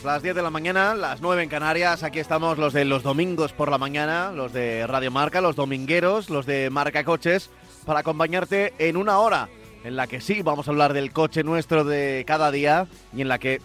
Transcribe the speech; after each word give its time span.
amigos? 0.00 0.04
Las 0.04 0.22
10 0.22 0.34
de 0.34 0.42
la 0.42 0.50
mañana, 0.50 0.94
las 0.94 1.20
9 1.20 1.42
en 1.42 1.48
Canarias, 1.48 2.02
aquí 2.02 2.18
estamos 2.18 2.58
los 2.58 2.72
de 2.72 2.84
los 2.84 3.02
domingos 3.02 3.52
por 3.52 3.70
la 3.70 3.78
mañana, 3.78 4.32
los 4.32 4.52
de 4.52 4.86
Radio 4.86 5.10
Marca, 5.10 5.40
los 5.40 5.56
domingueros, 5.56 6.30
los 6.30 6.46
de 6.46 6.70
Marca 6.70 7.04
Coches, 7.04 7.50
para 7.84 8.00
acompañarte 8.00 8.74
en 8.78 8.96
una 8.96 9.18
hora 9.18 9.48
en 9.84 9.96
la 9.96 10.06
que 10.06 10.20
sí 10.20 10.42
vamos 10.42 10.68
a 10.68 10.70
hablar 10.72 10.92
del 10.92 11.12
coche 11.12 11.42
nuestro 11.42 11.84
de 11.84 12.24
cada 12.26 12.50
día 12.50 12.86
y 13.16 13.22
en 13.22 13.28
la 13.28 13.38
que 13.38 13.60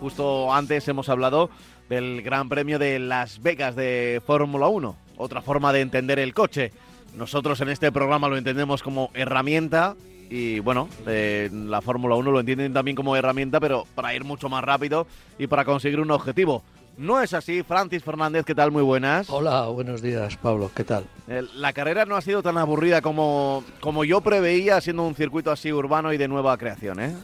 justo 0.00 0.52
antes 0.52 0.88
hemos 0.88 1.08
hablado 1.08 1.50
del 1.88 2.22
Gran 2.22 2.48
Premio 2.48 2.78
de 2.78 2.98
Las 2.98 3.42
Vegas 3.42 3.76
de 3.76 4.22
Fórmula 4.26 4.68
1, 4.68 4.96
otra 5.16 5.42
forma 5.42 5.72
de 5.72 5.80
entender 5.80 6.18
el 6.18 6.34
coche. 6.34 6.72
Nosotros 7.14 7.60
en 7.60 7.68
este 7.68 7.92
programa 7.92 8.28
lo 8.28 8.38
entendemos 8.38 8.82
como 8.82 9.10
herramienta 9.14 9.94
y 10.32 10.60
bueno, 10.60 10.88
eh, 11.06 11.50
la 11.52 11.82
Fórmula 11.82 12.14
1 12.14 12.30
lo 12.30 12.40
entienden 12.40 12.72
también 12.72 12.96
como 12.96 13.14
herramienta, 13.14 13.60
pero 13.60 13.84
para 13.94 14.14
ir 14.14 14.24
mucho 14.24 14.48
más 14.48 14.64
rápido 14.64 15.06
y 15.38 15.46
para 15.46 15.66
conseguir 15.66 16.00
un 16.00 16.10
objetivo. 16.10 16.62
No 16.96 17.20
es 17.20 17.34
así, 17.34 17.62
Francis 17.62 18.02
Fernández, 18.02 18.46
¿qué 18.46 18.54
tal? 18.54 18.70
Muy 18.72 18.82
buenas. 18.82 19.28
Hola, 19.28 19.66
buenos 19.66 20.00
días, 20.00 20.38
Pablo, 20.38 20.70
¿qué 20.74 20.84
tal? 20.84 21.04
Eh, 21.28 21.42
La 21.54 21.74
carrera 21.74 22.06
no 22.06 22.16
ha 22.16 22.22
sido 22.22 22.42
tan 22.42 22.56
aburrida 22.56 23.02
como, 23.02 23.62
como 23.80 24.04
yo 24.04 24.22
preveía, 24.22 24.80
siendo 24.80 25.02
un 25.06 25.14
circuito 25.14 25.50
así 25.50 25.70
urbano 25.70 26.14
y 26.14 26.16
de 26.16 26.28
nueva 26.28 26.56
creación, 26.56 27.00
¿eh? 27.00 27.14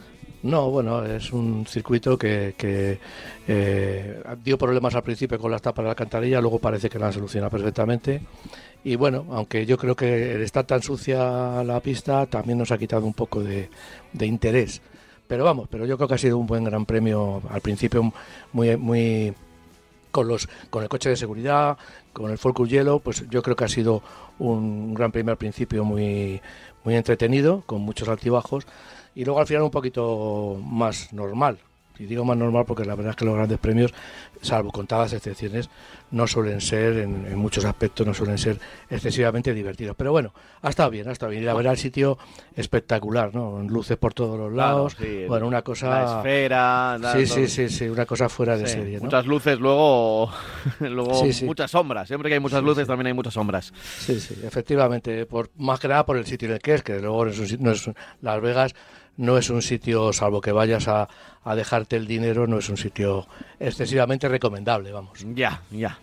No, 0.41 0.69
bueno, 0.69 1.03
es 1.05 1.33
un 1.33 1.65
circuito 1.67 2.17
que, 2.17 2.55
eh, 3.47 4.23
dio 4.43 4.57
problemas 4.57 4.95
al 4.95 5.03
principio 5.03 5.37
con 5.37 5.51
las 5.51 5.61
tapas 5.61 5.83
de 5.83 5.87
la 5.87 5.91
alcantarilla, 5.91 6.39
luego 6.39 6.59
parece 6.59 6.89
que 6.89 6.97
la 6.97 7.07
han 7.07 7.13
solucionado 7.13 7.51
perfectamente. 7.51 8.21
Y 8.83 8.95
bueno, 8.95 9.25
aunque 9.31 9.65
yo 9.65 9.77
creo 9.77 9.95
que 9.95 10.41
estar 10.41 10.65
tan 10.65 10.81
sucia 10.81 11.61
la 11.63 11.81
pista 11.81 12.25
también 12.27 12.57
nos 12.57 12.71
ha 12.71 12.77
quitado 12.77 13.05
un 13.05 13.13
poco 13.13 13.43
de, 13.43 13.69
de 14.13 14.25
interés. 14.25 14.81
Pero 15.27 15.43
vamos, 15.43 15.67
pero 15.69 15.85
yo 15.85 15.97
creo 15.97 16.07
que 16.07 16.15
ha 16.15 16.17
sido 16.17 16.37
un 16.37 16.47
buen 16.47 16.63
gran 16.63 16.85
premio 16.85 17.41
al 17.49 17.61
principio 17.61 18.11
muy 18.53 18.77
muy 18.77 19.33
con 20.11 20.27
los 20.27 20.49
con 20.69 20.81
el 20.83 20.89
coche 20.89 21.09
de 21.09 21.17
seguridad, 21.17 21.77
con 22.13 22.31
el 22.31 22.37
Focus 22.37 22.69
Yellow, 22.69 22.99
pues 23.01 23.29
yo 23.29 23.43
creo 23.43 23.55
que 23.55 23.65
ha 23.65 23.67
sido 23.67 24.01
un 24.39 24.93
gran 24.95 25.11
premio 25.11 25.31
al 25.31 25.37
principio 25.37 25.83
muy 25.83 26.41
muy 26.83 26.95
entretenido, 26.95 27.61
con 27.65 27.81
muchos 27.81 28.07
altibajos 28.07 28.65
y 29.19 29.25
luego 29.25 29.41
al 29.41 29.47
final 29.47 29.63
un 29.63 29.71
poquito 29.71 30.57
más 30.63 31.11
normal. 31.11 31.57
Y 31.99 32.05
digo 32.05 32.23
más 32.23 32.37
normal 32.37 32.63
porque 32.65 32.85
la 32.85 32.95
verdad 32.95 33.09
es 33.09 33.15
que 33.17 33.25
los 33.25 33.35
grandes 33.35 33.57
premios, 33.59 33.93
salvo 34.41 34.71
contadas 34.71 35.11
excepciones, 35.11 35.69
no 36.11 36.27
suelen 36.27 36.61
ser, 36.61 36.93
en, 36.99 37.25
en 37.25 37.37
muchos 37.37 37.65
aspectos, 37.65 38.07
no 38.07 38.13
suelen 38.13 38.37
ser 38.37 38.57
excesivamente 38.89 39.53
divertidos. 39.53 39.97
Pero 39.97 40.13
bueno, 40.13 40.33
ha 40.61 40.69
estado 40.69 40.89
bien, 40.91 41.09
ha 41.09 41.11
estado 41.11 41.31
bien. 41.31 41.43
Y 41.43 41.45
la 41.45 41.53
verdad, 41.53 41.73
el 41.73 41.77
sitio 41.77 42.17
espectacular, 42.55 43.35
¿no? 43.35 43.61
Luces 43.63 43.97
por 43.97 44.13
todos 44.13 44.39
los 44.39 44.53
lados. 44.53 44.95
Claro, 44.95 45.11
sí, 45.11 45.25
bueno, 45.27 45.45
una 45.47 45.61
cosa. 45.61 45.89
La 45.89 46.17
esfera. 46.19 46.97
la- 46.97 47.11
Sí, 47.13 47.25
sí, 47.25 47.47
sí, 47.47 47.67
sí, 47.67 47.89
una 47.89 48.05
cosa 48.05 48.29
fuera 48.29 48.55
de 48.57 48.65
serie, 48.65 48.97
¿no? 48.99 49.03
Muchas 49.03 49.25
luces, 49.25 49.59
luego, 49.59 50.31
luego 50.79 51.25
Sí, 51.29 51.45
muchas 51.45 51.69
sombras. 51.71 52.07
Siempre 52.07 52.29
que 52.29 52.35
hay 52.35 52.39
muchas 52.39 52.63
luces 52.63 52.87
también 52.87 53.07
hay 53.07 53.13
muchas 53.13 53.33
sombras. 53.33 53.73
Sí, 53.99 54.21
sí, 54.21 54.35
efectivamente. 54.41 55.25
Por, 55.25 55.49
más 55.57 55.81
que 55.81 55.89
nada 55.89 56.05
por 56.05 56.15
el 56.15 56.25
sitio 56.25 56.47
en 56.47 56.53
el 56.53 56.59
que 56.61 56.75
es, 56.75 56.81
que 56.83 56.97
luego 56.99 57.25
no 57.25 57.31
es 57.31 57.59
no 57.59 57.71
es 57.71 57.89
Las 58.21 58.41
Vegas 58.41 58.73
no 59.19 59.37
es 59.37 59.49
un 59.49 59.61
sitio, 59.61 60.13
salvo 60.13 60.39
que 60.39 60.53
vayas 60.53 60.87
a, 60.87 61.09
a 61.43 61.53
dejarte 61.53 61.97
el 61.97 62.07
dinero, 62.07 62.47
no 62.47 62.57
es 62.57 62.69
un 62.69 62.77
sitio 62.77 63.27
excesivamente 63.59 64.29
recomendable, 64.29 64.93
vamos. 64.93 65.25
Ya, 65.35 65.61
ya. 65.71 65.99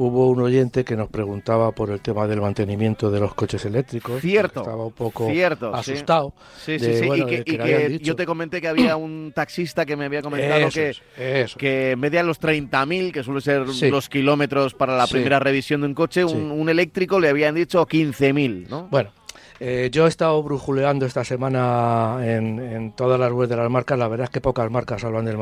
hubo 0.01 0.29
un 0.29 0.39
oyente 0.39 0.85
que 0.85 0.95
nos 0.95 1.09
preguntaba 1.09 1.73
por 1.73 1.89
el 1.89 1.99
tema 1.99 2.25
del 2.25 2.39
mantenimiento 2.39 3.11
de 3.11 3.19
los 3.19 3.33
coches 3.33 3.65
eléctricos. 3.65 4.21
Cierto, 4.21 4.61
Estaba 4.61 4.85
un 4.85 4.93
poco 4.93 5.29
cierto, 5.29 5.75
asustado. 5.75 6.33
Sí, 6.57 6.79
sí, 6.79 6.85
de, 6.85 6.99
sí. 6.99 7.05
bueno, 7.05 7.25
y 7.29 7.43
que, 7.43 7.97
y 7.99 7.99
yo 7.99 8.15
te 8.15 8.25
comenté 8.25 8.61
que 8.61 8.69
había 8.69 8.95
un 8.95 9.33
taxista 9.35 9.85
que 9.85 9.97
me 9.97 10.05
había 10.05 10.21
comentado 10.21 10.67
Eso 10.67 10.79
que, 10.79 11.41
es, 11.41 11.55
que 11.55 11.91
en 11.91 11.99
vez 12.01 12.11
de 12.13 12.19
a 12.19 12.23
los 12.23 12.39
30.000, 12.39 13.11
que 13.11 13.23
suele 13.23 13.41
ser 13.41 13.67
Sí. 13.73 13.89
los 13.89 14.07
kilómetros 14.07 14.73
para 14.73 14.95
la 14.95 15.05
Sí. 15.05 15.15
primera 15.15 15.39
revisión 15.39 15.81
de 15.81 15.87
un 15.87 15.93
coche, 15.93 16.23
un 16.23 16.69
eléctrico 16.69 17.19
le 17.19 17.27
habían 17.27 17.55
dicho 17.55 17.85
15.000, 17.85 18.67
¿no? 18.69 18.87
Bueno, 18.89 19.11
eh, 19.59 19.89
yo 19.91 20.05
he 20.05 20.09
estado 20.09 20.41
brujuleando 20.43 21.05
esta 21.05 21.23
semana 21.23 22.17
en, 22.21 22.59
en 22.59 22.91
todas 22.93 23.19
las 23.19 23.31
webs 23.31 23.49
de 23.49 23.57
las 23.57 23.69
marcas. 23.69 23.97
La 23.99 24.07
verdad 24.07 24.25
es 24.25 24.29
que 24.29 24.41
pocas 24.41 24.69
marcas 24.71 25.03
hablan 25.03 25.25
del 25.25 25.37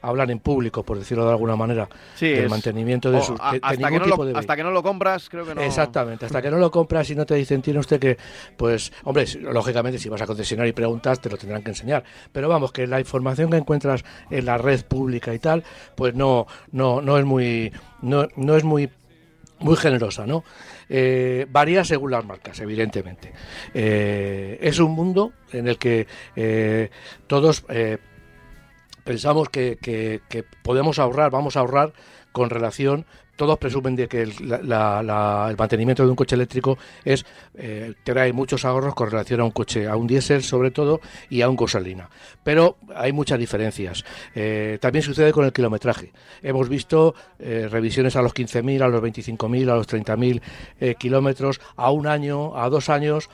hablan 0.00 0.30
en 0.30 0.38
público, 0.38 0.82
por 0.84 0.98
decirlo 0.98 1.24
de 1.24 1.30
alguna 1.32 1.56
manera, 1.56 1.88
Sí, 2.14 2.28
del 2.28 2.44
es- 2.44 2.50
mantenimiento 2.50 3.10
de, 3.10 3.18
o 3.18 3.22
sus, 3.22 3.38
a- 3.40 3.52
de- 3.52 3.60
hasta, 3.62 3.88
que 3.90 3.98
no 3.98 4.04
tipo 4.04 4.16
lo, 4.16 4.24
de 4.26 4.38
hasta 4.38 4.56
que 4.56 4.62
no 4.62 4.70
lo 4.70 4.82
compras, 4.82 5.28
creo 5.28 5.44
que 5.44 5.54
no. 5.54 5.60
Exactamente, 5.62 6.26
hasta 6.26 6.40
que 6.42 6.50
no 6.50 6.58
lo 6.58 6.70
compras 6.70 7.10
y 7.10 7.14
no 7.16 7.26
te 7.26 7.34
dicen, 7.34 7.62
tiene 7.62 7.80
usted 7.80 7.98
que, 8.00 8.16
pues, 8.56 8.92
hombre, 9.04 9.24
lógicamente 9.40 9.98
si 9.98 10.08
vas 10.08 10.22
a 10.22 10.26
concesionar 10.26 10.66
y 10.66 10.72
preguntas, 10.72 11.20
te 11.20 11.28
lo 11.28 11.36
tendrán 11.36 11.62
que 11.62 11.70
enseñar. 11.70 12.04
Pero 12.32 12.48
vamos, 12.48 12.72
que 12.72 12.86
la 12.86 13.00
información 13.00 13.50
que 13.50 13.56
encuentras 13.56 14.04
en 14.30 14.44
la 14.46 14.56
red 14.58 14.84
pública 14.84 15.34
y 15.34 15.38
tal, 15.38 15.64
pues 15.94 16.14
no, 16.14 16.46
no, 16.72 17.00
no 17.02 17.18
es 17.18 17.24
muy, 17.24 17.72
no, 18.02 18.28
no 18.36 18.56
es 18.56 18.64
muy 18.64 18.88
muy 19.60 19.76
generosa, 19.76 20.26
¿no? 20.26 20.44
Eh, 20.88 21.46
varía 21.50 21.84
según 21.84 22.10
las 22.12 22.24
marcas, 22.24 22.60
evidentemente. 22.60 23.32
Eh, 23.74 24.58
es 24.62 24.78
un 24.78 24.92
mundo 24.92 25.32
en 25.52 25.68
el 25.68 25.78
que 25.78 26.06
eh, 26.36 26.90
todos 27.26 27.64
pensamos 29.04 29.48
que- 29.48 29.78
que 29.80 30.44
podemos 30.62 30.98
ahorrar, 30.98 31.30
vamos 31.30 31.56
a 31.56 31.60
ahorrar 31.60 31.92
con 32.32 32.50
relación 32.50 33.06
todos 33.38 33.56
presumen 33.56 33.96
de 33.96 34.08
que 34.08 34.22
el, 34.22 34.34
mantenimiento 35.56 36.04
de 36.04 36.10
un 36.10 36.16
coche 36.16 36.34
eléctrico 36.34 36.76
es 37.04 37.24
eh, 37.54 37.94
trae 38.02 38.32
muchos 38.32 38.64
ahorros 38.64 38.94
con 38.94 39.10
relación 39.10 39.40
a 39.40 39.44
un 39.44 39.52
coche, 39.52 39.86
a 39.86 39.96
un 39.96 40.06
diésel 40.06 40.42
sobre 40.42 40.70
todo 40.72 41.00
y 41.30 41.40
a 41.40 41.48
un 41.48 41.56
gasolina. 41.56 42.10
Pero 42.42 42.76
hay 42.94 43.12
muchas 43.12 43.38
diferencias. 43.38 44.04
Eh, 44.34 44.78
también 44.80 45.02
sucede 45.02 45.32
con 45.32 45.44
el 45.44 45.52
kilometraje. 45.52 46.12
Hemos 46.42 46.68
visto 46.68 47.14
eh, 47.38 47.68
revisiones 47.70 48.16
a 48.16 48.22
los 48.22 48.34
15.000, 48.34 48.82
a 48.82 48.88
los 48.88 49.00
25.000, 49.00 49.70
a 49.70 49.76
los 49.76 49.88
30.000 49.88 50.96
kilómetros, 50.96 51.60
a 51.76 51.90
un 51.92 52.06
año, 52.06 52.56
a 52.56 52.68
dos 52.68 52.88
años. 52.88 53.30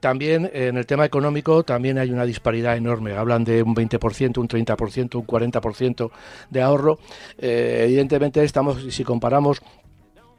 también 0.00 0.50
en 0.52 0.76
el 0.76 0.84
tema 0.84 1.06
económico 1.06 1.62
también 1.62 1.98
hay 1.98 2.10
una 2.10 2.26
disparidad 2.26 2.76
enorme. 2.76 3.16
Hablan 3.16 3.44
de 3.44 3.62
un 3.62 3.74
20%, 3.74 4.38
un 4.38 4.48
30%, 4.48 5.14
un 5.14 5.26
40% 5.26 6.10
de 6.50 6.60
ahorro. 6.60 6.98
evidentemente 7.38 8.44
estamos, 8.44 8.84
si 8.90 9.04
comparamos 9.04 9.37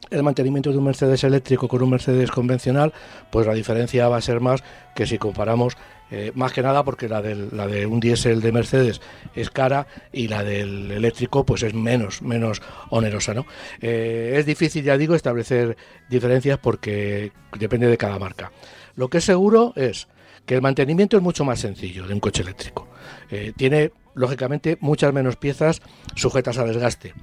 el 0.10 0.24
mantenimiento 0.24 0.72
de 0.72 0.78
un 0.78 0.86
Mercedes 0.86 1.24
eléctrico 1.24 1.68
con 1.68 1.84
un 1.84 1.92
Mercedes 1.92 2.32
convencional, 2.32 2.94
pues 3.30 3.46
la 3.46 3.54
diferencia 3.54 4.08
va 4.08 4.18
a 4.18 4.22
ser 4.22 4.40
más 4.40 4.64
que 4.96 5.06
si 5.06 5.18
comparamos 5.18 5.78
eh, 6.12 6.32
más 6.34 6.54
que 6.54 6.64
nada 6.64 6.84
porque 6.84 7.08
la, 7.08 7.22
la 7.22 7.68
de 7.68 7.86
un 7.86 8.00
diésel 8.00 8.42
de 8.42 8.52
Mercedes 8.52 9.00
es 9.36 9.50
cara 9.52 9.86
y 10.12 10.28
la 10.28 10.44
del 10.44 10.92
eléctrico 10.92 11.46
pues 11.46 11.62
es 11.64 11.74
menos, 11.74 12.22
menos 12.22 12.62
onerosa. 12.90 13.34
¿no? 13.34 13.46
Eh, 13.80 14.36
es 14.38 14.46
difícil, 14.46 14.84
ya 14.84 14.98
digo, 14.98 15.16
establecer 15.16 15.78
diferencias 16.10 16.58
porque 16.58 17.32
depende 17.58 17.88
de 17.88 17.98
cada 17.98 18.18
marca. 18.18 18.52
Lo 18.96 19.10
que 19.10 19.20
es 19.20 19.24
seguro 19.24 19.74
es 19.76 20.08
que 20.46 20.56
el 20.56 20.62
mantenimiento 20.62 21.16
es 21.16 21.24
mucho 21.24 21.46
más 21.46 21.60
sencillo 21.60 22.08
de 22.08 22.14
un 22.14 22.20
coche 22.20 22.42
eléctrico. 22.42 22.88
Eh, 23.30 23.54
tiene, 23.56 23.92
lógicamente, 24.16 24.78
muchas 24.82 25.14
menos 25.14 25.36
piezas 25.36 25.82
sujetas 26.16 26.58
a 26.58 26.66
desgaste 26.66 27.14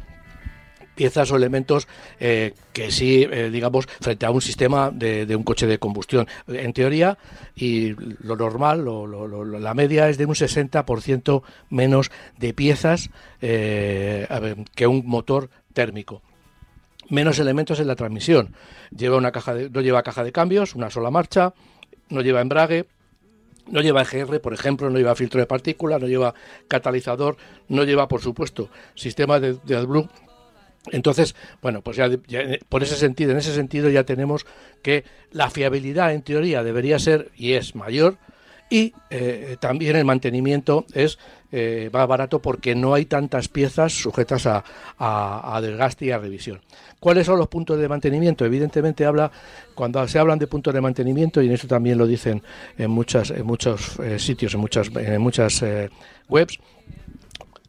piezas 0.96 1.30
o 1.30 1.36
elementos 1.36 1.86
eh, 2.18 2.54
que 2.72 2.90
sí, 2.90 3.24
eh, 3.30 3.50
digamos, 3.52 3.86
frente 4.00 4.26
a 4.26 4.30
un 4.32 4.40
sistema 4.40 4.90
de, 4.90 5.36
un 5.36 5.44
coche 5.44 5.68
de 5.68 5.78
combustión. 5.78 6.26
En 6.48 6.72
teoría, 6.72 7.16
y 7.54 7.90
lo 8.24 8.34
normal, 8.34 8.84
la 9.60 9.74
media 9.74 10.08
es 10.08 10.18
de 10.18 10.26
un 10.26 10.34
60% 10.34 11.42
menos 11.70 12.10
de 12.38 12.52
piezas 12.52 13.10
eh, 13.40 14.26
que 14.74 14.86
un 14.88 15.06
motor 15.06 15.50
térmico 15.72 16.22
menos 17.08 17.38
elementos 17.38 17.78
en 17.78 17.86
la 17.86 17.94
transmisión. 17.94 18.56
Lleva 18.90 19.16
una 19.16 19.30
caja 19.30 19.54
no 19.54 19.80
lleva 19.80 20.02
caja 20.02 20.24
de 20.24 20.32
cambios, 20.32 20.74
una 20.74 20.90
sola 20.90 21.08
marcha, 21.08 21.54
no 22.08 22.20
lleva 22.20 22.40
embrague, 22.40 22.86
no 23.68 23.80
lleva 23.80 24.02
EGR, 24.02 24.40
por 24.40 24.52
ejemplo, 24.52 24.90
no 24.90 24.98
lleva 24.98 25.14
filtro 25.14 25.38
de 25.38 25.46
partículas, 25.46 26.00
no 26.00 26.08
lleva 26.08 26.34
catalizador, 26.66 27.36
no 27.68 27.84
lleva, 27.84 28.08
por 28.08 28.20
supuesto, 28.20 28.70
sistema 28.96 29.38
de, 29.38 29.54
de 29.64 29.76
AdBlue 29.76 30.08
entonces, 30.92 31.34
bueno, 31.62 31.82
pues 31.82 31.96
ya, 31.96 32.08
por 32.68 32.82
ese 32.82 32.96
sentido, 32.96 33.32
en 33.32 33.38
ese 33.38 33.54
sentido 33.54 33.88
ya 33.88 34.04
tenemos 34.04 34.46
que 34.82 35.04
la 35.32 35.50
fiabilidad 35.50 36.12
en 36.12 36.22
teoría 36.22 36.62
debería 36.62 36.98
ser 36.98 37.30
y 37.36 37.52
es 37.52 37.74
mayor 37.74 38.18
y 38.68 38.92
eh, 39.10 39.56
también 39.60 39.96
el 39.96 40.04
mantenimiento 40.04 40.86
es 40.92 41.18
eh, 41.52 41.88
más 41.92 42.08
barato 42.08 42.40
porque 42.40 42.74
no 42.74 42.94
hay 42.94 43.04
tantas 43.04 43.46
piezas 43.48 43.92
sujetas 43.92 44.46
a, 44.46 45.60
desgaste 45.62 46.06
y 46.06 46.10
a 46.10 46.18
revisión. 46.18 46.60
¿Cuáles 46.98 47.26
son 47.26 47.38
los 47.38 47.46
puntos 47.46 47.78
de 47.78 47.88
mantenimiento? 47.88 48.44
Evidentemente 48.44 49.04
habla 49.04 49.30
cuando 49.74 50.06
se 50.08 50.18
hablan 50.18 50.38
de 50.38 50.48
puntos 50.48 50.74
de 50.74 50.80
mantenimiento 50.80 51.40
y 51.40 51.46
en 51.46 51.52
eso 51.52 51.68
también 51.68 51.96
lo 51.96 52.06
dicen 52.06 52.42
en 52.76 52.90
muchas 52.90 53.30
en 53.30 53.46
muchos 53.46 53.98
eh, 54.00 54.18
sitios, 54.18 54.54
en 54.54 54.60
muchas 54.60 54.88
en 54.96 55.20
muchas 55.20 55.64
webs 56.28 56.58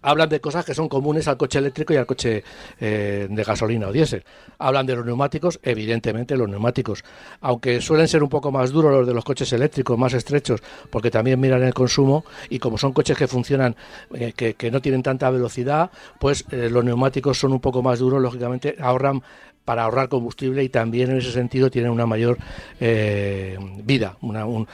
hablan 0.01 0.29
de 0.29 0.39
cosas 0.39 0.65
que 0.65 0.73
son 0.73 0.89
comunes 0.89 1.27
al 1.27 1.38
coche 1.38 1.59
eléctrico 1.59 1.94
y 1.94 1.97
al 1.97 2.05
coche 2.05 2.44
eh, 2.79 3.27
de 3.29 3.44
gasolina 3.44 3.88
o 3.88 3.91
diésel. 3.91 4.23
Hablan 4.59 4.85
de 4.85 4.95
los 4.95 5.05
neumáticos, 5.05 5.59
evidentemente 5.63 6.35
los 6.35 6.49
neumáticos, 6.49 7.03
aunque 7.41 7.81
suelen 7.81 8.07
ser 8.07 8.23
un 8.23 8.29
poco 8.29 8.51
más 8.51 8.71
duros 8.71 8.91
los 8.91 9.07
de 9.07 9.13
los 9.13 9.23
coches 9.23 9.51
eléctricos, 9.53 9.97
más 9.97 10.13
estrechos, 10.13 10.61
porque 10.89 11.11
también 11.11 11.39
miran 11.39 11.63
el 11.63 11.73
consumo 11.73 12.25
y 12.49 12.59
como 12.59 12.77
son 12.77 12.94
coches 12.94 13.17
que 13.17 13.27
funcionan, 13.27 13.75
eh, 14.13 14.33
que, 14.33 14.71
no 14.71 14.81
tienen 14.81 15.01
tanta 15.01 15.29
velocidad, 15.29 15.91
pues 16.19 16.45
eh, 16.51 16.69
los 16.69 16.83
neumáticos 16.83 17.39
son 17.39 17.53
un 17.53 17.59
poco 17.59 17.81
más 17.81 18.00
duros, 18.00 18.21
lógicamente 18.21 18.75
ahorran 18.79 19.21
para 19.67 19.83
ahorrar 19.83 20.07
combustible 20.07 20.63
y 20.63 20.69
también 20.69 21.11
en 21.11 21.17
ese 21.17 21.33
sentido 21.33 21.69
tienen 21.69 21.91
una 21.91 22.05
mayor 22.05 22.37
eh, 22.79 23.57
vida, 23.83 24.15
un, 24.21 24.65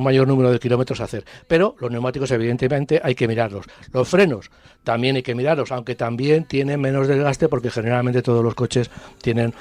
mayor 0.00 0.28
número 0.28 0.52
de 0.52 0.60
kilómetros 0.60 1.00
a 1.00 1.04
hacer. 1.04 1.24
Pero 1.48 1.74
los 1.80 1.90
neumáticos 1.90 2.30
evidentemente 2.30 3.00
hay 3.02 3.16
que 3.16 3.26
mirarlos. 3.26 3.66
Los 3.92 4.08
frenos 4.08 4.48
también 4.84 5.16
hay 5.16 5.24
que 5.24 5.34
mirarlos, 5.34 5.72
aunque 5.72 5.96
también 5.96 6.44
tienen 6.44 6.80
menos 6.80 7.08
desgaste 7.08 7.48
porque 7.48 7.68
generalmente 7.68 8.22
todos 8.22 8.44
los 8.44 8.54
coches 8.54 8.92
tienen 9.20 9.52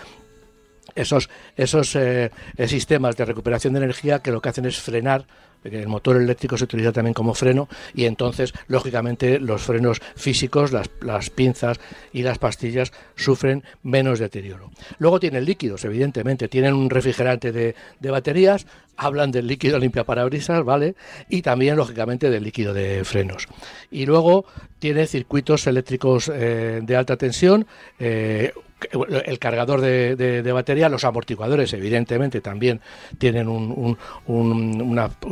esos, 0.96 1.30
esos 1.56 1.96
eh, 1.96 2.32
sistemas 2.68 3.16
de 3.16 3.26
recuperación 3.26 3.74
de 3.74 3.80
energía 3.80 4.20
que 4.20 4.32
lo 4.32 4.42
que 4.42 4.50
hacen 4.50 4.66
es 4.66 4.80
frenar 4.80 5.26
el 5.66 5.88
motor 5.88 6.18
eléctrico 6.18 6.58
se 6.58 6.66
utiliza 6.66 6.92
también 6.92 7.14
como 7.14 7.34
freno 7.34 7.68
y 7.94 8.06
entonces, 8.06 8.54
lógicamente, 8.68 9.40
los 9.40 9.64
frenos 9.64 10.02
físicos, 10.16 10.72
las, 10.72 10.90
las 11.02 11.30
pinzas 11.30 11.80
y 12.14 12.22
las 12.22 12.38
pastillas 12.38 12.92
sufren 13.16 13.64
menos 13.84 14.20
deterioro. 14.20 14.72
Luego 15.00 15.20
tienen 15.20 15.46
líquidos, 15.46 15.84
evidentemente, 15.86 16.48
tienen 16.48 16.74
un 16.74 16.90
refrigerante 16.90 17.52
de, 17.52 17.76
baterías, 18.02 18.68
hablan 18.98 19.32
del 19.32 19.48
líquido 19.48 19.80
limpia 19.80 20.04
parabrisas, 20.04 20.64
¿vale? 20.64 20.96
Y 21.30 21.42
también, 21.42 21.76
lógicamente, 21.76 22.30
del 22.30 22.44
líquido 22.44 22.74
de 22.74 23.04
frenos. 23.04 23.48
Y 23.92 24.06
luego 24.06 24.46
tiene 24.80 25.08
circuitos 25.08 25.68
eléctricos 25.68 26.32
eh, 26.34 26.82
de 26.84 26.96
alta 26.96 27.18
tensión, 27.18 27.66
eh, 28.00 28.54
el 28.92 29.40
cargador 29.40 29.82
de, 29.82 30.52
batería, 30.52 30.90
los 30.90 31.04
amortiguadores, 31.04 31.74
evidentemente, 31.74 32.42
también 32.42 32.82
tienen 33.18 33.48
un, 33.48 33.98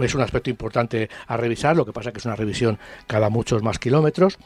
es 0.02 0.16
un 0.16 0.22
aspecto 0.22 0.50
importante 0.50 1.10
a 1.28 1.38
revisar, 1.38 1.76
lo 1.76 1.86
que 1.86 1.94
pasa 1.94 2.12
que 2.12 2.20
es 2.20 2.26
una 2.26 2.36
revisión 2.36 2.80
cada 3.08 3.30
muchos 3.30 3.62
más 3.62 3.80
kilómetros. 3.80 4.38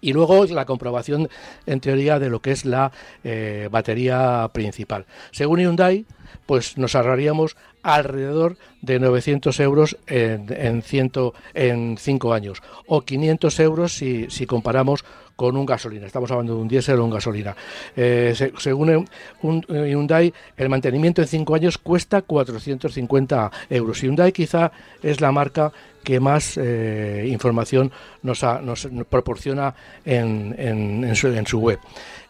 Y 0.00 0.12
luego 0.12 0.44
la 0.44 0.66
comprobación, 0.66 1.28
en 1.66 1.80
teoría, 1.80 2.18
de 2.18 2.28
lo 2.28 2.40
que 2.40 2.52
es 2.52 2.66
la 2.66 2.92
eh, 3.24 3.68
batería 3.70 4.50
principal. 4.52 5.06
Según 5.30 5.60
Hyundai, 5.60 6.04
pues 6.44 6.76
nos 6.76 6.94
ahorraríamos 6.94 7.56
alrededor 7.82 8.58
de 8.82 9.00
900 9.00 9.58
euros 9.60 9.96
en, 10.06 10.46
en, 10.50 10.82
ciento, 10.82 11.34
en 11.54 11.96
cinco 11.98 12.34
años 12.34 12.62
o 12.86 13.02
500 13.02 13.60
euros 13.60 13.94
si, 13.94 14.28
si 14.28 14.46
comparamos 14.46 15.04
con 15.38 15.56
un 15.56 15.64
gasolina. 15.64 16.04
Estamos 16.04 16.28
hablando 16.32 16.56
de 16.56 16.62
un 16.62 16.66
diésel 16.66 16.98
o 16.98 17.04
un 17.04 17.12
gasolina. 17.12 17.54
Eh, 17.94 18.34
según 18.58 19.06
un, 19.42 19.62
Hyundai, 19.68 20.34
el 20.56 20.68
mantenimiento 20.68 21.22
en 21.22 21.28
cinco 21.28 21.54
años 21.54 21.78
cuesta 21.78 22.22
450 22.22 23.48
euros. 23.70 24.02
Hyundai 24.02 24.32
quizá 24.32 24.72
es 25.00 25.20
la 25.20 25.30
marca 25.30 25.72
que 26.02 26.18
más 26.18 26.58
eh, 26.58 27.24
información 27.28 27.92
nos, 28.20 28.42
nos, 28.42 28.88
proporciona 29.08 29.72
en, 30.04 30.56
en, 30.58 31.46
su, 31.46 31.60
web. 31.60 31.78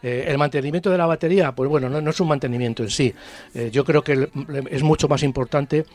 Eh, 0.02 0.26
el 0.28 0.36
mantenimiento 0.36 0.90
de 0.90 0.98
la 0.98 1.06
batería, 1.06 1.52
pues 1.52 1.70
bueno, 1.70 1.88
no, 1.88 2.10
es 2.10 2.20
un 2.20 2.28
mantenimiento 2.28 2.82
en 2.82 2.90
sí. 2.90 3.14
yo 3.72 3.86
creo 3.86 4.04
que 4.04 4.28
es 4.70 4.82
mucho 4.82 5.08
más 5.08 5.22
importante 5.22 5.86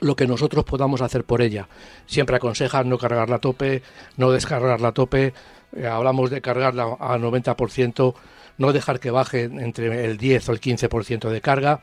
lo 0.00 0.16
que 0.16 0.26
nosotros 0.26 0.64
podamos 0.64 1.02
hacer 1.02 1.24
por 1.24 1.42
ella. 1.42 1.68
Siempre 2.06 2.36
aconsejan 2.36 2.88
no 2.88 2.96
cargarla 2.96 3.36
a 3.36 3.38
tope, 3.38 3.82
no 4.16 4.30
descargarla 4.30 4.88
a 4.88 4.92
tope, 4.92 5.34
eh, 5.74 5.86
hablamos 5.86 6.30
de 6.30 6.40
cargarla 6.40 6.96
a 6.98 7.18
90%, 7.18 8.14
no 8.58 8.72
dejar 8.72 9.00
que 9.00 9.10
baje 9.10 9.44
entre 9.44 10.04
el 10.04 10.18
10 10.18 10.48
o 10.48 10.52
el 10.52 10.60
15% 10.60 11.30
de 11.30 11.40
carga. 11.40 11.80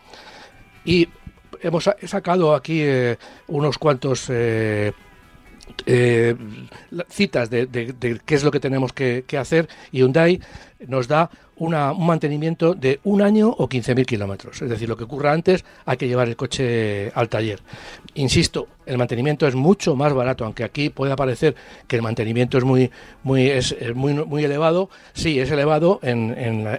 Y 0.86 1.10
hemos 1.62 1.90
sacado 2.06 2.56
aquí 2.56 2.82
eh, 2.82 3.18
unos 3.48 3.78
cuantos 3.78 4.28
eh, 4.30 4.94
citas 7.10 7.50
de, 7.50 8.22
qué 8.26 8.36
es 8.36 8.44
lo 8.44 8.52
que 8.52 8.60
tenemos 8.60 8.92
que, 8.92 9.24
que 9.28 9.38
hacer 9.38 9.70
Hyundai 9.92 10.42
nos 10.88 11.08
da 11.08 11.30
un 11.60 11.76
mantenimiento 12.06 12.74
de 12.74 13.00
un 13.04 13.22
año 13.22 13.50
o 13.50 13.68
15.000 13.68 14.06
kilómetros. 14.06 14.62
Es 14.62 14.70
decir, 14.70 14.90
lo 14.90 14.98
que 14.98 15.04
ocurra 15.04 15.32
antes 15.32 15.64
hay 15.86 15.98
que 15.98 16.08
llevar 16.08 16.28
el 16.28 16.36
coche 16.36 17.12
al 17.14 17.30
taller. 17.30 17.60
Insisto, 18.16 18.68
el 18.86 18.98
mantenimiento 18.98 19.46
es 19.46 19.56
mucho 19.56 19.96
más 19.96 20.14
barato, 20.14 20.46
aunque 20.46 20.64
aquí 20.64 20.90
pueda 20.90 21.16
parecer 21.16 21.56
que 21.88 21.96
el 21.98 22.02
mantenimiento 22.02 22.58
es 22.58 22.64
muy, 22.64 22.90
muy, 23.24 23.48
es, 23.48 23.76
muy, 23.94 24.14
muy 24.14 24.44
elevado. 24.44 24.90
Sí, 25.14 25.40
es 25.40 25.52
elevado 25.52 26.00
en, 26.02 26.36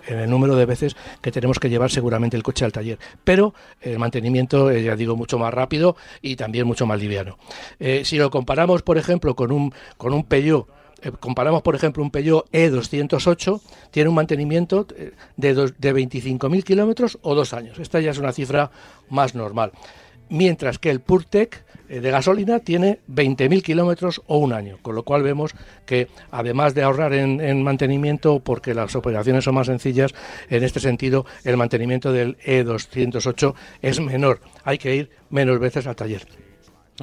el 0.08 0.28
número 0.28 0.56
de 0.56 0.66
veces 0.66 0.96
que 1.20 1.30
tenemos 1.30 1.58
que 1.58 1.68
llevar 1.68 1.90
seguramente 1.90 2.36
el 2.36 2.42
coche 2.42 2.64
al 2.64 2.72
taller. 2.72 2.98
Pero 3.22 3.54
el 3.80 3.98
mantenimiento, 3.98 4.72
ya 4.72 4.96
digo, 4.96 5.14
mucho 5.14 5.38
más 5.38 5.52
rápido 5.52 5.96
y 6.22 6.36
también 6.36 6.66
mucho 6.66 6.86
más 6.86 7.00
liviano. 7.00 7.38
Eh, 7.78 8.02
si 8.04 8.16
lo 8.16 8.30
comparamos, 8.30 8.82
por 8.82 8.98
ejemplo, 8.98 9.36
con 9.36 9.52
un, 9.52 9.72
con 9.96 10.12
un 10.14 10.24
Peugeot 10.24 10.66
eh, 10.66 10.79
comparamos, 11.20 11.62
por 11.62 11.74
ejemplo, 11.74 12.02
un 12.02 12.10
Peugeot 12.10 12.50
E208, 12.52 13.60
tiene 13.90 14.08
un 14.08 14.14
mantenimiento 14.14 14.86
eh, 14.96 15.12
de, 15.36 15.54
de 15.54 15.94
25.000 15.94 16.62
kilómetros 16.64 17.18
o 17.22 17.34
dos 17.34 17.52
años. 17.52 17.78
Esta 17.78 18.00
ya 18.00 18.10
es 18.10 18.18
una 18.18 18.32
cifra 18.32 18.70
más 19.08 19.34
normal. 19.34 19.72
mientras 20.30 20.78
que 20.78 20.90
el 20.90 21.00
PureTech 21.00 21.64
eh, 21.88 22.00
de 22.00 22.10
gasolina 22.10 22.60
tiene 22.60 23.00
20.000 23.12 23.62
kilómetros 23.62 24.22
o 24.26 24.38
un 24.38 24.52
año, 24.52 24.78
con 24.80 24.94
lo 24.94 25.02
cual 25.02 25.22
vemos 25.22 25.54
que 25.84 26.08
además 26.30 26.72
de 26.74 26.82
ahorrar 26.82 27.12
en, 27.12 27.62
mantenimiento, 27.62 28.40
porque 28.40 28.72
las 28.72 28.94
operaciones 28.96 29.44
son 29.44 29.56
más 29.56 29.66
sencillas, 29.66 30.14
en 30.48 30.62
este 30.62 30.80
sentido 30.80 31.26
el 31.44 31.56
mantenimiento 31.56 32.12
del 32.12 32.38
E208 32.38 33.54
es 33.82 34.00
menor, 34.00 34.40
hay 34.64 34.78
que 34.78 34.94
ir 34.94 35.10
menos 35.28 35.58
veces 35.58 35.86
al 35.86 35.96
taller. 35.96 36.26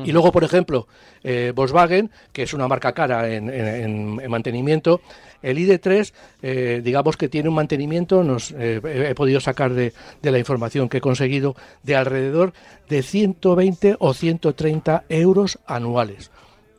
Y 0.03 0.11
luego, 0.11 0.31
por 0.31 0.43
ejemplo, 0.43 0.87
eh, 1.23 1.51
Volkswagen, 1.55 2.11
que 2.31 2.43
es 2.43 2.53
una 2.53 2.67
marca 2.67 2.93
cara 2.93 3.29
en, 3.33 4.29
mantenimiento, 4.29 5.01
el 5.41 5.57
ID3, 5.57 6.13
eh, 6.41 6.81
digamos 6.83 7.17
que 7.17 7.29
tiene 7.29 7.49
un 7.49 7.55
mantenimiento, 7.55 8.23
nos, 8.23 8.51
eh, 8.51 8.81
he 8.83 9.15
podido 9.15 9.39
sacar 9.39 9.73
de, 9.73 9.93
de, 10.21 10.31
la 10.31 10.39
información 10.39 10.89
que 10.89 10.97
he 10.97 11.01
conseguido, 11.01 11.55
de 11.83 11.95
alrededor 11.95 12.53
de 12.89 13.03
120 13.03 13.95
o 13.99 14.13
130 14.13 15.03
euros 15.09 15.59
anuales. 15.65 16.31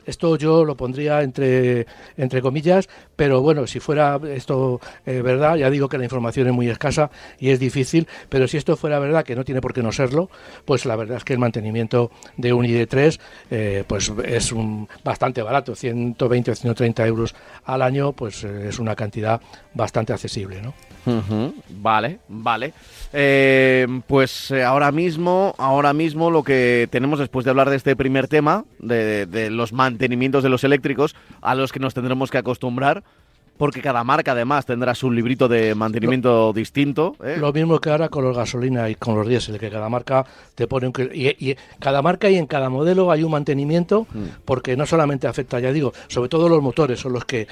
Esto 0.05 0.37
yo 0.37 0.65
lo 0.65 0.75
pondría 0.75 1.21
entre, 1.21 1.85
entre 2.17 2.41
comillas, 2.41 2.89
pero 3.15 3.41
bueno, 3.41 3.67
si 3.67 3.79
fuera 3.79 4.19
esto 4.29 4.79
eh, 5.05 5.21
verdad, 5.21 5.55
ya 5.55 5.69
digo 5.69 5.89
que 5.89 5.97
la 5.97 6.03
información 6.03 6.47
es 6.47 6.53
muy 6.53 6.69
escasa 6.69 7.11
y 7.39 7.49
es 7.49 7.59
difícil, 7.59 8.07
pero 8.29 8.47
si 8.47 8.57
esto 8.57 8.75
fuera 8.75 8.99
verdad, 8.99 9.23
que 9.23 9.35
no 9.35 9.45
tiene 9.45 9.61
por 9.61 9.73
qué 9.73 9.83
no 9.83 9.91
serlo, 9.91 10.29
pues 10.65 10.85
la 10.85 10.95
verdad 10.95 11.17
es 11.17 11.23
que 11.23 11.33
el 11.33 11.39
mantenimiento 11.39 12.11
de 12.37 12.53
un 12.53 12.65
ID3 12.65 13.19
eh, 13.51 13.83
pues 13.87 14.11
es 14.25 14.51
un, 14.51 14.87
bastante 15.03 15.41
barato, 15.41 15.75
120 15.75 16.51
o 16.51 16.55
130 16.55 17.07
euros 17.07 17.35
al 17.65 17.81
año, 17.81 18.13
pues 18.13 18.43
eh, 18.43 18.69
es 18.69 18.79
una 18.79 18.95
cantidad 18.95 19.41
bastante 19.73 20.13
accesible, 20.13 20.61
¿no? 20.61 20.73
Vale, 21.81 22.19
vale. 22.27 22.73
Eh, 23.13 23.87
pues 24.07 24.51
eh, 24.51 24.63
ahora 24.63 24.91
mismo, 24.91 25.55
ahora 25.57 25.93
mismo 25.93 26.29
lo 26.29 26.43
que 26.43 26.87
tenemos 26.91 27.19
después 27.19 27.45
de 27.45 27.51
hablar 27.51 27.69
de 27.69 27.77
este 27.77 27.95
primer 27.95 28.27
tema, 28.27 28.65
de, 28.79 29.49
los 29.51 29.73
mantenimientos 29.73 30.43
de 30.43 30.49
los 30.49 30.63
eléctricos, 30.63 31.15
a 31.41 31.55
los 31.55 31.71
que 31.71 31.79
nos 31.79 31.93
tendremos 31.93 32.29
que 32.31 32.37
acostumbrar, 32.37 33.03
porque 33.59 33.81
cada 33.81 34.03
marca 34.03 34.31
además 34.31 34.65
tendrá 34.65 34.95
su 34.95 35.11
librito 35.11 35.47
de 35.47 35.75
mantenimiento 35.75 36.53
distinto. 36.53 37.15
¿eh? 37.23 37.35
Lo 37.37 37.53
mismo 37.53 37.77
que 37.79 37.89
ahora 37.91 38.07
con 38.09 38.23
los 38.23 38.35
gasolina 38.35 38.89
y 38.89 38.95
con 38.95 39.15
los 39.15 39.27
diésel, 39.27 39.59
que 39.59 39.69
cada 39.69 39.89
marca 39.89 40.25
te 40.55 40.65
pone 40.65 40.87
un... 40.87 40.93
Y, 41.13 41.27
y, 41.51 41.57
cada 41.77 42.01
marca 42.01 42.29
y 42.29 42.37
en 42.37 42.47
cada 42.47 42.69
modelo 42.69 43.11
hay 43.11 43.23
un 43.23 43.31
mantenimiento, 43.31 44.07
mm. 44.11 44.23
porque 44.45 44.77
no 44.77 44.85
solamente 44.85 45.27
afecta, 45.27 45.59
ya 45.59 45.73
digo, 45.73 45.93
sobre 46.07 46.29
todo 46.29 46.47
los 46.47 46.63
motores 46.63 47.01
son 47.01 47.11
los 47.11 47.25
que 47.25 47.47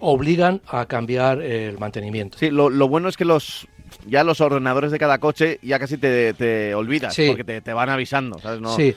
obligan 0.00 0.60
a 0.68 0.84
cambiar 0.84 1.40
el 1.40 1.78
mantenimiento. 1.78 2.36
Sí, 2.38 2.50
lo 2.50 2.88
bueno 2.88 3.08
es 3.08 3.16
que 3.16 3.24
los 3.24 3.66
ya 4.06 4.24
los 4.24 4.40
ordenadores 4.40 4.90
de 4.90 4.98
cada 4.98 5.18
coche 5.18 5.58
ya 5.62 5.78
casi 5.78 5.98
te, 5.98 6.74
olvidas, 6.74 7.16
porque 7.26 7.60
te, 7.60 7.72
van 7.72 7.88
avisando, 7.88 8.38
¿sabes? 8.38 8.60
No, 8.60 8.76
sí. 8.76 8.94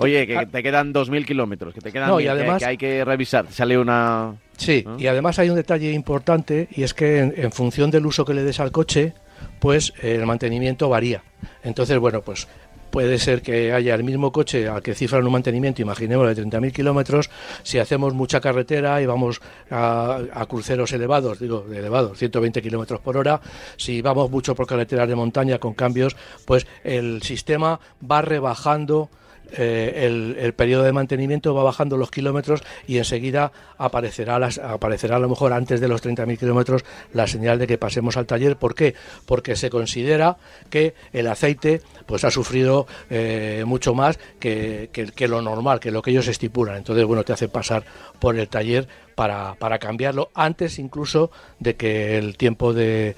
Oye, 0.00 0.26
que 0.26 0.36
ah. 0.36 0.46
te 0.46 0.62
quedan 0.62 0.94
2.000 0.94 1.26
kilómetros, 1.26 1.74
que 1.74 1.80
te 1.80 1.92
quedan 1.92 2.08
no, 2.08 2.20
y 2.20 2.26
además, 2.26 2.60
que, 2.60 2.66
hay 2.66 2.76
que 2.76 3.04
revisar. 3.04 3.46
Sale 3.50 3.78
una... 3.78 4.34
Sí, 4.56 4.84
y 4.98 5.06
además 5.06 5.38
hay 5.38 5.50
un 5.50 5.56
detalle 5.56 5.92
importante 5.92 6.68
y 6.70 6.82
es 6.82 6.92
que 6.92 7.18
en, 7.20 7.52
función 7.52 7.90
del 7.90 8.06
uso 8.06 8.24
que 8.24 8.34
le 8.34 8.42
des 8.42 8.60
al 8.60 8.72
coche, 8.72 9.14
pues 9.58 9.92
el 10.02 10.26
mantenimiento 10.26 10.88
varía. 10.88 11.22
Entonces, 11.62 11.98
bueno, 11.98 12.20
pues 12.20 12.46
puede 12.90 13.18
ser 13.18 13.40
que 13.40 13.72
haya 13.72 13.94
el 13.94 14.04
mismo 14.04 14.32
coche 14.32 14.68
al 14.68 14.82
que 14.82 14.94
cifran 14.94 15.24
un 15.24 15.32
mantenimiento, 15.32 15.80
imaginemos 15.80 16.34
de 16.34 16.44
30.000 16.44 16.72
kilómetros, 16.72 17.30
si 17.62 17.78
hacemos 17.78 18.12
mucha 18.12 18.40
carretera 18.40 19.00
y 19.00 19.06
vamos 19.06 19.40
a, 19.70 20.46
cruceros 20.48 20.92
elevados, 20.92 21.38
digo, 21.38 21.66
elevados, 21.72 22.18
120 22.18 22.60
kilómetros 22.60 23.00
por 23.00 23.16
hora, 23.16 23.40
si 23.76 24.02
vamos 24.02 24.30
mucho 24.30 24.54
por 24.54 24.66
carreteras 24.66 25.08
de 25.08 25.14
montaña 25.14 25.58
con 25.58 25.74
cambios, 25.74 26.16
pues 26.44 26.66
el 26.84 27.22
sistema 27.22 27.80
va 28.08 28.22
rebajando 28.22 29.08
eh, 29.56 30.36
el, 30.38 30.52
periodo 30.54 30.84
de 30.84 30.92
mantenimiento 30.92 31.54
va 31.54 31.62
bajando 31.62 31.96
los 31.96 32.10
kilómetros 32.10 32.62
y 32.86 32.98
enseguida 32.98 33.52
aparecerá, 33.78 34.38
aparecerá 34.62 35.16
a 35.16 35.18
lo 35.18 35.28
mejor 35.28 35.52
antes 35.52 35.80
de 35.80 35.88
los 35.88 36.02
30.000 36.02 36.38
kilómetros 36.38 36.84
la 37.12 37.26
señal 37.26 37.58
de 37.58 37.66
que 37.66 37.78
pasemos 37.78 38.16
al 38.16 38.26
taller. 38.26 38.56
¿Por 38.56 38.74
qué? 38.74 38.94
Porque 39.26 39.56
se 39.56 39.70
considera 39.70 40.36
que 40.68 40.94
el 41.12 41.26
aceite 41.26 41.80
pues 42.06 42.24
ha 42.24 42.30
sufrido 42.30 42.86
eh, 43.08 43.64
mucho 43.66 43.94
más 43.94 44.18
que, 44.38 44.90
que, 44.92 45.28
lo 45.28 45.42
normal, 45.42 45.80
que 45.80 45.90
lo 45.90 46.02
que 46.02 46.10
ellos 46.10 46.28
estipulan. 46.28 46.76
Entonces, 46.76 47.04
bueno, 47.04 47.24
te 47.24 47.32
hace 47.32 47.48
pasar 47.48 47.84
por 48.18 48.36
el 48.36 48.48
taller 48.48 48.88
para, 49.20 49.54
para 49.56 49.78
cambiarlo 49.78 50.30
antes 50.32 50.78
incluso 50.78 51.30
de 51.58 51.76
que 51.76 52.16
el 52.16 52.38
tiempo 52.38 52.72
de, 52.72 53.14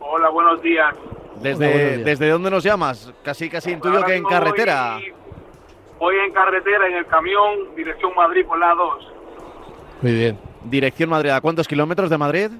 Hola, 0.00 0.28
buenos 0.30 0.62
días. 0.62 0.94
¿Desde, 1.40 1.98
¿desde 1.98 2.28
dónde 2.28 2.50
nos 2.50 2.64
llamas? 2.64 3.12
Casi, 3.22 3.48
casi 3.50 3.72
intuyo 3.72 4.02
que 4.04 4.16
en 4.16 4.24
carretera. 4.24 4.98
Voy, 5.98 6.16
en 6.16 6.32
carretera, 6.32 6.88
en 6.88 6.96
el 6.96 7.06
camión, 7.06 7.74
dirección 7.74 8.14
Madrid 8.14 8.44
por 8.46 8.58
la 8.58 8.74
2. 8.74 9.12
Muy 10.02 10.12
bien. 10.12 10.38
Dirección 10.64 11.08
Madrid, 11.10 11.30
¿a 11.30 11.40
cuántos 11.40 11.66
kilómetros 11.66 12.10
de 12.10 12.18
Madrid? 12.18 12.50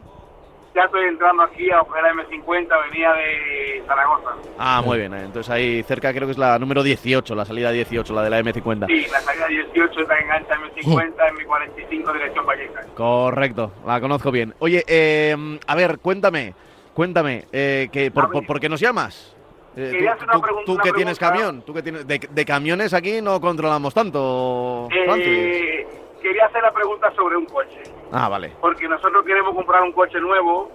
Ya 0.76 0.84
estoy 0.84 1.06
entrando 1.06 1.42
aquí 1.42 1.70
a 1.70 1.76
la 1.76 2.12
M50, 2.12 2.68
venía 2.90 3.12
de 3.14 3.82
Zaragoza. 3.86 4.30
Ah, 4.58 4.82
muy 4.84 4.98
bien. 4.98 5.14
Entonces 5.14 5.50
ahí 5.50 5.82
cerca 5.82 6.12
creo 6.12 6.26
que 6.26 6.32
es 6.32 6.38
la 6.38 6.58
número 6.58 6.82
18, 6.82 7.34
la 7.34 7.46
salida 7.46 7.70
18, 7.70 8.12
la 8.12 8.22
de 8.22 8.30
la 8.30 8.40
M50. 8.40 8.86
Sí, 8.86 9.06
la 9.10 9.20
salida 9.20 9.46
18 9.46 10.00
está 10.00 10.18
engancha 10.18 10.54
M50 10.54 11.28
en 11.28 11.34
mi 11.36 11.44
45 11.44 12.12
dirección 12.12 12.46
Vallecas. 12.46 12.86
Correcto, 12.94 13.72
la 13.86 14.00
conozco 14.00 14.30
bien. 14.30 14.54
Oye, 14.58 14.84
eh, 14.86 15.34
a 15.66 15.74
ver, 15.74 15.98
cuéntame, 15.98 16.54
cuéntame, 16.92 17.46
eh, 17.52 17.88
que, 17.90 18.10
por, 18.10 18.60
qué 18.60 18.68
nos 18.68 18.80
llamas? 18.80 19.34
Eh, 19.78 20.06
tú, 20.30 20.42
tú, 20.66 20.76
que 20.78 20.92
tienes 20.92 21.18
camión, 21.18 21.62
tú 21.62 21.72
que 21.72 21.82
tienes 21.82 22.06
de, 22.06 22.44
camiones 22.44 22.92
aquí 22.92 23.22
no 23.22 23.40
controlamos 23.40 23.94
tanto. 23.94 24.88
Eh, 24.90 25.86
quería 26.26 26.46
hacer 26.46 26.62
la 26.62 26.72
pregunta 26.72 27.12
sobre 27.14 27.36
un 27.36 27.46
coche. 27.46 27.82
Ah, 28.10 28.28
vale. 28.28 28.52
Porque 28.60 28.88
nosotros 28.88 29.24
queremos 29.24 29.54
comprar 29.54 29.82
un 29.82 29.92
coche 29.92 30.20
nuevo, 30.20 30.72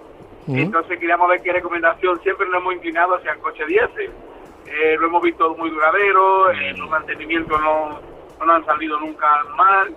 entonces 0.47 0.97
queríamos 0.97 1.27
ver 1.27 1.41
qué 1.41 1.51
recomendación. 1.51 2.21
Siempre 2.21 2.47
nos 2.47 2.61
hemos 2.61 2.75
inclinado 2.75 3.15
hacia 3.15 3.33
el 3.33 3.39
coche 3.39 3.65
diésel. 3.65 4.11
Eh, 4.65 4.95
lo 4.97 5.07
hemos 5.07 5.21
visto 5.21 5.53
muy 5.55 5.69
duradero, 5.69 6.51
eh, 6.51 6.73
los 6.77 6.89
mantenimientos 6.89 7.59
no, 7.59 7.99
no 8.45 8.53
han 8.53 8.65
salido 8.65 8.97
nunca 8.99 9.43
mal. 9.57 9.93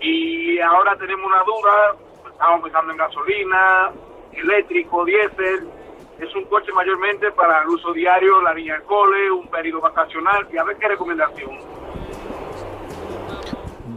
Y 0.00 0.60
ahora 0.60 0.94
tenemos 0.96 1.24
una 1.24 1.42
duda, 1.42 1.96
estamos 2.30 2.62
pensando 2.62 2.92
en 2.92 2.98
gasolina, 2.98 3.90
eléctrico, 4.32 5.06
diésel. 5.06 5.70
Es 6.18 6.34
un 6.34 6.44
coche 6.44 6.70
mayormente 6.72 7.32
para 7.32 7.62
el 7.62 7.68
uso 7.68 7.94
diario, 7.94 8.42
la 8.42 8.52
niña 8.52 8.74
del 8.74 8.82
cole, 8.82 9.30
un 9.30 9.48
periodo 9.48 9.80
vacacional. 9.80 10.46
Y 10.52 10.58
a 10.58 10.64
ver 10.64 10.76
qué 10.76 10.88
recomendación. 10.88 11.75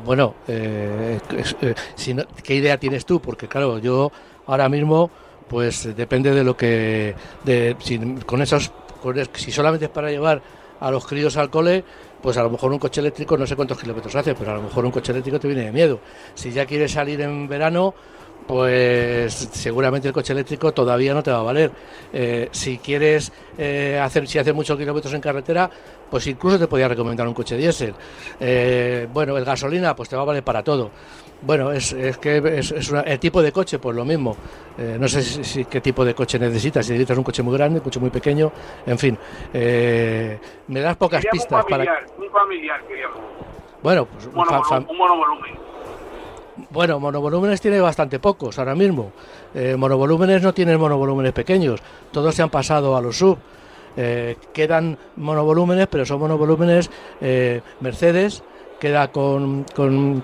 Bueno, 0.10 0.34
eh, 0.48 1.20
eh, 1.62 1.76
¿qué 2.42 2.56
idea 2.56 2.80
tienes 2.80 3.06
tú? 3.06 3.22
Porque 3.22 3.48
claro, 3.48 3.78
yo 3.78 4.12
ahora 4.48 4.68
mismo, 4.68 5.12
pues 5.48 5.96
depende 5.96 6.34
de 6.34 6.44
lo 6.44 6.58
que, 6.58 7.14
si, 7.78 8.00
con 8.26 8.42
esos, 8.42 8.72
si 9.34 9.52
solamente 9.52 9.86
es 9.86 9.92
para 9.92 10.10
llevar 10.10 10.42
a 10.80 10.90
los 10.90 11.06
críos 11.06 11.38
al 11.38 11.52
cole, 11.52 11.84
pues 12.24 12.38
a 12.38 12.42
lo 12.42 12.50
mejor 12.50 12.72
un 12.72 12.80
coche 12.80 13.02
eléctrico 13.02 13.38
no 13.38 13.46
sé 13.46 13.56
cuántos 13.56 13.78
kilómetros 13.80 14.16
hace, 14.16 14.34
pero 14.34 14.50
a 14.50 14.56
lo 14.56 14.64
mejor 14.64 14.84
un 14.84 14.90
coche 14.90 15.12
eléctrico 15.12 15.40
te 15.40 15.48
viene 15.48 15.66
de 15.66 15.72
miedo. 15.72 16.00
Si 16.34 16.50
ya 16.50 16.66
quieres 16.66 16.92
salir 16.94 17.22
en 17.22 17.48
verano, 17.48 17.94
pues 18.48 19.32
seguramente 19.52 20.08
el 20.08 20.14
coche 20.16 20.34
eléctrico 20.34 20.72
todavía 20.72 21.14
no 21.14 21.22
te 21.22 21.30
va 21.30 21.42
a 21.42 21.44
valer. 21.44 21.72
Eh, 22.12 22.50
si 22.52 22.80
quieres 22.80 23.32
hacer, 24.02 24.28
si 24.28 24.40
haces 24.40 24.56
muchos 24.56 24.76
kilómetros 24.76 25.14
en 25.14 25.22
carretera, 25.22 25.70
pues 26.10 26.28
incluso 26.28 26.60
te 26.60 26.68
podría 26.68 26.88
recomendar 26.88 27.28
un 27.28 27.34
coche 27.34 27.58
diésel. 27.58 27.94
Eh, 28.40 29.08
bueno, 29.14 29.38
el 29.38 29.46
gasolina, 29.46 29.96
pues 29.96 30.10
te 30.10 30.16
va 30.16 30.24
a 30.24 30.26
valer 30.26 30.44
para 30.44 30.64
todo. 30.64 30.92
Bueno, 31.42 31.72
es, 31.72 31.94
es 31.94 32.18
que 32.18 32.38
es, 32.58 32.92
el 32.92 33.20
tipo 33.20 33.42
de 33.42 33.52
coche, 33.52 33.80
pues 33.80 33.96
lo 33.96 34.04
mismo. 34.04 34.36
no 34.78 35.08
sé 35.08 35.22
si, 35.22 35.66
qué 35.66 35.80
tipo 35.80 36.04
de 36.04 36.14
coche 36.14 36.38
necesitas, 36.38 36.86
si 36.86 36.92
necesitas 36.92 37.18
un 37.18 37.24
coche 37.24 37.42
muy 37.42 37.58
grande, 37.58 37.80
un 37.80 37.84
coche 37.84 38.00
muy 38.00 38.10
pequeño, 38.10 38.52
en 38.86 39.00
fin. 39.00 39.18
me 39.54 40.82
das 40.82 40.98
pocas 40.98 41.24
pistas 41.32 41.66
para. 41.66 42.02
Un 42.18 42.30
familiar, 42.30 42.82
queríamos. 42.86 43.20
Bueno, 43.82 44.06
pues 44.06 44.26
un, 44.26 44.86
un 44.90 44.98
monovolumen. 44.98 45.70
Bueno, 46.70 47.00
monovolúmenes 47.00 47.62
tiene 47.62 47.80
bastante 47.80 48.20
pocos 48.20 48.60
ahora 48.60 48.76
mismo. 48.76 49.12
Eh, 49.54 49.76
monovolúmenes 49.78 50.44
no 50.44 50.54
tienen 50.54 50.80
monovolúmenes 50.80 51.34
pequeños. 51.34 51.82
Todos 52.12 52.36
se 52.36 52.42
han 52.42 52.50
pasado 52.50 52.96
a 52.96 53.02
los 53.02 53.18
sub. 53.18 53.38
Eh, 53.98 54.38
quedan 54.54 54.98
monovolúmenes, 55.16 55.88
pero 55.88 56.06
son 56.06 56.20
monovolúmenes 56.20 56.90
eh, 57.22 57.62
Mercedes, 57.80 58.44
queda 58.80 59.12
con, 59.12 59.66
con, 59.76 60.24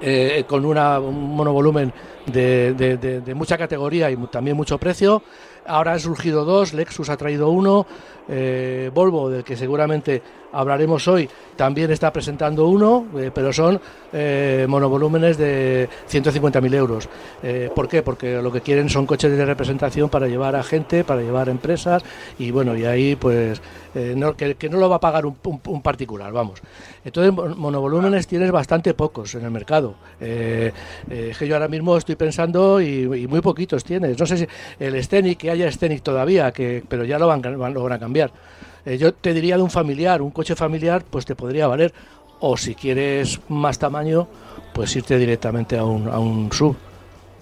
eh, 0.00 0.44
con 0.46 0.64
una, 0.64 1.00
un 1.00 1.36
monovolumen 1.36 1.92
de, 2.26 2.74
de, 2.74 2.96
de, 2.96 3.34
mucha 3.34 3.56
categoría 3.56 4.10
y 4.10 4.16
también 4.28 4.56
mucho 4.56 4.78
precio. 4.78 5.22
Ahora 5.66 5.92
han 5.92 6.00
surgido 6.00 6.44
dos, 6.44 6.72
Lexus 6.72 7.08
ha 7.08 7.16
traído 7.16 7.50
uno, 7.50 7.86
eh, 8.28 8.90
Volvo, 8.92 9.30
del 9.30 9.44
que 9.44 9.56
seguramente 9.56 10.22
hablaremos 10.52 11.06
hoy, 11.08 11.28
también 11.56 11.90
está 11.90 12.12
presentando 12.12 12.66
uno, 12.66 13.06
eh, 13.16 13.30
pero 13.32 13.52
son 13.52 13.80
eh, 14.12 14.66
monovolúmenes 14.68 15.38
de 15.38 15.88
150.000 16.10 16.74
euros. 16.74 17.08
¿Por 17.74 17.88
qué? 17.88 18.02
Porque 18.02 18.40
lo 18.42 18.52
que 18.52 18.60
quieren 18.60 18.88
son 18.88 19.06
coches 19.06 19.36
de 19.36 19.44
representación 19.44 20.08
para 20.08 20.28
llevar 20.28 20.56
a 20.56 20.62
gente, 20.62 21.04
para 21.04 21.22
llevar 21.22 21.48
a 21.48 21.52
empresas 21.52 22.02
y 22.38 22.50
bueno, 22.50 22.76
y 22.76 22.84
ahí 22.84 23.16
pues 23.16 23.60
que, 23.92 24.68
no 24.70 24.78
lo 24.78 24.88
va 24.88 24.96
a 24.96 25.00
pagar 25.00 25.26
un, 25.26 25.82
particular, 25.82 26.32
vamos. 26.32 26.60
Entonces, 27.04 27.56
monovolúmenes 27.56 28.26
tienes 28.26 28.50
bastante 28.50 28.94
pocos 28.94 29.34
en 29.34 29.44
el 29.44 29.50
mercado. 29.50 29.94
es 30.20 31.36
que 31.38 31.48
yo 31.48 31.54
ahora 31.54 31.68
mismo 31.68 31.96
estoy 31.96 32.16
pensando 32.16 32.80
y, 32.80 33.26
muy 33.28 33.40
poquitos 33.40 33.84
tienes. 33.84 34.18
No 34.18 34.26
sé 34.26 34.38
si 34.38 34.46
el 34.78 35.02
Scenic, 35.02 35.38
que 35.38 35.50
haya 35.50 35.70
Scenic 35.70 36.02
todavía, 36.02 36.52
que, 36.52 36.84
pero 36.88 37.04
ya 37.04 37.18
lo 37.18 37.26
van, 37.26 37.42
lo 37.42 37.82
van 37.82 37.92
a 37.92 37.98
cambiar. 37.98 38.30
Eh, 38.84 38.98
yo 38.98 39.14
te 39.14 39.32
diría 39.32 39.56
de 39.56 39.62
un 39.62 39.70
familiar, 39.70 40.22
un 40.22 40.30
coche 40.30 40.56
familiar, 40.56 41.04
pues 41.08 41.24
te 41.24 41.34
podría 41.34 41.66
valer. 41.66 41.92
O 42.40 42.56
si 42.56 42.74
quieres 42.74 43.40
más 43.48 43.78
tamaño, 43.78 44.26
pues 44.74 44.94
irte 44.96 45.16
directamente 45.16 45.78
a 45.78 45.84
un, 45.84 46.08
a 46.08 46.18
un 46.18 46.50
sub. 46.52 46.76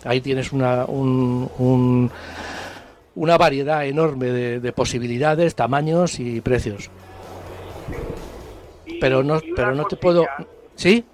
Ahí 0.04 0.20
tienes 0.20 0.52
una, 0.52 0.84
un, 0.84 2.10
una 3.14 3.38
variedad 3.38 3.86
enorme 3.86 4.26
de, 4.26 4.72
posibilidades, 4.72 5.54
tamaños 5.54 6.20
y 6.20 6.40
precios. 6.42 6.90
Pero 9.00 9.23
no, 9.23 9.40
pero 9.57 9.73
no 9.75 9.85
te 9.87 9.97
puedo. 9.97 10.26
¿Sí? 10.75 11.04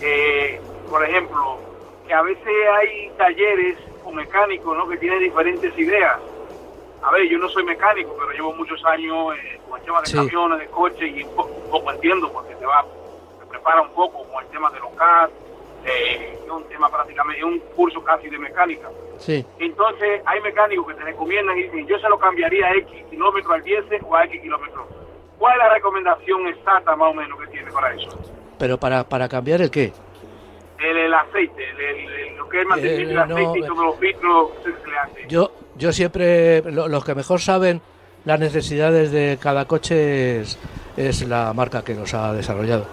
Eh, 0.00 0.60
por 0.88 1.04
ejemplo, 1.04 1.58
que 2.06 2.14
a 2.14 2.22
veces 2.22 2.46
hay 2.78 3.10
talleres 3.16 3.78
o 4.04 4.12
mecánicos 4.12 4.76
¿no? 4.76 4.88
que 4.88 4.96
tienen 4.96 5.20
diferentes 5.20 5.76
ideas 5.78 6.18
a 7.02 7.10
ver, 7.10 7.28
yo 7.28 7.38
no 7.38 7.48
soy 7.48 7.64
mecánico, 7.64 8.14
pero 8.16 8.30
llevo 8.30 8.54
muchos 8.54 8.82
años 8.84 9.34
eh, 9.36 9.60
con 9.68 9.78
el 9.78 9.84
tema 9.84 10.00
de 10.02 10.12
camiones, 10.12 10.58
de 10.60 10.66
coches, 10.66 11.16
y 11.16 11.22
un 11.24 11.34
poco, 11.34 11.90
entiendo 11.90 12.32
porque 12.32 12.54
te 12.54 12.64
va, 12.64 12.84
te 13.40 13.46
prepara 13.46 13.82
un 13.82 13.90
poco 13.90 14.24
con 14.28 14.44
el 14.44 14.50
tema 14.50 14.70
de 14.70 14.78
los 14.78 14.90
CAD, 14.92 15.30
eh, 15.84 16.38
es 16.44 16.50
un 16.50 16.62
tema 16.68 16.88
prácticamente, 16.88 17.44
un 17.44 17.58
curso 17.74 18.02
casi 18.04 18.28
de 18.28 18.38
mecánica. 18.38 18.88
Sí. 19.18 19.44
Entonces, 19.58 20.22
hay 20.24 20.40
mecánicos 20.42 20.86
que 20.86 20.94
te 20.94 21.02
recomiendan 21.02 21.58
y 21.58 21.64
dicen, 21.64 21.86
yo 21.88 21.98
se 21.98 22.08
lo 22.08 22.18
cambiaría 22.20 22.68
a 22.68 22.74
X 22.76 23.04
kilómetros 23.10 23.52
al 23.52 23.62
diésel 23.64 24.00
o 24.08 24.14
a 24.14 24.24
X 24.24 24.40
kilómetros. 24.40 24.86
¿Cuál 25.42 25.54
es 25.54 25.58
la 25.58 25.74
recomendación 25.74 26.46
exacta 26.46 26.94
más 26.94 27.10
o 27.10 27.14
menos 27.14 27.36
que 27.40 27.48
tiene 27.48 27.72
para 27.72 27.92
eso? 27.92 28.16
¿Pero 28.60 28.78
para, 28.78 29.02
para 29.02 29.28
cambiar 29.28 29.60
el 29.60 29.72
qué? 29.72 29.92
El, 30.78 31.12
aceite, 31.12 31.68
el, 31.68 32.36
lo 32.36 32.48
que 32.48 32.60
es 32.60 32.66
mantener 32.68 33.00
el, 33.00 33.18
aceite 33.18 33.58
y 33.58 33.62
todos 33.62 33.86
los 33.86 33.98
filtros 33.98 34.50
que 34.62 34.88
le 34.88 34.98
hace. 34.98 35.26
Yo, 35.28 35.50
yo 35.74 35.92
siempre, 35.92 36.62
los 36.62 37.04
que 37.04 37.16
mejor 37.16 37.40
saben 37.40 37.80
las 38.24 38.38
necesidades 38.38 39.10
de 39.10 39.36
cada 39.42 39.64
coche 39.64 40.42
es, 40.42 41.26
la 41.26 41.52
marca 41.52 41.82
que 41.82 41.94
nos 41.94 42.14
ha 42.14 42.32
desarrollado. 42.32 42.86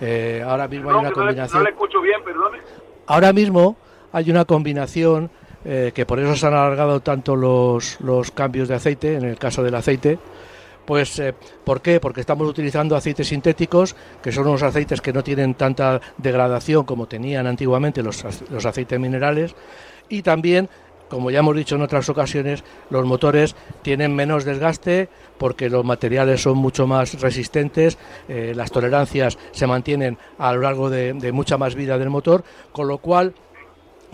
Eh, 0.00 0.42
ahora 0.42 0.68
mismo 0.68 0.88
hay 0.92 0.96
una 0.96 1.12
combinación. 1.12 1.58
No 1.58 1.64
le, 1.64 1.70
escucho 1.72 2.00
bien, 2.00 2.24
perdone. 2.24 2.60
Ahora 3.08 3.34
mismo 3.34 3.76
hay 4.10 4.30
una 4.30 4.46
combinación 4.46 5.30
eh, 5.66 5.92
que 5.94 6.06
por 6.06 6.18
eso 6.18 6.34
se 6.34 6.46
han 6.46 6.54
alargado 6.54 7.00
tanto 7.00 7.36
los, 7.36 8.00
los 8.00 8.30
cambios 8.30 8.68
de 8.68 8.76
aceite, 8.76 9.16
en 9.16 9.24
el 9.26 9.38
caso 9.38 9.62
del 9.62 9.74
aceite. 9.74 10.18
Pues, 10.90 11.20
eh, 11.20 11.32
¿por 11.62 11.80
qué? 11.82 12.00
Porque 12.00 12.20
estamos 12.20 12.48
utilizando 12.48 12.96
aceites 12.96 13.28
sintéticos, 13.28 13.94
que 14.20 14.32
son 14.32 14.48
unos 14.48 14.64
aceites 14.64 15.00
que 15.00 15.12
no 15.12 15.22
tienen 15.22 15.54
tanta 15.54 16.00
degradación 16.18 16.84
como 16.84 17.06
tenían 17.06 17.46
antiguamente 17.46 18.02
los, 18.02 18.24
aceites 18.24 18.98
minerales, 18.98 19.54
y 20.08 20.22
también 20.22 20.68
como 21.08 21.30
ya 21.30 21.38
hemos 21.38 21.54
dicho 21.54 21.76
en 21.76 21.82
otras 21.82 22.08
ocasiones, 22.08 22.64
los 22.90 23.06
motores 23.06 23.54
tienen 23.82 24.16
menos 24.16 24.44
desgaste 24.44 25.08
porque 25.38 25.70
los 25.70 25.84
materiales 25.84 26.42
son 26.42 26.58
mucho 26.58 26.88
más 26.88 27.20
resistentes, 27.20 27.96
eh, 28.28 28.52
las 28.56 28.72
tolerancias 28.72 29.38
se 29.52 29.68
mantienen 29.68 30.18
a 30.38 30.52
lo 30.54 30.62
largo 30.62 30.90
de 30.90 31.30
mucha 31.32 31.56
más 31.56 31.76
vida 31.76 31.98
del 31.98 32.10
motor, 32.10 32.42
con 32.72 32.88
lo 32.88 32.98
cual 32.98 33.32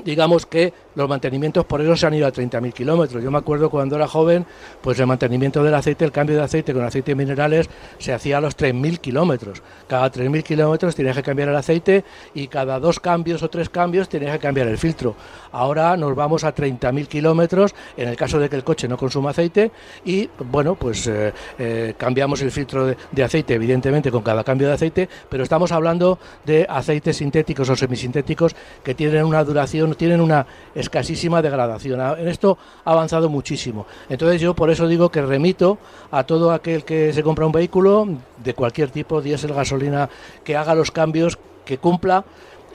digamos 0.04 0.44
que 0.44 0.74
los 0.96 1.08
mantenimientos 1.08 1.64
por 1.64 1.80
eso 1.80 1.94
se 1.94 2.06
han 2.06 2.14
ido 2.14 2.26
a 2.26 2.32
30.000 2.32 2.72
kilómetros. 2.72 3.22
Yo 3.22 3.30
me 3.30 3.38
acuerdo 3.38 3.70
cuando 3.70 3.94
era 3.96 4.08
joven, 4.08 4.44
pues 4.80 4.98
el 4.98 5.06
mantenimiento 5.06 5.62
del 5.62 5.74
aceite, 5.74 6.04
el 6.04 6.10
cambio 6.10 6.36
de 6.36 6.42
aceite 6.42 6.72
con 6.72 6.84
aceite 6.84 7.14
minerales 7.14 7.68
se 7.98 8.12
hacía 8.12 8.38
a 8.38 8.40
los 8.40 8.56
3.000 8.56 8.98
kilómetros. 8.98 9.62
Cada 9.86 10.10
3.000 10.10 10.42
kilómetros 10.42 10.96
tenías 10.96 11.14
que 11.14 11.22
cambiar 11.22 11.50
el 11.50 11.56
aceite 11.56 12.04
y 12.34 12.48
cada 12.48 12.80
dos 12.80 12.98
cambios 12.98 13.42
o 13.42 13.50
tres 13.50 13.68
cambios 13.68 14.08
tenías 14.08 14.32
que 14.32 14.38
cambiar 14.38 14.68
el 14.68 14.78
filtro. 14.78 15.14
Ahora 15.52 15.96
nos 15.96 16.16
vamos 16.16 16.44
a 16.44 16.54
30.000 16.54 17.06
kilómetros 17.06 17.74
en 17.96 18.08
el 18.08 18.16
caso 18.16 18.38
de 18.38 18.48
que 18.48 18.56
el 18.56 18.64
coche 18.64 18.88
no 18.88 18.96
consuma 18.96 19.30
aceite 19.30 19.70
y 20.04 20.28
bueno, 20.50 20.76
pues 20.76 21.06
eh, 21.06 21.32
eh, 21.58 21.94
cambiamos 21.98 22.40
el 22.40 22.50
filtro 22.50 22.86
de, 22.86 22.96
de 23.12 23.22
aceite 23.22 23.54
evidentemente 23.54 24.10
con 24.10 24.22
cada 24.22 24.42
cambio 24.44 24.66
de 24.68 24.74
aceite, 24.74 25.08
pero 25.28 25.42
estamos 25.42 25.72
hablando 25.72 26.18
de 26.46 26.66
aceites 26.68 27.18
sintéticos 27.18 27.68
o 27.68 27.76
semisintéticos 27.76 28.56
que 28.82 28.94
tienen 28.94 29.24
una 29.24 29.44
duración, 29.44 29.94
tienen 29.94 30.22
una 30.22 30.46
escasísima 30.86 31.42
degradación. 31.42 32.00
En 32.18 32.28
esto 32.28 32.58
ha 32.84 32.92
avanzado 32.92 33.28
muchísimo. 33.28 33.86
Entonces 34.08 34.40
yo 34.40 34.54
por 34.54 34.70
eso 34.70 34.88
digo 34.88 35.10
que 35.10 35.22
remito 35.22 35.78
a 36.10 36.24
todo 36.24 36.52
aquel 36.52 36.84
que 36.84 37.12
se 37.12 37.22
compra 37.22 37.46
un 37.46 37.52
vehículo 37.52 38.08
de 38.42 38.54
cualquier 38.54 38.90
tipo, 38.90 39.20
diésel, 39.20 39.52
gasolina, 39.52 40.08
que 40.44 40.56
haga 40.56 40.74
los 40.74 40.90
cambios, 40.90 41.38
que 41.64 41.78
cumpla 41.78 42.24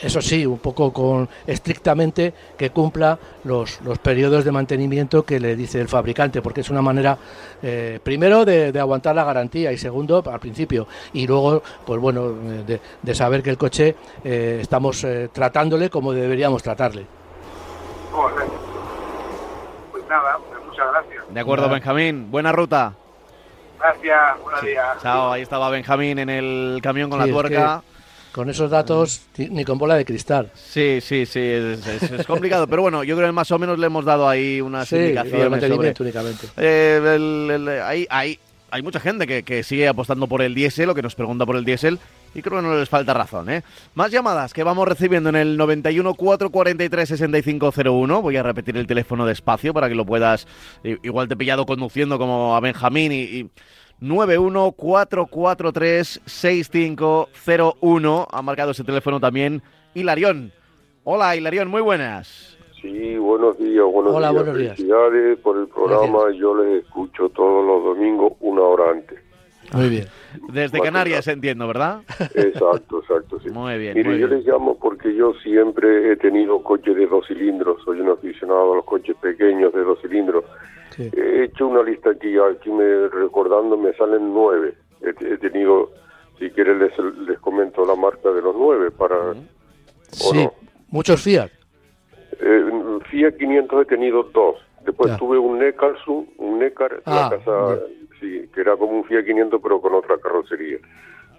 eso 0.02 0.20
sí, 0.20 0.46
un 0.46 0.58
poco 0.58 0.92
con 0.92 1.30
estrictamente 1.46 2.34
que 2.58 2.72
cumpla 2.72 3.20
los, 3.44 3.80
los 3.82 4.00
periodos 4.00 4.44
de 4.44 4.52
mantenimiento 4.52 5.24
que 5.24 5.40
le 5.40 5.56
dice 5.56 5.80
el 5.80 5.88
fabricante, 5.88 6.42
porque 6.42 6.62
es 6.62 6.70
una 6.72 6.82
manera, 6.82 7.18
eh, 7.62 8.00
primero, 8.02 8.44
de, 8.44 8.78
aguantar 8.80 9.16
la 9.16 9.24
garantía 9.24 9.72
y 9.72 9.78
segundo, 9.78 10.24
al 10.26 10.40
principio, 10.40 10.88
y 11.14 11.28
luego, 11.28 11.62
pues 11.86 12.02
bueno, 12.02 12.34
de, 12.34 13.16
saber 13.16 13.44
que 13.44 13.52
el 13.52 13.58
coche 13.58 13.96
eh, 14.24 14.60
estamos 14.62 15.04
eh, 15.04 15.30
tratándole 15.32 15.92
como 15.92 16.14
deberíamos 16.14 16.64
tratarle. 16.64 17.21
Pues 19.92 20.06
nada, 20.10 20.38
pues 20.50 20.66
muchas 20.66 20.88
gracias. 20.92 21.34
De 21.34 21.40
acuerdo, 21.40 21.70
Benjamín. 21.70 22.30
Buena 22.30 22.52
ruta. 22.52 22.94
Gracias, 23.80 24.42
buenos 24.44 24.62
días. 24.62 25.02
Chao, 25.02 25.32
ahí 25.32 25.42
estaba 25.42 25.70
Benjamín 25.70 26.20
en 26.20 26.30
el 26.30 26.80
camión 26.84 27.10
con 27.10 27.20
la 27.20 27.28
tuerca. 27.28 27.84
Con 28.32 28.50
esos 28.50 28.72
datos, 28.72 29.28
ni 29.38 29.66
con 29.66 29.78
bola 29.78 29.96
de 29.96 30.06
cristal. 30.06 30.52
Sí, 30.56 31.00
sí, 31.02 31.26
sí, 31.26 31.42
es, 31.42 32.26
complicado. 32.26 32.66
pero 32.66 32.82
bueno, 32.82 33.04
yo 33.04 33.18
creo 33.18 33.28
que 33.28 33.34
más 33.34 33.52
o 33.52 33.60
menos 33.60 33.78
le 33.78 33.88
hemos 33.88 34.06
dado 34.06 34.30
ahí 34.30 34.62
unas 34.62 34.90
indicaciones. 34.94 35.68
Sobre, 35.68 35.94
únicamente. 36.00 36.48
Eh, 36.56 37.82
hay, 37.84 38.08
hay, 38.10 38.40
hay 38.72 38.82
mucha 38.82 39.00
gente 39.00 39.44
que, 39.44 39.64
sigue 39.64 39.88
apostando 39.88 40.28
por 40.28 40.42
el 40.42 40.56
diésel 40.56 40.90
o 40.90 40.96
que 40.96 41.02
nos 41.02 41.14
pregunta 41.14 41.46
por 41.46 41.58
el 41.58 41.66
diésel 41.66 42.00
y 42.34 42.42
creo 42.42 42.62
que 42.62 42.68
no 42.68 42.76
les 42.76 42.90
falta 42.90 43.14
razón. 43.14 43.50
¿eh? 43.50 43.64
Más 43.94 44.12
llamadas 44.12 44.54
que 44.54 44.64
vamos 44.64 44.88
recibiendo 44.88 45.30
en 45.30 45.36
el 45.36 45.58
91 45.58 46.14
443 46.14 47.10
6501. 47.10 48.22
Voy 48.22 48.38
a 48.38 48.44
repetir 48.44 48.78
el 48.78 48.88
teléfono 48.88 49.26
despacio 49.26 49.74
para 49.74 49.90
que 49.90 49.96
lo 49.96 50.06
puedas. 50.06 50.48
Igual 50.84 51.28
te 51.28 51.34
he 51.34 51.38
pillado 51.38 51.66
conduciendo 51.66 52.18
como 52.18 52.56
a 52.56 52.60
Benjamín 52.62 53.12
y. 53.12 53.22
y 53.22 53.50
91 54.00 54.72
443 54.72 56.22
6501. 56.26 58.28
Ha 58.32 58.42
marcado 58.42 58.72
ese 58.72 58.84
teléfono 58.84 59.20
también 59.20 59.62
Hilarión. 59.94 60.52
Hola, 61.04 61.36
Hilarión, 61.36 61.68
muy 61.68 61.82
buenas. 61.82 62.51
Sí, 62.82 63.16
buenos 63.18 63.60
días, 63.60 63.86
buenos 63.86 64.16
Hola, 64.16 64.32
días. 64.32 64.44
Buenos 64.44 64.58
días. 64.58 64.76
Felicidades 64.76 65.40
por 65.40 65.58
el 65.58 65.68
programa. 65.68 66.32
Yo 66.32 66.56
les 66.56 66.84
escucho 66.84 67.30
todos 67.30 67.66
los 67.66 67.96
domingos 67.96 68.34
una 68.40 68.62
hora 68.62 68.92
antes. 68.92 69.20
Muy 69.74 69.90
bien. 69.90 70.06
Desde 70.52 70.82
Canarias 70.82 71.28
entiendo, 71.28 71.68
¿verdad? 71.68 72.02
Exacto, 72.34 73.00
exacto, 73.00 73.40
sí. 73.40 73.50
Muy 73.52 73.78
bien. 73.78 73.94
Mire, 73.96 74.18
yo 74.18 74.28
les 74.28 74.46
llamo 74.46 74.78
porque 74.80 75.14
yo 75.16 75.34
siempre 75.44 76.12
he 76.12 76.16
tenido 76.18 76.62
coches 76.64 76.96
de 76.96 77.06
dos 77.06 77.28
cilindros, 77.28 77.82
soy 77.86 78.02
un 78.02 78.10
aficionado 78.10 78.74
a 78.74 78.76
los 78.78 78.86
coches 78.86 79.16
pequeños 79.22 79.72
de 79.74 79.84
dos 79.84 80.00
cilindros. 80.02 80.44
He 80.98 81.44
hecho 81.46 81.68
una 81.68 81.84
lista 81.84 82.10
aquí, 82.10 82.36
aquí 82.38 82.70
me 82.70 83.08
recordando 83.10 83.78
me 83.78 83.94
salen 83.94 84.34
nueve. 84.34 84.74
He, 85.02 85.38
tenido, 85.38 85.92
si 86.38 86.50
quieren 86.50 86.80
les, 86.80 86.92
les 87.28 87.40
comento 87.40 87.86
la 87.86 87.96
marca 87.96 88.30
de 88.30 88.42
los 88.42 88.56
nueve 88.56 88.92
para... 88.92 89.34
Sí, 90.12 90.50
muchos 90.90 91.22
Fiat. 91.22 91.61
Eh, 92.42 93.00
Fiat 93.10 93.38
500 93.38 93.82
he 93.82 93.86
tenido 93.86 94.24
dos. 94.24 94.58
Después 94.86 95.16
tuve 95.18 95.38
un 95.38 95.60
Necar, 95.60 95.96
un 96.08 96.60
Necar 96.60 97.02
en 97.06 97.14
la 97.14 97.28
ah, 97.28 97.30
casa 97.30 97.80
sí, 98.20 98.50
que 98.54 98.62
era 98.62 98.76
como 98.76 98.98
un 98.98 99.04
Fiat 99.04 99.26
500 99.26 99.60
pero 99.62 99.80
con 99.80 99.94
otra 99.94 100.18
carrocería. 100.18 100.78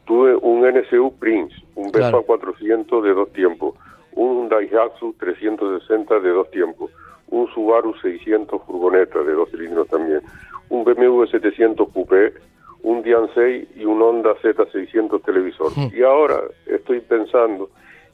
Tuve 0.05 0.37
un 0.37 0.63
NSU 0.63 1.15
Prince, 1.19 1.55
un 1.75 1.91
Vespa 1.91 2.21
400 2.23 3.05
de 3.05 3.15
dos 3.15 3.33
tiempos, 3.33 3.75
un 4.15 4.49
Daihatsu 4.49 5.15
360 5.19 6.21
de 6.21 6.31
dos 6.31 6.51
tiempos, 6.51 6.91
un 7.29 7.49
Subaru 7.53 7.95
600 8.01 8.63
furgoneta 8.67 9.23
de 9.23 9.33
dos 9.33 9.51
cilindros 9.51 9.89
también, 9.89 10.21
un 10.69 10.85
BMW 10.85 11.25
700 11.27 11.89
Coupé, 11.91 12.35
un 12.83 13.03
Dian 13.03 13.29
6 13.35 13.69
y 13.77 13.85
un 13.85 14.03
Honda 14.03 14.35
Z600 14.43 15.25
televisor. 15.25 15.73
Hmm. 15.77 15.91
Y 15.95 16.03
ahora 16.03 16.41
estoy 16.67 17.01
pensando 17.01 17.71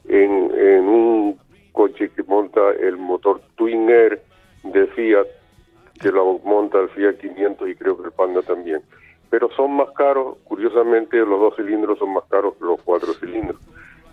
en, 0.07 0.51
en 0.55 0.87
un 0.87 1.39
coche 1.71 2.09
que 2.15 2.23
monta 2.23 2.59
el 2.79 2.97
motor 2.97 3.41
Twin 3.55 3.89
Air 3.89 4.21
de 4.63 4.87
Fiat, 4.87 5.27
que 6.01 6.11
lo 6.11 6.39
monta 6.39 6.79
el 6.79 6.89
Fiat 6.89 7.15
500 7.15 7.69
y 7.69 7.75
creo 7.75 7.97
que 7.97 8.05
el 8.07 8.11
Panda 8.11 8.41
también. 8.41 8.81
Pero 9.29 9.49
son 9.55 9.75
más 9.75 9.89
caros, 9.91 10.37
curiosamente 10.45 11.17
los 11.17 11.39
dos 11.39 11.55
cilindros 11.55 11.99
son 11.99 12.13
más 12.13 12.23
caros 12.29 12.55
que 12.57 12.65
los 12.65 12.81
cuatro 12.81 13.13
cilindros. 13.13 13.59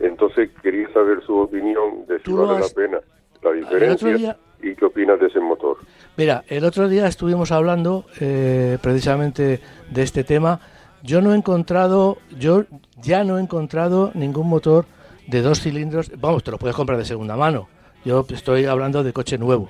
Entonces 0.01 0.51
quería 0.63 0.93
saber 0.93 1.23
su 1.25 1.37
opinión 1.39 2.05
de 2.07 2.21
si 2.21 2.33
vale 2.33 2.59
has- 2.59 2.69
la 2.77 2.83
pena 2.83 3.01
la 3.43 3.53
diferencia 3.53 4.13
día- 4.15 4.37
y 4.63 4.75
qué 4.75 4.85
opinas 4.85 5.19
de 5.21 5.27
ese 5.29 5.41
motor. 5.41 5.79
Mira, 6.17 6.45
el 6.49 6.65
otro 6.65 6.89
día 6.89 7.07
estuvimos 7.07 7.51
hablando 7.53 8.05
eh, 8.21 8.79
precisamente 8.83 9.61
de 9.91 10.03
este 10.03 10.25
tema. 10.25 10.61
Yo 11.03 11.21
no 11.23 11.33
he 11.33 11.37
encontrado, 11.37 12.19
yo 12.39 12.65
ya 13.01 13.23
no 13.25 13.39
he 13.39 13.41
encontrado 13.43 14.11
ningún 14.15 14.49
motor 14.49 14.87
de 15.27 15.43
dos 15.43 15.61
cilindros. 15.61 16.11
Vamos, 16.19 16.43
te 16.45 16.51
lo 16.51 16.59
puedes 16.59 16.77
comprar 16.77 16.99
de 16.99 17.05
segunda 17.05 17.37
mano. 17.37 17.69
Yo 18.05 18.25
estoy 18.29 18.67
hablando 18.67 19.03
de 19.03 19.13
coche 19.13 19.39
nuevo. 19.39 19.69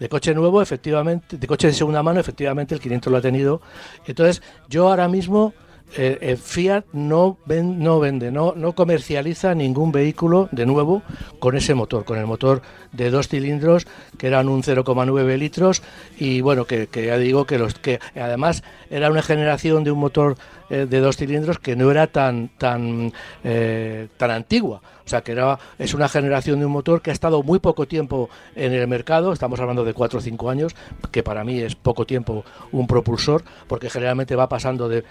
De 0.00 0.08
coche 0.08 0.34
nuevo, 0.34 0.60
efectivamente, 0.60 1.38
de 1.38 1.46
coche 1.46 1.68
de 1.68 1.72
segunda 1.72 2.02
mano, 2.02 2.20
efectivamente 2.20 2.74
el 2.74 2.80
500 2.80 3.10
lo 3.10 3.16
ha 3.18 3.22
tenido. 3.22 3.62
Entonces, 4.06 4.42
yo 4.68 4.88
ahora 4.88 5.08
mismo 5.08 5.54
eh, 5.96 6.18
eh, 6.20 6.36
Fiat 6.36 6.84
no, 6.92 7.38
ven- 7.46 7.78
no 7.78 8.00
vende, 8.00 8.30
no, 8.32 8.52
no 8.56 8.72
comercializa 8.74 9.54
ningún 9.54 9.92
vehículo 9.92 10.48
de 10.50 10.66
nuevo 10.66 11.02
con 11.38 11.56
ese 11.56 11.74
motor, 11.74 12.04
con 12.04 12.18
el 12.18 12.26
motor 12.26 12.60
de 12.92 13.08
dos 13.10 13.28
cilindros 13.28 13.86
que 14.18 14.26
eran 14.26 14.48
un 14.48 14.62
0,9 14.64 15.38
litros 15.38 15.82
y 16.18 16.40
bueno, 16.40 16.64
que, 16.64 16.88
que 16.88 17.06
ya 17.06 17.16
digo 17.18 17.46
que 17.46 17.56
los 17.58 17.74
que 17.74 18.00
además 18.16 18.64
era 18.90 19.10
una 19.12 19.22
generación 19.22 19.84
de 19.84 19.92
un 19.92 20.00
motor 20.00 20.36
eh, 20.70 20.86
de 20.88 21.00
dos 21.00 21.16
cilindros 21.16 21.58
que 21.58 21.76
no 21.76 21.90
era 21.90 22.06
tan 22.06 22.48
tan 22.58 23.12
eh, 23.44 24.08
tan 24.16 24.30
antigua. 24.30 24.80
O 25.06 25.08
sea, 25.08 25.20
que 25.20 25.32
era, 25.32 25.56
es 25.78 25.94
una 25.94 26.08
generación 26.08 26.58
de 26.58 26.66
un 26.66 26.72
motor 26.72 27.00
que 27.00 27.10
ha 27.10 27.12
estado 27.12 27.44
muy 27.44 27.60
poco 27.60 27.86
tiempo 27.86 28.28
en 28.56 28.72
el 28.72 28.88
mercado, 28.88 29.32
estamos 29.32 29.60
hablando 29.60 29.84
de 29.84 29.94
4 29.94 30.18
o 30.18 30.22
5 30.22 30.50
años, 30.50 30.74
que 31.12 31.22
para 31.22 31.44
mí 31.44 31.60
es 31.60 31.76
poco 31.76 32.04
tiempo 32.04 32.44
un 32.72 32.88
propulsor, 32.88 33.44
porque 33.68 33.88
generalmente 33.88 34.34
va 34.34 34.48
pasando 34.48 34.88
de, 34.88 35.04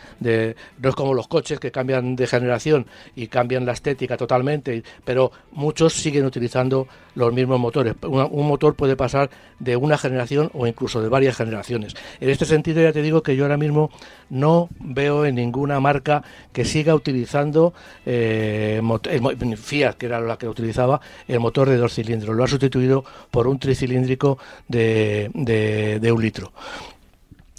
no 0.80 0.90
es 0.90 0.96
como 0.96 1.14
los 1.14 1.30
coches 1.30 1.62
que 1.62 1.72
cambian 1.72 2.18
de 2.18 2.28
generación 2.28 2.88
y 3.16 3.28
cambian 3.28 3.66
la 3.66 3.72
estética 3.72 4.18
totalmente, 4.18 4.84
pero 5.06 5.32
muchos 5.54 5.94
siguen 5.94 6.26
utilizando 6.26 6.90
los 7.16 7.32
mismos 7.32 7.58
motores. 7.58 7.96
Un 8.02 8.48
motor 8.48 8.76
puede 8.76 8.98
pasar 8.98 9.30
de 9.60 9.78
una 9.78 9.98
generación 9.98 10.52
o 10.54 10.68
incluso 10.68 11.02
de 11.02 11.08
varias 11.08 11.38
generaciones. 11.38 11.96
En 12.20 12.30
este 12.30 12.44
sentido 12.44 12.82
ya 12.82 12.92
te 12.92 13.02
digo 13.02 13.24
que 13.24 13.38
yo 13.38 13.46
ahora 13.46 13.56
mismo 13.56 13.90
no 14.30 14.68
veo 14.82 15.26
en 15.26 15.38
ninguna 15.46 15.80
marca 15.80 16.24
que 16.52 16.66
siga 16.66 16.94
utilizando 16.96 17.74
eh, 18.06 18.82
el 19.10 19.22
mo- 19.22 19.32
Fiat, 19.58 19.96
que 19.98 20.06
era 20.08 20.20
la 20.20 20.38
que 20.38 20.48
utilizaba, 20.48 21.00
el 21.28 21.40
motor 21.40 21.70
de 21.70 21.78
dos 21.78 21.94
cilindros. 21.94 22.36
Lo 22.36 22.44
ha 22.44 22.48
sustituido 22.48 23.04
por 23.32 23.48
un 23.48 23.58
tricilíndrico 23.60 24.38
de- 24.68 25.30
de 26.02 26.12
un 26.12 26.22
litro. 26.22 26.52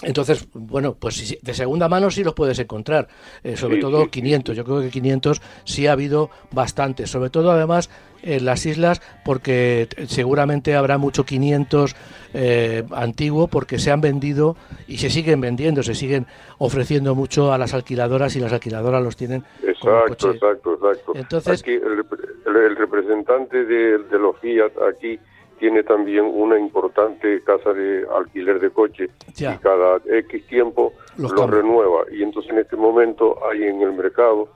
Entonces, 0.02 0.46
bueno, 0.52 0.94
pues 0.94 1.38
de 1.40 1.54
segunda 1.54 1.88
mano 1.88 2.10
sí 2.10 2.22
los 2.22 2.34
puedes 2.34 2.58
encontrar, 2.58 3.08
eh, 3.42 3.56
sobre 3.56 3.76
Sí, 3.76 3.80
todo 3.80 3.98
sí, 4.00 4.04
sí, 4.04 4.10
500. 4.10 4.54
Yo 4.56 4.64
creo 4.64 4.80
que 4.82 4.90
500 4.90 5.40
sí 5.64 5.86
ha 5.86 5.92
habido 5.92 6.28
bastante, 6.52 7.06
sobre 7.06 7.30
todo 7.30 7.50
además 7.50 7.88
en 8.22 8.44
las 8.44 8.66
islas, 8.66 9.00
porque 9.24 9.88
seguramente 10.06 10.74
habrá 10.74 10.98
mucho 10.98 11.24
500 11.24 11.96
eh, 12.34 12.84
antiguo, 12.90 13.48
porque 13.48 13.78
se 13.78 13.90
han 13.90 14.02
vendido 14.02 14.56
y 14.86 14.98
se 14.98 15.08
siguen 15.08 15.40
vendiendo, 15.40 15.82
se 15.82 15.94
siguen 15.94 16.26
ofreciendo 16.58 17.14
mucho 17.14 17.52
a 17.52 17.56
las 17.58 17.72
alquiladoras 17.72 18.36
y 18.36 18.40
las 18.40 18.52
alquiladoras 18.52 19.02
los 19.02 19.16
tienen 19.16 19.44
Exacto, 19.66 20.32
exacto, 20.32 20.74
exacto. 20.74 21.12
Entonces- 21.14 21.60
Aquí 21.62 21.70
el, 21.72 22.04
el- 22.46 22.56
el 22.56 22.76
representante 22.76 23.64
de, 23.64 23.98
de 23.98 24.18
los 24.18 24.36
Fiat 24.40 24.72
aquí 24.92 25.18
tiene 25.58 25.82
también 25.82 26.24
una 26.32 26.58
importante 26.58 27.42
casa 27.42 27.72
de 27.72 28.06
alquiler 28.14 28.60
de 28.60 28.70
coche 28.70 29.08
Ya. 29.34 29.54
y 29.54 29.58
cada 29.58 29.98
X 30.04 30.46
tiempo 30.46 30.92
Los 31.16 31.32
lo 31.32 31.46
renueva. 31.46 32.02
Y 32.12 32.22
entonces 32.22 32.52
en 32.52 32.58
este 32.58 32.76
momento 32.76 33.38
hay 33.50 33.64
en 33.64 33.80
el 33.82 33.92
mercado 33.92 34.48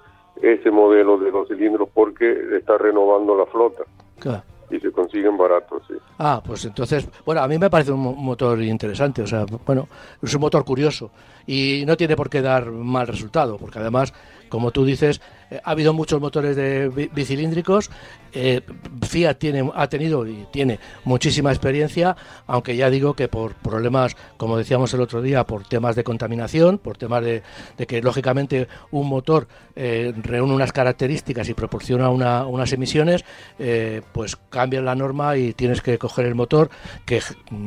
ese 0.43 0.71
modelo 0.71 1.19
de 1.19 1.31
dos 1.31 1.49
cilindros 1.49 1.89
porque 1.93 2.57
está 2.57 2.79
renovando 2.79 3.37
la 3.37 3.47
flota 3.47 3.83
Claro. 4.19 4.43
y 4.71 4.79
se 4.81 4.91
consiguen 4.93 5.37
baratos. 5.37 5.83
Sí. 5.89 5.95
Ah, 6.19 6.43
pues 6.47 6.65
entonces, 6.65 7.09
bueno, 7.27 7.43
a 7.43 7.49
mí 7.49 7.59
me 7.59 7.69
parece 7.71 7.93
un 7.93 8.01
mo- 8.01 8.15
motor 8.15 8.61
interesante, 8.63 9.23
o 9.23 9.27
sea, 9.27 9.45
bueno, 9.67 9.89
es 10.23 10.35
un 10.35 10.41
motor 10.41 10.65
curioso 10.65 11.11
y 11.47 11.83
no 11.87 11.97
tiene 11.97 12.17
por 12.17 12.31
qué 12.31 12.41
dar 12.43 12.71
mal 12.71 13.07
resultado, 13.07 13.57
porque 13.59 13.79
además, 13.81 14.13
como 14.49 14.71
tú 14.71 14.85
dices, 14.85 15.21
ha 15.65 15.71
habido 15.71 15.93
muchos 15.93 16.21
motores 16.21 16.57
de 16.57 16.89
bi- 16.89 17.11
bicilíndricos, 17.13 17.91
eh, 18.33 18.61
Fiat 19.03 19.35
tiene, 19.39 19.71
ha 19.75 19.89
tenido 19.89 20.27
y 20.27 20.47
tiene 20.53 20.79
muchísima 21.05 21.51
experiencia, 21.51 22.17
aunque 22.47 22.77
ya 22.77 22.91
digo 22.91 23.15
que 23.15 23.29
por 23.29 23.55
problemas, 23.55 24.17
como 24.37 24.57
decíamos 24.57 24.95
el 24.95 25.01
otro 25.01 25.23
día, 25.23 25.45
por 25.45 25.67
temas 25.67 25.97
de 25.97 26.05
contaminación, 26.05 26.79
por 26.79 26.97
temas 26.97 27.25
de, 27.25 27.43
de 27.77 27.87
que 27.87 28.01
lógicamente 28.03 28.69
un 28.91 29.09
motor 29.09 29.49
eh, 29.83 30.13
reúne 30.23 30.53
unas 30.55 30.73
características 30.73 31.49
y 31.49 31.55
proporciona 31.55 32.11
una- 32.11 32.45
unas 32.47 32.71
emisiones, 32.75 33.25
eh, 33.59 34.03
pues 34.13 34.37
cambia 34.51 34.83
la 34.83 34.95
norma 34.95 35.39
y 35.39 35.55
tienes 35.55 35.81
que 35.81 35.97
coger 35.97 36.27
el 36.27 36.35
motor 36.35 36.69
que, 37.07 37.21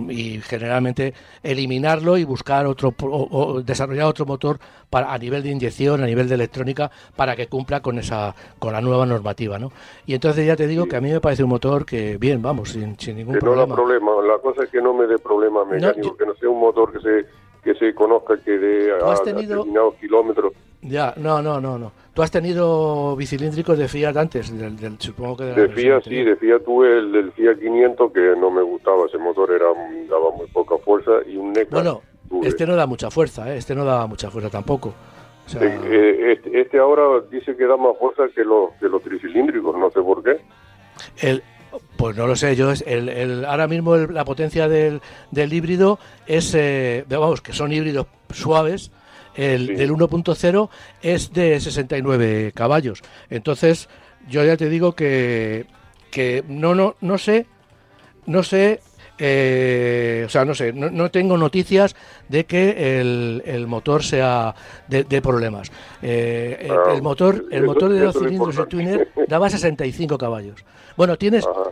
y 0.10 0.39
generalmente 0.41 1.15
eliminarlo 1.41 2.17
y 2.17 2.23
buscar 2.23 2.67
otro 2.67 2.93
o, 3.02 3.28
o 3.32 3.62
desarrollar 3.63 4.06
otro 4.06 4.28
motor 4.28 4.60
para 4.91 5.12
a 5.12 5.17
nivel 5.17 5.41
de 5.41 5.49
inyección, 5.49 6.04
a 6.04 6.06
nivel 6.06 6.30
de 6.30 6.36
electrónica, 6.36 6.91
para 7.15 7.36
que 7.36 7.47
cumpla 7.47 7.82
con 7.82 7.97
esa 7.97 8.36
con 8.60 8.73
la 8.73 8.82
nueva 8.82 9.08
normativa, 9.08 9.58
¿no? 9.58 9.71
Y 10.06 10.13
entonces 10.13 10.45
ya 10.45 10.56
te 10.56 10.67
digo 10.67 10.86
que 10.88 10.95
a 10.97 11.02
mí 11.02 11.12
me 11.12 11.19
parece 11.19 11.43
un 11.43 11.49
motor 11.49 11.84
que 11.86 12.17
bien, 12.17 12.41
vamos, 12.43 12.69
sin, 12.73 12.97
sin 12.99 13.17
ningún 13.17 13.34
Que 13.39 13.45
no 13.45 13.56
da 13.56 13.65
problema. 13.65 13.76
problema. 14.06 14.34
La 14.36 14.39
cosa 14.39 14.63
es 14.65 14.69
que 14.69 14.82
no 14.82 14.93
me 14.93 15.08
dé 15.08 15.17
problemas 15.17 15.65
mecánicos, 15.67 16.06
yo- 16.12 16.15
que 16.17 16.26
no 16.28 16.36
sea 16.36 16.49
un 16.49 16.60
motor 16.60 16.93
que 16.93 16.99
se 16.99 17.26
que 17.63 17.73
se 17.76 17.95
conozca 17.95 18.36
que 18.43 18.52
dé 18.58 18.89
¿Tú 18.99 19.06
a, 19.06 19.13
has 19.13 19.21
a 19.21 19.23
tenido- 19.23 19.56
determinados 19.60 19.93
kilómetros. 19.95 20.52
Ya, 20.82 21.13
no, 21.15 21.41
no, 21.41 21.62
no, 21.62 21.78
no. 21.80 21.93
Tú 22.13 22.21
has 22.21 22.30
tenido 22.30 23.15
bicilíndricos 23.15 23.76
de 23.78 23.88
Fiat 23.88 24.15
antes, 24.17 24.56
del, 24.56 24.78
del- 24.78 24.99
supongo 24.99 25.38
que 25.38 25.43
de 25.45 25.49
la 25.56 25.62
De 25.63 25.69
Fiat 25.69 26.04
sí, 26.04 26.23
de 26.23 26.36
Fiat 26.36 26.62
tuve 26.63 26.99
el 26.99 27.12
del 27.12 27.32
Fiat 27.32 27.58
500 27.60 28.12
que 28.13 28.36
no 28.39 28.52
me 28.52 28.62
gustaba, 28.62 29.08
ese 29.08 29.17
motor 29.17 29.52
era 29.52 29.65
daba 30.10 30.30
muy 30.38 30.45
poca 30.54 30.76
fuerza 30.78 31.12
y 31.28 31.38
un 31.38 31.54
NECA 31.54 31.69
Bueno, 31.71 32.02
tuve. 32.30 32.47
este 32.47 32.67
no 32.67 32.76
da 32.76 32.86
mucha 32.86 33.10
fuerza, 33.10 33.52
¿eh? 33.52 33.58
este 33.58 33.73
no 33.73 33.84
da 33.84 34.06
mucha 34.06 34.30
fuerza 34.30 34.52
tampoco. 34.52 34.93
O 35.47 35.49
sea, 35.49 35.63
Eh, 35.63 35.80
eh, 35.86 36.34
este, 36.34 36.62
este 36.62 36.78
ahora 36.78 37.21
dice 37.32 37.56
que 37.58 37.65
da 37.65 37.78
más 37.78 37.97
fuerza 37.99 38.23
que 38.36 38.43
los 38.45 38.71
que 38.80 38.88
los 38.88 39.02
tricilíndricos, 39.02 39.76
no 39.76 39.89
sé 39.89 39.99
por 40.02 40.21
qué. 40.23 40.38
el, 41.21 41.41
pues 41.97 42.15
no 42.15 42.28
lo 42.28 42.36
sé, 42.36 42.56
yo 42.56 42.69
es 42.69 42.84
el, 42.86 43.10
el- 43.10 43.45
ahora 43.45 43.67
mismo 43.67 43.95
el- 43.95 44.13
la 44.13 44.23
potencia 44.23 44.67
del, 44.69 45.02
del 45.32 45.52
híbrido 45.52 45.97
es, 46.28 46.54
eh, 46.54 47.06
vamos, 47.10 47.41
que 47.41 47.54
son 47.54 47.71
híbridos 47.71 48.06
suaves. 48.32 48.91
El 49.35 49.67
Sí. 49.67 49.73
del 49.75 49.91
1.0 49.91 50.69
es 51.01 51.33
de 51.33 51.59
69 51.59 52.51
caballos. 52.53 53.01
Entonces, 53.29 53.89
yo 54.29 54.43
ya 54.43 54.57
te 54.57 54.69
digo 54.69 54.93
que, 54.93 55.65
que 56.11 56.43
no, 56.47 56.75
no, 56.75 56.95
no 57.01 57.17
sé, 57.17 57.45
no 58.25 58.43
sé, 58.43 58.79
eh, 59.19 60.23
o 60.25 60.29
sea, 60.29 60.43
no 60.45 60.53
sé, 60.55 60.73
no, 60.73 60.89
no 60.89 61.09
tengo 61.11 61.37
noticias 61.37 61.95
de 62.29 62.45
que 62.45 62.99
el, 62.99 63.43
el 63.45 63.67
motor 63.67 64.03
sea 64.03 64.53
de, 64.87 65.03
de 65.03 65.21
problemas. 65.21 65.71
Eh, 66.01 66.57
el- 66.61 66.71
Ah, 66.71 66.93
el 66.93 67.01
motor, 67.01 67.45
el 67.51 67.63
motor 67.63 67.91
de 67.91 67.99
dos 67.99 68.13
cilindros, 68.17 68.55
el 68.55 68.61
importante. 68.63 68.69
Twinner, 68.69 69.27
daba 69.27 69.49
65 69.49 70.17
caballos. 70.17 70.63
Bueno, 70.97 71.17
tienes, 71.17 71.45
Ajá. 71.45 71.69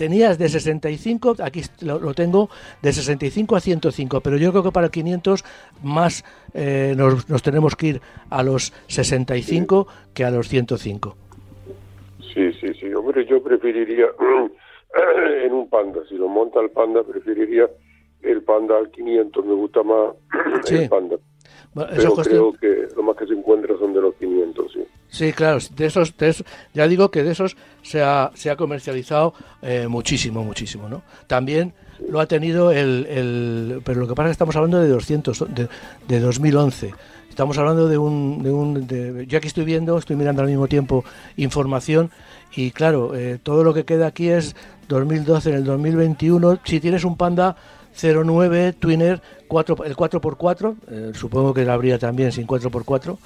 Tenías 0.00 0.38
de 0.38 0.48
65, 0.48 1.36
aquí 1.42 1.60
lo, 1.82 1.98
lo 1.98 2.14
tengo, 2.14 2.48
de 2.80 2.90
65 2.90 3.54
a 3.54 3.60
105, 3.60 4.22
pero 4.22 4.38
yo 4.38 4.50
creo 4.50 4.62
que 4.62 4.72
para 4.72 4.86
el 4.86 4.90
500 4.90 5.44
más 5.82 6.24
eh, 6.54 6.94
nos, 6.96 7.28
nos 7.28 7.42
tenemos 7.42 7.76
que 7.76 7.86
ir 7.88 8.00
a 8.30 8.42
los 8.42 8.72
65 8.86 9.86
que 10.14 10.24
a 10.24 10.30
los 10.30 10.48
105. 10.48 11.14
Sí, 12.32 12.50
sí, 12.54 12.68
sí. 12.80 12.94
Hombre, 12.94 13.26
yo 13.26 13.42
preferiría 13.42 14.06
en 15.44 15.52
un 15.52 15.68
Panda, 15.68 16.00
si 16.08 16.14
lo 16.14 16.28
monta 16.28 16.60
el 16.60 16.70
Panda, 16.70 17.02
preferiría 17.02 17.68
el 18.22 18.42
Panda 18.42 18.78
al 18.78 18.90
500, 18.90 19.44
me 19.44 19.52
gusta 19.52 19.82
más 19.82 20.14
Sí. 20.64 20.76
el 20.76 20.88
Panda. 20.88 21.16
Bueno, 21.74 21.92
eso 21.92 22.14
Pero 22.16 22.52
creo 22.52 22.52
que 22.54 22.96
lo 22.96 23.02
más 23.02 23.16
que 23.18 23.26
se 23.26 23.34
encuentra 23.34 23.76
son 23.78 23.92
de 23.92 24.00
los 24.00 24.14
500, 24.14 24.72
sí. 24.72 24.82
Sí, 25.10 25.32
claro, 25.32 25.58
de 25.74 25.86
esos, 25.86 26.16
de 26.16 26.28
esos- 26.28 26.46
ya 26.72 26.86
digo 26.86 27.10
que 27.10 27.22
de 27.24 27.32
esos 27.32 27.56
se 27.82 28.02
ha, 28.02 28.30
se 28.34 28.48
ha 28.50 28.56
comercializado 28.56 29.34
eh, 29.60 29.88
muchísimo, 29.88 30.44
muchísimo, 30.44 30.88
¿no? 30.88 31.02
También 31.26 31.72
lo 32.08 32.20
ha 32.20 32.26
tenido 32.26 32.70
el, 32.70 33.06
el- 33.06 33.82
pero 33.84 34.00
lo 34.00 34.06
que 34.08 34.14
pasa 34.14 34.26
es 34.28 34.30
que 34.30 34.32
estamos 34.32 34.54
hablando 34.56 34.78
de 34.80 34.88
200, 34.88 35.44
de, 35.52 35.68
de 36.06 36.20
2011. 36.20 36.94
Estamos 37.28 37.58
hablando 37.58 37.88
de 37.88 37.98
un, 37.98 38.42
de 38.42 38.50
un 38.52 38.86
de- 38.86 39.26
yo 39.26 39.38
aquí 39.38 39.48
estoy 39.48 39.64
viendo, 39.64 39.98
estoy 39.98 40.14
mirando 40.16 40.42
al 40.42 40.48
mismo 40.48 40.68
tiempo 40.68 41.04
información 41.36 42.10
y 42.54 42.70
claro, 42.70 43.14
eh, 43.16 43.38
todo 43.42 43.64
lo 43.64 43.74
que 43.74 43.84
queda 43.84 44.06
aquí 44.06 44.28
es 44.28 44.54
2012, 44.88 45.50
en 45.50 45.56
el 45.56 45.64
2021, 45.64 46.58
si 46.64 46.80
tienes 46.80 47.04
un 47.04 47.16
Panda 47.16 47.56
09 48.02 48.74
Twinner 48.78 49.20
4, 49.48 49.84
el 49.84 49.96
4x4, 49.96 50.76
eh, 50.90 51.10
supongo 51.14 51.52
que 51.52 51.64
lo 51.64 51.72
habría 51.72 51.98
también 51.98 52.32
sin 52.32 52.46
4x4, 52.46 53.16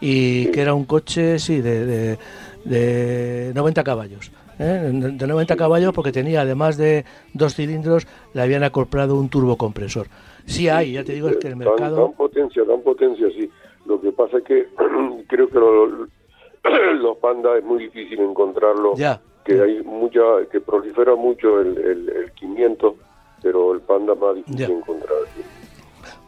y 0.00 0.46
que 0.46 0.60
era 0.60 0.74
un 0.74 0.84
coche, 0.84 1.38
sí, 1.38 1.60
de, 1.60 2.18
de, 2.64 3.52
90 3.54 3.84
caballos. 3.84 4.32
¿eh? 4.58 4.90
De 4.92 5.26
90 5.26 5.56
caballos 5.56 5.92
porque 5.92 6.12
tenía, 6.12 6.42
además 6.42 6.76
de 6.76 7.04
dos 7.34 7.54
cilindros, 7.54 8.06
le 8.34 8.42
habían 8.42 8.64
acoplado 8.64 9.16
un 9.16 9.28
turbocompresor. 9.28 10.06
Sí 10.46 10.68
hay, 10.68 10.92
ya 10.92 11.04
te 11.04 11.12
digo, 11.12 11.28
es 11.28 11.36
que 11.36 11.48
el 11.48 11.56
mercado... 11.56 11.96
Dan, 11.96 12.12
potencia, 12.14 12.64
dan 12.64 12.82
potencia, 12.82 13.28
sí. 13.30 13.48
Lo 13.86 14.00
que 14.00 14.12
pasa 14.12 14.38
es 14.38 14.44
que 14.44 14.68
creo 15.28 15.48
que 15.48 15.58
los 17.00 17.16
pandas 17.18 17.58
es 17.58 17.64
muy 17.64 17.84
difícil 17.84 18.20
encontrarlo. 18.20 18.94
Ya. 18.96 19.20
Que 19.44 19.60
hay 19.60 19.82
mucha, 19.82 20.20
que 20.50 20.60
prolifera 20.60 21.16
mucho 21.16 21.60
el, 21.60 21.76
el, 21.78 22.32
500, 22.32 22.94
pero 23.42 23.74
el 23.74 23.80
panda 23.80 24.14
más 24.14 24.36
difícil 24.36 24.70
encontrar. 24.70 25.18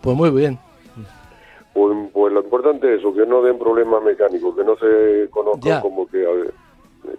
Pues 0.00 0.16
muy 0.16 0.31
bien. 0.31 0.59
Pues, 1.72 2.11
pues, 2.12 2.33
lo 2.33 2.40
importante 2.40 2.92
es 2.94 3.00
eso, 3.00 3.12
que 3.12 3.27
no 3.27 3.42
den 3.42 3.59
problemas 3.59 4.03
mecánicos, 4.03 4.55
que 4.55 4.64
no 4.64 4.77
se 4.77 5.29
conozcan 5.31 5.81
como 5.81 6.07
que 6.07 6.24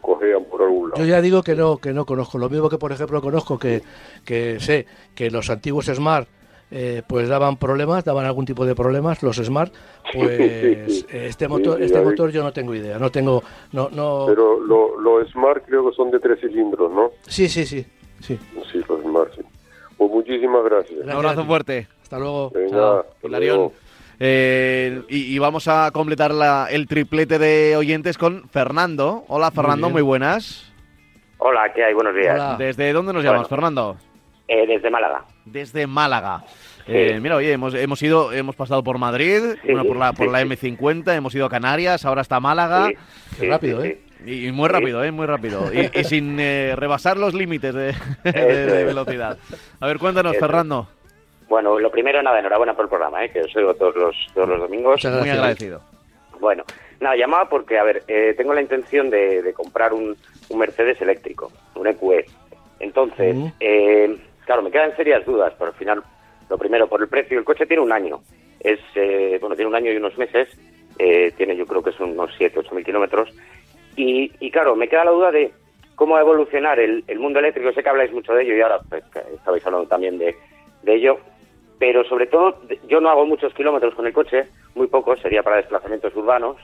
cojean 0.01 0.45
por 0.45 0.61
algún 0.61 0.89
lado. 0.89 1.01
Yo 1.01 1.07
ya 1.07 1.21
digo 1.21 1.43
que 1.43 1.55
no, 1.55 1.77
que 1.77 1.93
no 1.93 2.05
conozco. 2.05 2.37
Lo 2.37 2.49
mismo 2.49 2.69
que, 2.69 2.77
por 2.77 2.91
ejemplo, 2.91 3.21
conozco 3.21 3.59
que, 3.59 3.81
que 4.23 4.59
sé 4.59 4.85
que 5.13 5.29
los 5.29 5.49
antiguos 5.49 5.87
Smart 5.87 6.27
eh, 6.71 7.03
pues 7.07 7.29
daban 7.29 7.57
problemas, 7.57 8.03
daban 8.03 8.25
algún 8.25 8.45
tipo 8.45 8.65
de 8.65 8.75
problemas, 8.75 9.21
los 9.21 9.37
Smart, 9.37 9.71
pues 10.13 11.05
este 11.11 11.47
motor, 11.47 11.81
este 11.81 12.01
motor 12.01 12.31
yo 12.31 12.43
no 12.43 12.51
tengo 12.51 12.73
idea, 12.73 12.97
no 12.97 13.11
tengo, 13.11 13.43
no, 13.71 13.89
no. 13.91 14.25
Pero 14.27 14.59
los 14.59 15.29
Smart 15.31 15.63
creo 15.65 15.89
que 15.89 15.95
son 15.95 16.09
de 16.11 16.19
tres 16.19 16.39
cilindros, 16.39 16.91
¿no? 16.91 17.11
Sí, 17.27 17.47
sí, 17.47 17.65
sí, 17.65 17.85
sí. 18.19 18.37
Sí, 18.71 18.81
los 18.89 19.01
Smart, 19.01 19.31
sí. 19.35 19.41
Pues 19.97 20.11
muchísimas 20.11 20.63
gracias. 20.65 20.99
Un 21.03 21.09
abrazo 21.09 21.45
fuerte. 21.45 21.87
Hasta 22.01 22.19
luego. 22.19 22.51
Venga, 22.51 23.03
eh, 24.19 25.01
y, 25.09 25.37
vamos 25.39 25.67
a 25.67 25.91
completar 25.91 26.33
la, 26.33 26.67
el 26.71 26.87
triplete 26.87 27.37
de 27.37 27.75
oyentes 27.75 28.17
con 28.17 28.47
Fernando. 28.49 29.25
Hola, 29.27 29.51
Fernando, 29.51 29.89
muy, 29.89 30.01
buenas. 30.01 30.71
Hola, 31.37 31.71
¿qué 31.73 31.83
hay? 31.83 31.93
Buenos 31.93 32.15
días. 32.15 32.57
¿Desde 32.57 32.93
dónde 32.93 33.11
nos 33.11 33.23
llamas, 33.23 33.49
Fernando? 33.49 33.97
Eh, 34.47 34.65
desde 34.67 34.89
Málaga. 34.89 35.25
Desde 35.43 35.87
Málaga. 35.87 36.43
Eh, 36.87 37.19
mira, 37.19 37.37
oye, 37.37 37.51
hemos, 37.51 37.73
hemos 37.73 38.01
ido, 38.03 38.31
hemos 38.31 38.55
pasado 38.55 38.83
por 38.83 38.99
Madrid, 38.99 39.41
por 39.65 39.97
la, 39.97 40.13
por 40.13 40.31
la 40.31 40.43
M50, 40.43 41.15
hemos 41.15 41.33
ido 41.33 41.47
a 41.47 41.49
Canarias, 41.49 42.05
ahora 42.05 42.21
está 42.21 42.39
Málaga. 42.39 42.91
rápido, 43.41 43.83
¿eh? 43.83 43.99
Y, 44.25 44.51
muy 44.51 44.69
rápido, 44.69 45.03
¿eh? 45.03 45.11
Muy 45.11 45.25
rápido. 45.25 45.71
Y, 45.73 46.03
sin 46.03 46.39
eh, 46.39 46.75
rebasar 46.75 47.17
los 47.17 47.33
límites 47.33 47.73
de, 47.73 47.93
velocidad. 48.85 49.37
A 49.79 49.87
ver, 49.87 49.97
cuéntanos, 49.99 50.37
Fernando. 50.37 50.87
Bueno, 51.47 51.79
lo 51.79 51.91
primero, 51.91 52.21
nada, 52.23 52.39
enhorabuena 52.39 52.73
por 52.73 52.85
el 52.85 52.89
programa, 52.89 53.23
¿eh? 53.23 53.29
que 53.29 53.41
os 53.41 53.55
oigo 53.55 53.73
todos 53.75 53.95
los, 53.95 54.15
todos 54.33 54.49
los 54.49 54.59
domingos. 54.59 55.03
Muy 55.05 55.29
agradecido. 55.29 55.81
Bueno, 56.39 56.63
nada, 56.99 57.15
llamaba 57.15 57.47
porque, 57.47 57.77
a 57.77 57.83
ver, 57.83 58.03
tengo 58.35 58.53
la 58.53 58.61
intención 58.61 59.09
de, 59.09 59.53
comprar 59.55 59.93
un, 59.93 60.17
un, 60.49 60.59
Mercedes 60.59 60.99
eléctrico, 61.01 61.51
un 61.75 61.87
EQE. 61.87 62.25
Entonces, 62.79 63.35
claro, 64.45 64.63
me 64.63 64.71
quedan 64.71 64.95
serias 64.95 65.23
dudas, 65.25 65.53
pero 65.57 65.71
al 65.71 65.77
final 65.77 66.03
lo 66.49 66.57
primero, 66.57 66.87
por 66.87 67.01
el 67.01 67.07
precio. 67.07 67.37
El 67.37 67.45
coche 67.45 67.65
tiene 67.65 67.83
un 67.83 67.91
año. 67.91 68.21
Es, 68.59 68.79
eh, 68.95 69.37
bueno, 69.39 69.55
tiene 69.55 69.69
un 69.69 69.75
año 69.75 69.91
y 69.91 69.97
unos 69.97 70.17
meses. 70.17 70.49
Eh, 70.97 71.33
tiene, 71.35 71.55
yo 71.55 71.65
creo 71.65 71.83
que 71.83 71.91
son 71.91 72.11
unos 72.11 72.31
7, 72.37 72.59
8 72.59 72.75
mil 72.75 72.85
kilómetros. 72.85 73.29
Y, 73.95 74.31
y, 74.39 74.51
claro, 74.51 74.75
me 74.75 74.87
queda 74.87 75.05
la 75.05 75.11
duda 75.11 75.31
de 75.31 75.51
cómo 75.95 76.13
va 76.13 76.19
a 76.19 76.23
evolucionar 76.23 76.79
el, 76.79 77.03
mundo 77.19 77.39
eléctrico. 77.39 77.71
Sé 77.71 77.83
que 77.83 77.89
habláis 77.89 78.11
mucho 78.11 78.33
de 78.33 78.43
ello 78.43 78.55
y 78.55 78.61
ahora 78.61 78.79
pues, 78.89 79.03
estabais 79.33 79.65
hablando 79.65 79.87
también 79.87 80.17
de, 80.17 80.35
ello. 80.85 81.17
Pero 81.79 82.03
sobre 82.05 82.27
todo, 82.27 82.61
yo 82.87 83.01
no 83.01 83.09
hago 83.09 83.25
muchos 83.25 83.53
kilómetros 83.53 83.95
con 83.95 84.05
el 84.05 84.13
coche, 84.13 84.45
muy 84.75 84.87
pocos, 84.87 85.19
sería 85.19 85.43
para 85.43 85.57
desplazamientos 85.57 86.15
urbanos. 86.15 86.57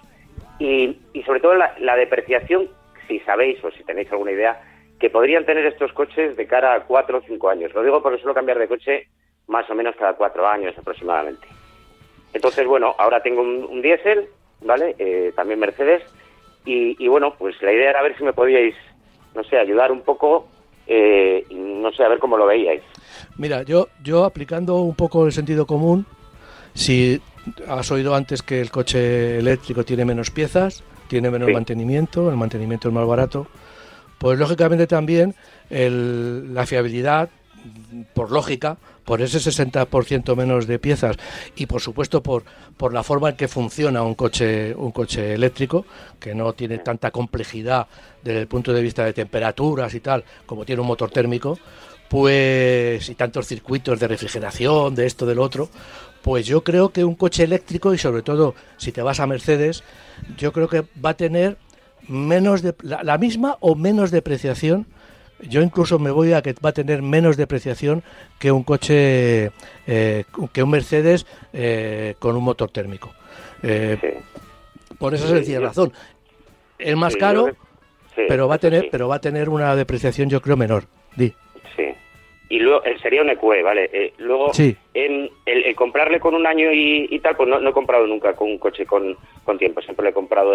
Y, 0.59 0.97
y 1.13 1.23
sobre 1.23 1.39
todo 1.39 1.55
la, 1.55 1.95
depreciación, 1.95 2.69
si 3.07 3.19
sabéis 3.21 3.63
o 3.63 3.71
si 3.71 3.83
tenéis 3.83 4.11
alguna 4.11 4.31
idea, 4.31 4.61
que 4.99 5.09
podrían 5.09 5.45
tener 5.45 5.65
estos 5.65 5.91
coches 5.93 6.37
de 6.37 6.47
cara 6.47 6.75
a 6.75 6.83
4 6.83 7.17
o 7.17 7.21
5 7.21 7.49
años. 7.49 7.73
Lo 7.73 7.83
digo 7.83 8.01
porque 8.03 8.19
suelo 8.19 8.35
cambiar 8.35 8.59
de 8.59 8.67
coche 8.67 9.07
más 9.47 9.69
o 9.69 9.75
menos 9.75 9.95
cada 9.95 10.13
cuatro 10.13 10.47
años 10.47 10.77
aproximadamente. 10.77 11.47
Entonces, 12.33 12.65
bueno, 12.65 12.95
ahora 12.97 13.21
tengo 13.21 13.41
un, 13.41 13.81
diésel, 13.81 14.27
¿vale? 14.61 14.95
Eh, 14.97 15.33
también 15.35 15.59
Mercedes. 15.59 16.03
Y, 16.65 17.07
bueno, 17.07 17.33
pues 17.37 17.55
la 17.61 17.73
idea 17.73 17.89
era 17.89 18.03
ver 18.03 18.15
si 18.17 18.23
me 18.23 18.33
podíais, 18.33 18.75
no 19.33 19.43
sé, 19.43 19.57
ayudar 19.57 19.91
un 19.91 20.01
poco, 20.01 20.47
eh, 20.87 21.45
no 21.51 21.91
sé, 21.91 22.03
a 22.03 22.09
ver 22.09 22.19
cómo 22.19 22.37
lo 22.37 22.45
veíais. 22.45 22.83
Mira, 23.37 23.63
yo, 23.63 23.87
yo 24.03 24.25
aplicando 24.25 24.81
un 24.81 24.95
poco 24.95 25.25
el 25.25 25.31
sentido 25.31 25.65
común, 25.65 26.05
si 26.73 27.19
has 27.67 27.91
oído 27.91 28.15
antes 28.15 28.43
que 28.43 28.61
el 28.61 28.69
coche 28.69 29.39
eléctrico 29.39 29.83
tiene 29.83 30.05
menos 30.05 30.29
piezas, 30.29 30.83
tiene 31.07 31.31
menos 31.31 31.49
mantenimiento, 31.51 32.29
el 32.29 32.37
mantenimiento 32.37 32.87
es 32.87 32.93
más 32.93 33.07
barato, 33.07 33.47
pues 34.17 34.37
lógicamente 34.37 34.85
también 34.85 35.33
la 35.69 36.65
fiabilidad, 36.65 37.29
por 38.13 38.31
lógica, 38.31 38.77
por 39.05 39.21
ese 39.21 39.39
60% 39.39 40.35
menos 40.35 40.67
de 40.67 40.79
piezas 40.79 41.17
y 41.55 41.65
por 41.65 41.81
supuesto 41.81 42.23
por, 42.23 42.43
por 42.77 42.93
la 42.93 43.03
forma 43.03 43.29
en 43.29 43.35
que 43.35 43.47
funciona 43.47 44.03
un 44.03 44.15
coche, 44.15 44.73
un 44.75 44.91
coche 44.91 45.33
eléctrico, 45.33 45.85
que 46.19 46.33
no 46.35 46.53
tiene 46.53 46.77
tanta 46.79 47.11
complejidad 47.11 47.87
desde 48.23 48.39
el 48.39 48.47
punto 48.47 48.73
de 48.73 48.81
vista 48.81 49.05
de 49.05 49.13
temperaturas 49.13 49.93
y 49.93 49.99
tal, 49.99 50.23
como 50.45 50.65
tiene 50.65 50.81
un 50.81 50.87
motor 50.87 51.11
térmico, 51.11 51.57
pues 52.09 53.07
y 53.09 53.15
tantos 53.15 53.47
circuitos 53.47 53.99
de 53.99 54.07
refrigeración, 54.07 54.95
de 54.95 55.05
esto, 55.05 55.25
del 55.25 55.39
otro, 55.39 55.69
pues 56.21 56.45
yo 56.45 56.63
creo 56.63 56.89
que 56.89 57.03
un 57.03 57.15
coche 57.15 57.43
eléctrico 57.43 57.93
y 57.93 57.97
sobre 57.97 58.21
todo 58.21 58.53
si 58.77 58.91
te 58.91 59.01
vas 59.01 59.19
a 59.19 59.27
Mercedes, 59.27 59.83
yo 60.37 60.51
creo 60.51 60.67
que 60.67 60.83
va 61.03 61.11
a 61.11 61.13
tener 61.15 61.57
menos 62.07 62.61
de, 62.61 62.75
la 62.83 63.17
misma 63.17 63.57
o 63.59 63.75
menos 63.75 64.11
depreciación 64.11 64.87
yo 65.47 65.61
incluso 65.61 65.99
me 65.99 66.11
voy 66.11 66.33
a 66.33 66.41
que 66.41 66.53
va 66.63 66.69
a 66.69 66.73
tener 66.73 67.01
menos 67.01 67.37
depreciación 67.37 68.03
que 68.39 68.51
un 68.51 68.63
coche, 68.63 69.51
eh, 69.87 70.23
que 70.53 70.63
un 70.63 70.69
Mercedes 70.69 71.25
eh, 71.53 72.15
con 72.19 72.35
un 72.35 72.43
motor 72.43 72.71
térmico. 72.71 73.13
Eh, 73.63 73.97
por 74.99 75.13
esa 75.13 75.27
sencilla 75.27 75.59
razón. 75.59 75.91
Es 76.77 76.95
más 76.95 77.15
caro, 77.15 77.51
pero 78.27 78.47
va 78.47 78.55
a 78.55 78.59
tener, 78.59 78.89
pero 78.91 79.07
va 79.07 79.15
a 79.15 79.21
tener 79.21 79.49
una 79.49 79.75
depreciación, 79.75 80.29
yo 80.29 80.41
creo, 80.41 80.57
menor. 80.57 80.85
Di. 81.15 81.33
Sí. 81.75 81.85
Y 82.49 82.59
luego 82.59 82.83
sería 83.01 83.21
un 83.21 83.29
EQE, 83.29 83.63
¿vale? 83.63 84.13
luego, 84.17 84.51
en 84.93 85.29
el, 85.45 85.75
comprarle 85.75 86.19
con 86.19 86.35
un 86.35 86.45
año 86.45 86.71
y, 86.73 87.19
tal, 87.19 87.35
pues 87.35 87.47
no, 87.47 87.67
he 87.67 87.73
comprado 87.73 88.07
nunca 88.07 88.33
con 88.33 88.49
un 88.49 88.57
coche 88.57 88.85
con, 88.85 89.15
con 89.43 89.57
tiempo, 89.57 89.81
siempre 89.81 90.03
lo 90.03 90.09
he 90.09 90.13
comprado 90.13 90.53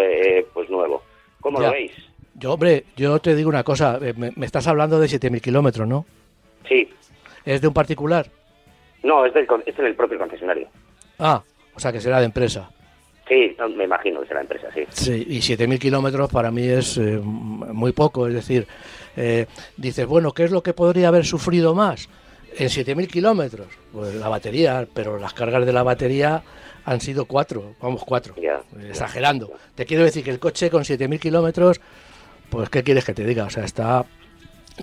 pues 0.53 0.69
nuevo. 0.69 1.01
¿Cómo 1.41 1.59
lo 1.59 1.71
veis? 1.71 1.93
Yo, 2.37 2.53
hombre, 2.53 2.85
yo 2.95 3.17
te 3.19 3.35
digo 3.35 3.49
una 3.49 3.63
cosa, 3.63 3.97
eh, 3.99 4.13
me, 4.15 4.45
estás 4.45 4.67
hablando 4.67 4.99
de 4.99 5.07
7.000 5.07 5.41
kilómetros, 5.41 5.87
¿no? 5.87 6.05
Sí. 6.67 6.87
¿Es 7.43 7.61
de 7.61 7.67
un 7.67 7.73
particular? 7.73 8.27
No, 9.01 9.25
es 9.25 9.33
del, 9.33 9.47
es 9.65 9.75
del 9.75 9.95
propio 9.95 10.19
concesionario. 10.19 10.67
Ah, 11.17 11.41
o 11.73 11.79
sea 11.79 11.91
que 11.91 11.99
será 11.99 12.19
de 12.19 12.25
empresa. 12.25 12.69
Sí, 13.27 13.57
me 13.75 13.85
imagino 13.85 14.21
que 14.21 14.27
será 14.27 14.41
de 14.41 14.43
empresa, 14.43 14.67
sí. 14.73 14.85
Sí, 14.89 15.25
y 15.27 15.39
7.000 15.39 15.79
kilómetros 15.79 16.31
para 16.31 16.51
mí 16.51 16.67
es 16.67 16.97
eh, 16.97 17.19
muy 17.19 17.91
poco, 17.91 18.27
es 18.27 18.35
decir, 18.35 18.67
eh, 19.15 19.47
dices, 19.75 20.05
bueno, 20.05 20.31
¿qué 20.31 20.43
es 20.43 20.51
lo 20.51 20.61
que 20.61 20.73
podría 20.73 21.07
haber 21.07 21.25
sufrido 21.25 21.73
más? 21.73 22.07
En 22.55 22.67
7.000 22.67 23.07
kilómetros, 23.07 23.67
pues 23.91 24.13
la 24.13 24.29
batería, 24.29 24.87
pero 24.93 25.17
las 25.17 25.33
cargas 25.33 25.65
de 25.65 25.73
la 25.73 25.83
batería 25.83 26.43
han 26.85 27.01
sido 27.01 27.25
cuatro, 27.25 27.75
vamos, 27.81 28.03
cuatro, 28.05 28.35
exagerando. 28.87 29.51
Te 29.75 29.85
quiero 29.85 30.03
decir 30.03 30.23
que 30.23 30.31
el 30.31 30.39
coche 30.39 30.69
con 30.69 30.83
7.000 30.83 31.19
kilómetros 31.19 31.81
pues, 32.49 32.69
¿qué 32.69 32.83
quieres 32.83 33.05
que 33.05 33.13
te 33.13 33.25
diga? 33.25 33.45
O 33.45 33.49
sea, 33.49 33.63
está 33.63 34.05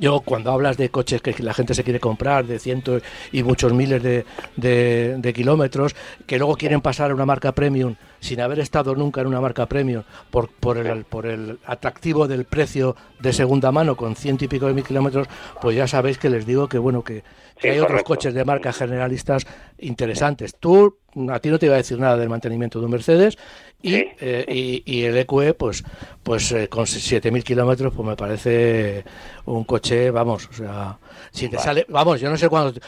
yo 0.01 0.21
cuando 0.21 0.51
hablas 0.51 0.77
de 0.77 0.89
coches 0.89 1.23
que 1.23 1.35
la 1.43 1.55
gente 1.55 1.75
se 1.75 1.85
quiere 1.85 2.01
comprar 2.01 2.47
de 2.47 2.59
cientos 2.59 3.03
y 3.31 3.43
muchos 3.43 3.73
miles 3.73 4.03
de, 4.03 4.25
de, 4.57 5.33
kilómetros, 5.33 5.95
que 6.27 6.39
luego 6.39 6.57
quieren 6.57 6.81
pasar 6.81 7.11
a 7.11 7.15
una 7.15 7.27
marca 7.27 7.53
premium 7.53 7.95
sin 8.21 8.41
haber 8.41 8.59
estado 8.59 8.95
nunca 8.97 9.21
en 9.21 9.29
una 9.29 9.41
marca 9.41 9.67
premium 9.67 10.03
por, 10.31 10.49
por, 10.49 10.79
el, 10.79 11.05
por 11.05 11.27
el 11.27 11.59
atractivo 11.65 12.27
del 12.27 12.45
precio 12.45 12.97
de 13.21 13.33
segunda 13.33 13.71
mano 13.71 13.97
con 13.97 14.17
ciento 14.17 14.45
y 14.45 14.49
pico 14.49 14.67
de 14.67 14.75
mil 14.75 14.85
kilómetros, 14.85 15.29
pues 15.61 15.77
ya 15.77 15.87
sabéis 15.87 16.19
que 16.19 16.31
les 16.31 16.45
digo 16.45 16.69
que 16.69 16.79
bueno 16.79 17.05
que, 17.05 17.23
hay 17.63 17.79
otros 17.79 18.03
coches 18.03 18.35
de 18.35 18.45
marca 18.45 18.73
generalistas 18.73 19.47
interesantes. 19.79 20.57
Tú, 20.59 20.99
a 21.31 21.39
ti 21.39 21.51
no 21.51 21.59
te 21.59 21.67
iba 21.67 21.77
a 21.77 21.79
decir 21.79 21.99
nada 21.99 22.17
del 22.17 22.29
mantenimiento 22.29 22.81
de 22.81 22.87
un 22.87 22.91
Mercedes 22.91 23.39
y, 23.85 23.97
eh, 24.19 24.83
y, 24.87 25.03
el 25.03 25.15
EQE, 25.19 25.53
pues, 25.53 25.85
pues 26.23 26.51
eh, 26.53 26.69
con 26.69 26.87
7.000 26.87 27.43
kilómetros, 27.43 27.93
pues 27.93 28.09
me 28.09 28.17
parece 28.17 29.05
un 29.45 29.65
coche, 29.65 30.11
vamos, 30.11 30.49
o 30.49 30.55
sea, 30.55 30.99
si 31.31 31.51
te 31.51 31.59
sale, 31.59 31.85
vamos, 31.91 32.19
yo 32.19 32.31
no 32.31 32.39
sé 32.39 32.49
cuándo, 32.49 32.81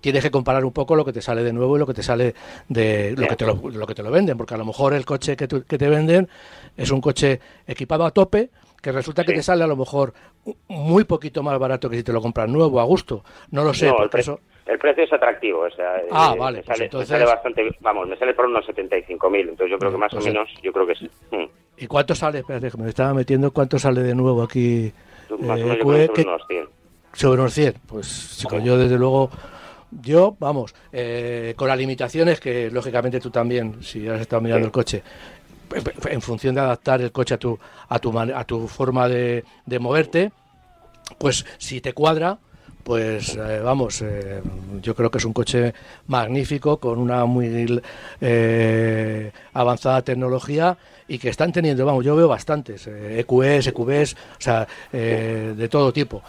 tienes 0.00 0.24
que 0.24 0.32
comparar 0.32 0.64
un 0.64 0.72
poco 0.72 0.96
lo 0.96 1.04
que 1.04 1.12
te 1.12 1.22
sale 1.22 1.44
de 1.44 1.52
nuevo 1.52 1.76
y 1.76 1.78
lo 1.78 1.86
que 1.86 1.94
te 1.94 2.02
sale 2.02 2.34
de 2.68 3.14
lo 3.16 3.28
que 3.28 3.36
te 3.36 3.46
lo, 3.46 3.70
lo, 3.70 3.86
que 3.86 3.94
te 3.94 4.02
lo 4.02 4.10
venden, 4.10 4.36
porque 4.36 4.54
a 4.54 4.56
lo 4.56 4.64
mejor 4.64 4.94
el 4.94 5.04
coche 5.04 5.36
que, 5.36 5.46
que 5.46 5.78
te 5.78 5.88
venden 5.88 6.28
es 6.76 6.90
un 6.90 7.00
coche 7.00 7.38
equipado 7.68 8.04
a 8.04 8.10
tope, 8.10 8.50
que 8.86 8.92
resulta 8.92 9.24
que 9.24 9.32
te 9.32 9.42
sale 9.42 9.64
a 9.64 9.66
lo 9.66 9.74
mejor 9.74 10.12
muy 10.68 11.02
poquito 11.02 11.42
más 11.42 11.58
barato 11.58 11.90
que 11.90 11.96
si 11.96 12.04
te 12.04 12.12
lo 12.12 12.20
compras 12.20 12.48
nuevo 12.48 12.78
a 12.78 12.84
gusto. 12.84 13.24
No 13.50 13.64
lo 13.64 13.74
sé. 13.74 13.88
No, 13.88 13.96
el, 13.96 14.04
el, 14.04 14.78
precio 14.78 15.02
es 15.02 15.12
atractivo. 15.12 15.62
O 15.62 15.70
sea, 15.70 15.96
ah, 16.12 16.34
eh, 16.36 16.38
vale. 16.38 16.58
Me 16.58 16.88
pues 16.88 17.08
sale, 17.08 17.24
sale, 17.24 17.24
bastante, 17.24 17.68
vamos, 17.80 18.06
me 18.06 18.16
sale 18.16 18.32
por 18.32 18.46
unos 18.46 18.64
75.000. 18.64 19.40
Entonces 19.40 19.70
yo 19.72 19.78
creo 19.78 19.90
que 19.90 19.98
más 19.98 20.12
o 20.12 20.18
pues 20.18 20.26
menos, 20.26 20.48
yo 20.62 20.72
creo 20.72 20.86
que 20.86 20.94
sí. 20.94 21.10
Mm. 21.32 21.46
¿Y 21.78 21.86
cuánto 21.88 22.14
sale? 22.14 22.38
Espérate, 22.38 22.70
que 22.70 22.76
me 22.76 22.88
estaba 22.88 23.12
metiendo. 23.12 23.50
¿Cuánto 23.50 23.76
sale 23.76 24.04
de 24.04 24.14
nuevo 24.14 24.40
aquí? 24.44 24.92
Más 25.30 25.60
o 25.60 25.66
menos 25.66 25.78
sobre 25.78 26.22
unos 26.22 26.42
100. 26.46 26.68
Sobre 27.12 27.40
unos 27.40 27.54
100. 27.54 27.74
Pues 27.88 28.36
chico, 28.38 28.60
yo 28.60 28.78
desde 28.78 28.96
luego 28.96 29.30
yo, 29.90 30.36
vamos, 30.38 30.74
eh, 30.92 31.54
con 31.56 31.68
las 31.68 31.78
limitaciones 31.78 32.40
que 32.40 32.70
lógicamente 32.70 33.20
tú 33.20 33.30
también, 33.30 33.82
si 33.82 34.06
has 34.08 34.20
estado 34.20 34.42
mirando 34.42 34.66
el 34.66 34.72
coche, 34.72 35.02
en 36.08 36.22
función 36.22 36.54
de 36.54 36.60
adaptar 36.60 37.00
el 37.00 37.12
coche 37.12 37.34
a 37.34 37.38
tu, 37.38 37.58
a 37.88 37.98
tu, 37.98 38.18
a 38.18 38.44
tu 38.44 38.68
forma 38.68 39.08
de, 39.08 39.44
de 39.64 39.78
moverte, 39.78 40.32
pues 41.18 41.44
si 41.58 41.80
te 41.80 41.92
cuadra, 41.92 42.38
pues 42.86 43.36
eh, 43.36 43.58
vamos, 43.64 44.00
eh, 44.02 44.40
yo 44.80 44.94
creo 44.94 45.10
que 45.10 45.18
es 45.18 45.24
un 45.24 45.32
coche 45.32 45.74
magnífico 46.06 46.76
con 46.76 47.00
una 47.00 47.24
muy 47.24 47.82
eh, 48.20 49.32
avanzada 49.54 50.02
tecnología 50.02 50.78
y 51.08 51.18
que 51.18 51.30
están 51.30 51.50
teniendo, 51.50 51.84
vamos, 51.84 52.04
yo 52.04 52.14
veo 52.14 52.28
bastantes, 52.28 52.86
EQS, 52.86 53.66
EQBs, 53.66 54.14
o 54.14 54.40
sea, 54.40 54.68
de 54.92 55.68
todo 55.68 55.92
tipo. 55.92 56.22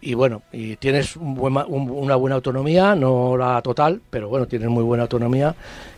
Y 0.00 0.14
bueno, 0.14 0.42
y 0.52 0.76
tienes 0.76 1.16
una 1.16 2.14
buena 2.14 2.36
autonomía, 2.36 2.94
no 2.94 3.36
la 3.36 3.60
total, 3.62 4.00
pero 4.08 4.28
bueno, 4.28 4.46
tienes 4.46 4.68
muy 4.68 4.84
buena 4.84 5.02
autonomía 5.02 5.54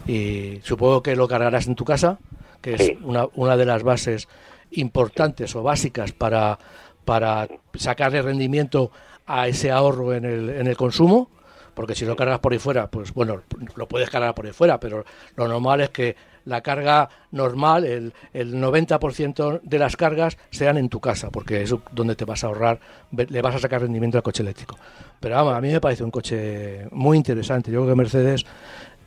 y 0.06 0.60
supongo 0.62 1.02
que 1.02 1.14
lo 1.14 1.28
cargarás 1.28 1.66
en 1.66 1.74
tu 1.74 1.84
casa 1.84 2.18
que 2.60 2.74
es 2.74 2.92
una, 3.02 3.26
una 3.34 3.56
de 3.56 3.66
las 3.66 3.82
bases 3.82 4.28
importantes 4.72 5.54
o 5.56 5.62
básicas 5.62 6.12
para, 6.12 6.58
para 7.04 7.48
sacarle 7.74 8.22
rendimiento 8.22 8.90
a 9.26 9.48
ese 9.48 9.70
ahorro 9.70 10.12
en 10.14 10.24
el, 10.24 10.50
en 10.50 10.66
el 10.66 10.76
consumo, 10.76 11.30
porque 11.74 11.94
si 11.94 12.04
lo 12.04 12.16
cargas 12.16 12.40
por 12.40 12.52
ahí 12.52 12.58
fuera, 12.58 12.90
pues 12.90 13.14
bueno, 13.14 13.42
lo 13.76 13.88
puedes 13.88 14.10
cargar 14.10 14.34
por 14.34 14.46
ahí 14.46 14.52
fuera, 14.52 14.78
pero 14.80 15.04
lo 15.36 15.48
normal 15.48 15.80
es 15.82 15.90
que 15.90 16.16
la 16.44 16.62
carga 16.62 17.08
normal, 17.30 17.84
el, 17.84 18.12
el 18.32 18.54
90% 18.54 19.60
de 19.62 19.78
las 19.78 19.96
cargas 19.96 20.36
sean 20.50 20.78
en 20.78 20.88
tu 20.88 21.00
casa, 21.00 21.30
porque 21.30 21.62
es 21.62 21.74
donde 21.92 22.16
te 22.16 22.24
vas 22.24 22.42
a 22.44 22.48
ahorrar, 22.48 22.80
le 23.12 23.42
vas 23.42 23.54
a 23.54 23.58
sacar 23.58 23.82
rendimiento 23.82 24.18
al 24.18 24.22
coche 24.22 24.42
eléctrico. 24.42 24.76
Pero 25.20 25.36
vamos, 25.36 25.54
a 25.54 25.60
mí 25.60 25.70
me 25.70 25.80
parece 25.80 26.02
un 26.02 26.10
coche 26.10 26.86
muy 26.90 27.18
interesante. 27.18 27.70
Yo 27.70 27.82
creo 27.82 27.94
que 27.94 27.96
Mercedes 27.96 28.44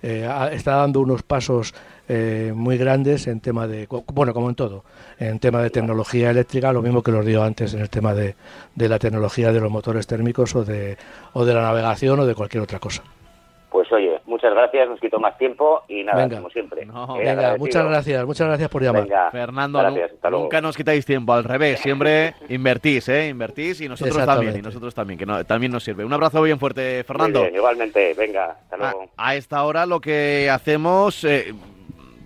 eh, 0.01 0.29
está 0.51 0.75
dando 0.75 1.01
unos 1.01 1.23
pasos 1.23 1.73
eh, 2.09 2.51
muy 2.53 2.77
grandes 2.77 3.27
en 3.27 3.39
tema 3.39 3.67
de, 3.67 3.87
bueno, 4.13 4.33
como 4.33 4.49
en 4.49 4.55
todo, 4.55 4.83
en 5.19 5.39
tema 5.39 5.61
de 5.61 5.69
tecnología 5.69 6.31
eléctrica, 6.31 6.73
lo 6.73 6.81
mismo 6.81 7.01
que 7.01 7.11
los 7.11 7.25
dio 7.25 7.43
antes 7.43 7.73
en 7.73 7.81
el 7.81 7.89
tema 7.89 8.13
de, 8.13 8.35
de 8.75 8.89
la 8.89 8.99
tecnología 8.99 9.51
de 9.51 9.61
los 9.61 9.71
motores 9.71 10.05
térmicos 10.07 10.55
o 10.55 10.65
de, 10.65 10.97
o 11.33 11.45
de 11.45 11.53
la 11.53 11.61
navegación 11.61 12.19
o 12.19 12.25
de 12.25 12.35
cualquier 12.35 12.63
otra 12.63 12.79
cosa. 12.79 13.03
Pues 13.73 13.91
oye, 13.91 14.21
muchas 14.27 14.53
gracias, 14.53 14.87
nos 14.87 14.99
quito 14.99 15.19
más 15.19 15.35
tiempo 15.35 15.81
y 15.87 16.03
nada, 16.03 16.29
como 16.29 16.47
siempre. 16.51 16.85
venga, 16.85 17.57
muchas 17.57 17.83
gracias, 17.83 18.23
muchas 18.23 18.47
gracias 18.47 18.69
por 18.69 18.83
llamar. 18.83 19.07
Fernando, 19.31 19.81
nunca 20.29 20.61
nos 20.61 20.77
quitáis 20.77 21.03
tiempo, 21.03 21.33
al 21.33 21.43
revés, 21.43 21.79
siempre 21.79 22.35
invertís, 22.49 23.09
¿eh? 23.09 23.29
Invertís 23.29 23.81
y 23.81 23.89
nosotros 23.89 24.23
también, 24.27 24.57
y 24.57 24.61
nosotros 24.61 24.93
también, 24.93 25.17
que 25.17 25.25
también 25.45 25.71
nos 25.71 25.83
sirve. 25.83 26.05
Un 26.05 26.13
abrazo 26.13 26.43
bien 26.43 26.59
fuerte, 26.59 27.03
Fernando. 27.03 27.47
igualmente, 27.47 28.13
venga, 28.13 28.57
hasta 28.61 28.77
luego. 28.77 29.09
A, 29.17 29.35
esta 29.35 29.63
hora 29.63 29.87
lo 29.87 29.99
que 29.99 30.51
hacemos... 30.51 31.23
Eh, 31.23 31.51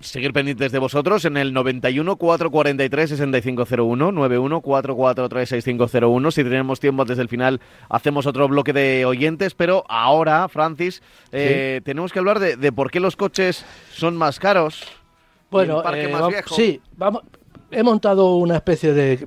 seguir 0.00 0.32
pendientes 0.32 0.72
de 0.72 0.78
vosotros 0.78 1.24
en 1.24 1.36
el 1.36 1.52
91 1.52 2.16
443 2.16 3.10
6501 3.10 4.12
91 4.12 4.60
443 4.60 5.48
6501 5.48 6.30
si 6.30 6.44
tenemos 6.44 6.80
tiempo 6.80 7.04
desde 7.04 7.22
el 7.22 7.28
final 7.28 7.60
hacemos 7.88 8.26
otro 8.26 8.48
bloque 8.48 8.72
de 8.72 9.04
oyentes 9.04 9.54
pero 9.54 9.84
ahora 9.88 10.48
Francis 10.48 11.02
eh, 11.32 11.80
tenemos 11.84 12.12
que 12.12 12.18
hablar 12.18 12.38
de, 12.38 12.72
por 12.72 12.90
qué 12.90 13.00
los 13.00 13.16
coches 13.16 13.64
son 13.92 14.16
más 14.16 14.38
caros 14.38 14.84
bueno 15.50 15.82
eh, 15.92 16.42
sí 16.46 16.80
vamos 16.96 17.22
he 17.70 17.82
montado 17.82 18.36
una 18.36 18.56
especie 18.56 18.92
de 18.92 19.26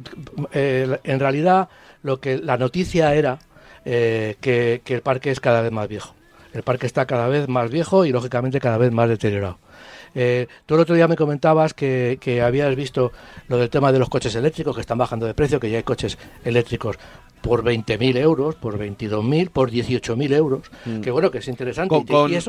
eh, 0.54 0.98
en 1.04 1.20
realidad 1.20 1.70
lo 2.04 2.20
que 2.20 2.38
la 2.38 2.58
noticia 2.58 3.14
era 3.14 3.40
que, 3.84 4.82
que 4.84 4.94
el 4.94 5.02
parque 5.02 5.32
es 5.32 5.40
cada 5.40 5.62
vez 5.62 5.72
más 5.72 5.88
viejo. 5.88 6.14
El 6.54 6.62
parque 6.62 6.86
está 6.86 7.08
cada 7.08 7.28
vez 7.28 7.48
más 7.48 7.72
viejo 7.72 8.06
y 8.06 8.12
lógicamente 8.12 8.60
cada 8.60 8.78
vez 8.78 8.92
más 8.92 9.10
deteriorado 9.10 9.58
eh, 10.15 10.47
tú 10.65 10.76
el 10.76 10.82
otro 10.82 10.95
día 10.95 11.08
me 11.08 11.15
comentabas 11.15 11.74
que, 11.74 12.41
habías 12.43 12.76
visto 12.76 13.12
lo 13.47 13.58
del 13.58 13.69
tema 13.69 13.91
de 13.91 14.00
los 14.00 14.10
coches 14.10 14.36
eléctricos 14.36 14.76
que 14.76 14.82
están 14.82 14.97
bajando 14.97 15.26
de 15.26 15.34
precio, 15.34 15.60
que 15.60 15.69
ya 15.69 15.78
hay 15.78 15.84
coches 15.84 16.17
eléctricos 16.43 16.97
por 17.41 17.63
20.000 17.63 18.17
euros, 18.17 18.56
por 18.56 18.78
22.000, 18.78 19.50
por 19.50 19.71
18.000 19.71 20.34
euros. 20.34 20.71
Mm. 20.86 21.02
Que 21.02 21.12
bueno, 21.12 21.32
que 21.32 21.39
es 21.39 21.47
interesante. 21.47 21.89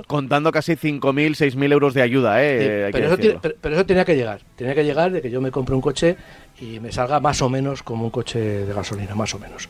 Contando 0.06 0.52
casi 0.52 0.72
5.000, 0.72 1.00
6.000 1.00 1.72
euros 1.72 1.94
de 1.94 2.02
ayuda, 2.02 2.42
¿eh? 2.44 2.90
pero, 2.92 3.74
eso 3.74 3.86
tenía 3.86 4.04
que 4.04 4.16
llegar. 4.16 4.42
Tenía 4.56 4.74
que 4.74 4.84
llegar 4.84 5.10
de 5.10 5.22
que 5.22 5.30
yo 5.30 5.40
me 5.40 5.50
compre 5.50 5.74
un 5.74 5.80
coche 5.80 6.16
y 6.60 6.78
me 6.80 6.92
salga 6.92 7.20
más 7.20 7.40
o 7.40 7.48
menos 7.48 7.82
como 7.82 8.04
un 8.04 8.10
coche 8.10 8.38
de 8.38 8.72
gasolina, 8.72 9.14
más 9.14 9.34
o 9.34 9.38
menos. 9.38 9.68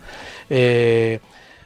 Eh, 0.51 1.21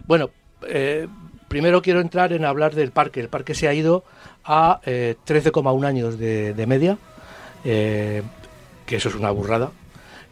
bueno, 0.07 0.31
eh, 0.69 1.09
primero 1.49 1.83
quiero 1.83 2.01
entrar 2.01 2.33
en 2.33 2.45
hablar 2.45 2.75
del 2.75 2.91
parque. 2.91 3.21
El 3.21 3.29
parque 3.29 3.55
se 3.55 3.69
ha 3.69 3.75
ido 3.75 4.05
a 4.47 4.81
13,1 4.85 5.85
eh, 5.85 5.87
años 5.87 6.19
de, 6.19 6.65
media, 6.67 6.99
eh, 7.65 8.23
que 8.87 8.97
eso 8.97 9.09
es 9.09 9.15
una 9.15 9.31
burrada. 9.31 9.71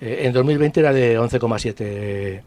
Eh, 0.00 0.22
en 0.22 0.32
2020 0.32 0.80
era 0.80 0.92
de 0.92 1.18
11,7 1.18 2.42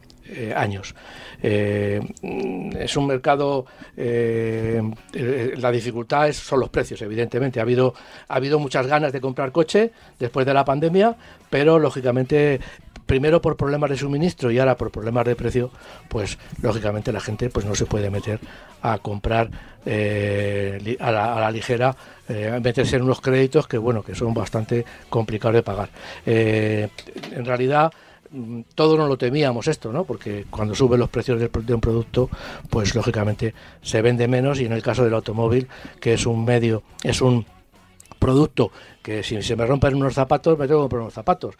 años. 0.55 0.93
es 1.41 2.97
un 2.97 3.07
mercado, 3.07 3.65
la 3.95 5.71
dificultad 5.71 6.31
son 6.33 6.59
los 6.59 6.69
precios, 6.69 7.01
evidentemente. 7.01 7.59
Ha 7.59 7.63
habido, 7.63 7.93
ha 8.27 8.35
habido 8.35 8.59
muchas 8.59 8.87
ganas 8.87 9.13
de 9.13 9.21
comprar 9.21 9.53
coche 9.53 9.91
después 10.19 10.45
de 10.45 10.53
la 10.53 10.65
pandemia, 10.65 11.15
pero 11.49 11.79
lógicamente 11.79 12.59
primero 13.07 13.41
por 13.41 13.55
problemas 13.55 13.89
de 13.89 13.97
suministro 13.97 14.51
y 14.51 14.59
ahora 14.59 14.77
por 14.77 14.91
problemas 14.91 15.25
de 15.25 15.35
precio, 15.35 15.71
pues 16.09 16.37
lógicamente 16.61 17.11
la 17.11 17.21
gente 17.21 17.49
pues 17.49 17.65
no 17.65 17.73
se 17.73 17.85
puede 17.85 18.11
meter 18.11 18.39
a 18.81 18.99
comprar 18.99 19.49
eh, 19.85 20.97
a, 20.99 21.11
la, 21.11 21.51
ligera, 21.51 21.95
eh, 22.27 22.59
meterse 22.61 22.97
en 22.97 23.03
unos 23.03 23.21
créditos 23.21 23.67
que 23.67 23.77
bueno 23.77 24.03
que 24.03 24.13
son 24.13 24.33
bastante 24.33 24.85
complicados 25.09 25.55
de 25.55 25.63
pagar. 25.63 25.89
Eh, 26.25 26.89
en 27.31 27.45
realidad 27.45 27.91
mm, 28.29 28.61
todos 28.75 28.97
no 28.99 29.07
lo 29.07 29.17
temíamos 29.17 29.67
esto, 29.67 29.91
¿no? 29.91 30.03
Porque 30.03 30.45
cuando 30.49 30.75
suben 30.75 30.99
los 30.99 31.09
precios 31.09 31.39
de, 31.39 31.73
un 31.73 31.81
producto, 31.81 32.29
pues 32.69 32.93
lógicamente 32.93 33.53
se 33.81 34.01
vende 34.01 34.27
menos 34.27 34.59
y 34.59 34.65
en 34.65 34.73
el 34.73 34.83
caso 34.83 35.03
del 35.03 35.13
automóvil, 35.13 35.67
que 36.01 36.13
es 36.13 36.25
un 36.25 36.43
medio, 36.43 36.83
es 37.03 37.21
un 37.21 37.45
producto 38.19 38.71
que 39.07 39.23
si 39.23 39.41
se 39.41 39.55
me 39.55 39.65
rompen 39.65 39.95
unos 39.95 40.13
zapatos, 40.13 40.59
me 40.59 40.67
tengo 40.67 40.81
que 40.81 40.83
comprar 40.83 41.01
unos 41.03 41.13
zapatos 41.13 41.55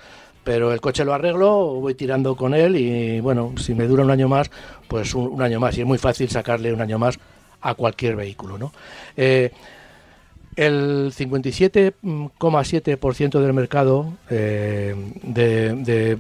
pero 0.48 0.72
el 0.72 0.80
coche 0.80 1.04
lo 1.04 1.14
arreglo, 1.14 1.82
voy 1.82 1.94
tirando 1.94 2.38
con 2.38 2.54
él 2.54 2.78
y 2.78 3.20
bueno, 3.20 3.54
si 3.58 3.76
me 3.76 3.86
dura 3.86 4.06
un 4.06 4.12
año 4.12 4.30
más, 4.30 4.50
pues 4.88 5.14
un, 5.14 5.42
año 5.42 5.60
más. 5.60 5.78
Y 5.78 5.82
es 5.82 5.86
muy 5.86 5.98
fácil 5.98 6.30
sacarle 6.30 6.72
un 6.72 6.80
año 6.80 6.98
más 6.98 7.20
a 7.60 7.74
cualquier 7.74 8.16
vehículo. 8.16 8.58
¿no? 8.58 8.72
Eh, 9.18 9.52
el 10.56 11.12
57,7% 11.14 13.42
del 13.42 13.52
mercado 13.52 14.14
eh, 14.30 14.96
de, 15.22 16.18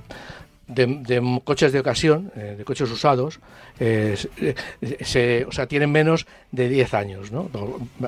coches 1.43 1.71
de 1.71 1.79
ocasión, 1.79 2.31
eh, 2.35 2.55
de 2.57 2.65
coches 2.65 2.89
usados, 2.91 3.39
se, 3.77 5.45
o 5.45 5.51
sea, 5.51 5.67
tienen 5.67 5.91
menos 5.91 6.25
de 6.51 6.67
10 6.67 6.93
años, 6.93 7.31
¿no? 7.31 7.49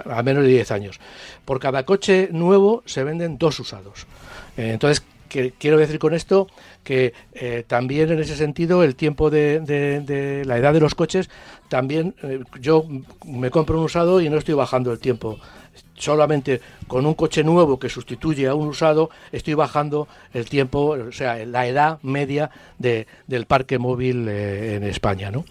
a 0.05 0.23
menos 0.23 0.43
de 0.43 0.49
10 0.49 0.71
años. 0.71 0.99
Por 1.45 1.59
cada 1.59 1.83
coche 1.85 2.29
nuevo 2.31 2.83
se 2.85 3.03
venden 3.03 3.37
dos 3.37 3.59
usados. 3.59 4.07
entonces, 4.57 5.03
quiero 5.29 5.77
decir 5.77 5.99
con 5.99 6.13
esto 6.13 6.47
que 6.83 7.13
eh, 7.33 7.63
también 7.67 8.11
en 8.11 8.19
ese 8.19 8.35
sentido 8.35 8.83
el 8.83 8.95
tiempo 8.95 9.29
de, 9.29 10.43
la 10.45 10.57
edad 10.57 10.73
de 10.73 10.79
los 10.79 10.95
coches, 10.95 11.29
también 11.69 12.15
eh, 12.23 12.41
yo 12.59 12.85
me 13.25 13.51
compro 13.51 13.77
un 13.77 13.85
usado 13.85 14.21
y 14.21 14.29
no 14.29 14.37
estoy 14.37 14.55
bajando 14.55 14.91
el 14.91 14.99
tiempo. 14.99 15.39
Solamente 15.99 16.59
con 16.87 17.05
un 17.05 17.13
coche 17.13 17.43
nuevo 17.43 17.77
que 17.77 17.89
sustituye 17.89 18.47
a 18.47 18.55
un 18.55 18.69
usado, 18.69 19.11
estoy 19.31 19.53
bajando 19.53 20.07
el 20.33 20.49
tiempo, 20.49 20.97
o 21.09 21.11
sea, 21.11 21.45
la 21.45 21.67
edad 21.67 21.99
media 22.01 22.49
del 22.79 23.45
parque 23.45 23.77
móvil 23.77 24.27
eh, 24.27 24.77
en 24.77 24.83
España. 24.85 25.29
¿no? 25.29 25.45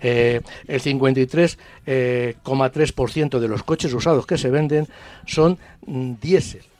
el 0.00 0.42
53,3% 0.66 3.38
de 3.38 3.48
los 3.48 3.62
coches 3.62 3.94
usados 3.94 4.26
que 4.26 4.36
se 4.36 4.50
venden 4.50 4.86
son 5.24 5.56
diésel 5.86 6.71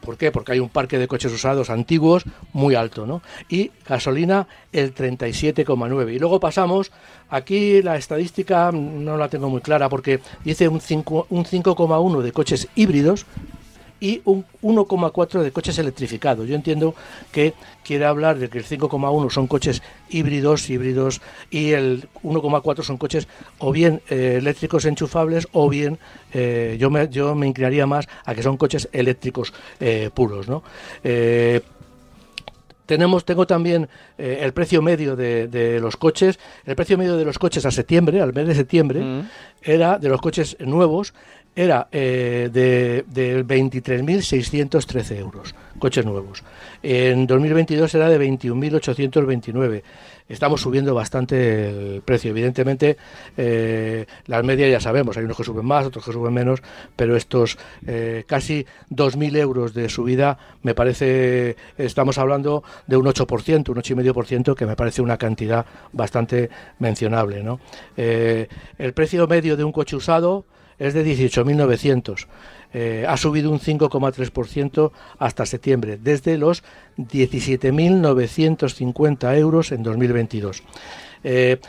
¿Por 0.00 0.16
qué? 0.16 0.32
Porque 0.32 0.52
hay 0.52 0.60
un 0.60 0.68
parque 0.68 0.98
de 0.98 1.08
coches 1.08 1.32
usados 1.32 1.70
antiguos 1.70 2.24
muy 2.52 2.74
alto, 2.74 3.06
¿no? 3.06 3.22
Y 3.48 3.70
gasolina 3.86 4.46
el 4.72 4.94
37,9. 4.94 6.14
Y 6.14 6.18
luego 6.18 6.40
pasamos, 6.40 6.90
aquí 7.28 7.82
la 7.82 7.96
estadística 7.96 8.70
no 8.72 9.16
la 9.16 9.28
tengo 9.28 9.48
muy 9.50 9.60
clara 9.60 9.88
porque 9.88 10.20
dice 10.44 10.68
un 10.68 10.80
5,1 10.80 12.00
un 12.00 12.22
de 12.22 12.32
coches 12.32 12.68
híbridos 12.74 13.26
y 14.00 14.22
un 14.24 14.44
1,4 14.62 15.42
de 15.42 15.52
coches 15.52 15.78
electrificados. 15.78 16.48
Yo 16.48 16.54
entiendo 16.54 16.94
que 17.30 17.54
quiere 17.84 18.06
hablar 18.06 18.38
de 18.38 18.48
que 18.48 18.58
el 18.58 18.64
5,1 18.64 19.30
son 19.30 19.46
coches 19.46 19.82
híbridos, 20.08 20.68
híbridos, 20.70 21.20
y 21.50 21.72
el 21.72 22.08
1,4 22.22 22.82
son 22.82 22.96
coches 22.96 23.28
o 23.58 23.72
bien 23.72 24.00
eh, 24.08 24.36
eléctricos 24.38 24.84
enchufables 24.86 25.48
o 25.52 25.68
bien 25.68 25.98
eh, 26.32 26.76
yo, 26.80 26.90
me, 26.90 27.08
yo 27.08 27.34
me 27.34 27.46
inclinaría 27.46 27.86
más 27.86 28.08
a 28.24 28.34
que 28.34 28.42
son 28.42 28.56
coches 28.56 28.88
eléctricos 28.92 29.52
eh, 29.78 30.10
puros. 30.12 30.48
¿no? 30.48 30.62
Tenemos, 32.86 33.24
tengo 33.24 33.46
también 33.46 33.88
el 34.18 34.52
precio 34.52 34.82
medio 34.82 35.14
de, 35.14 35.78
los 35.80 35.96
coches. 35.96 36.40
El 36.64 36.74
precio 36.74 36.98
medio 36.98 37.16
de 37.16 37.24
los 37.24 37.38
coches 37.38 37.64
a 37.64 37.70
septiembre, 37.70 38.20
al 38.20 38.32
mes 38.32 38.48
de 38.48 38.54
septiembre, 38.56 39.00
mm. 39.00 39.28
era 39.62 39.96
de 39.96 40.08
los 40.08 40.20
coches 40.20 40.56
nuevos, 40.58 41.14
era 41.54 41.88
eh, 41.90 42.48
de, 42.52 43.04
de 43.08 43.44
23.613 43.44 45.16
euros, 45.16 45.54
coches 45.78 46.04
nuevos. 46.04 46.44
En 46.82 47.26
2022 47.26 47.94
era 47.94 48.08
de 48.08 48.18
21.829. 48.20 49.82
Estamos 50.30 50.60
subiendo 50.60 50.94
bastante 50.94 51.96
el 51.96 52.02
precio. 52.02 52.30
Evidentemente, 52.30 52.96
eh, 53.36 54.06
las 54.26 54.44
medias 54.44 54.70
ya 54.70 54.78
sabemos, 54.78 55.16
hay 55.16 55.24
unos 55.24 55.36
que 55.36 55.42
suben 55.42 55.66
más, 55.66 55.84
otros 55.86 56.04
que 56.04 56.12
suben 56.12 56.32
menos, 56.32 56.62
pero 56.94 57.16
estos 57.16 57.58
eh, 57.84 58.22
casi 58.28 58.64
2.000 58.90 59.36
euros 59.38 59.74
de 59.74 59.88
subida, 59.88 60.38
me 60.62 60.72
parece, 60.72 61.56
estamos 61.76 62.16
hablando 62.16 62.62
de 62.86 62.96
un 62.96 63.06
8%, 63.06 63.70
un 63.70 63.76
8,5%, 63.76 64.54
que 64.54 64.66
me 64.66 64.76
parece 64.76 65.02
una 65.02 65.18
cantidad 65.18 65.66
bastante 65.92 66.48
mencionable. 66.78 67.42
¿no? 67.42 67.58
Eh, 67.96 68.46
el 68.78 68.92
precio 68.92 69.26
medio 69.26 69.56
de 69.56 69.64
un 69.64 69.72
coche 69.72 69.96
usado 69.96 70.44
es 70.80 70.94
de 70.94 71.06
18.900. 71.06 72.26
Eh, 72.72 73.04
ha 73.06 73.16
subido 73.16 73.52
un 73.52 73.60
5,3% 73.60 74.90
hasta 75.18 75.46
septiembre, 75.46 75.96
desde 76.02 76.36
los 76.38 76.64
17.950 76.96 79.38
euros 79.38 79.70
en 79.70 79.84
2022. 79.84 80.64
Eh, 81.22 81.60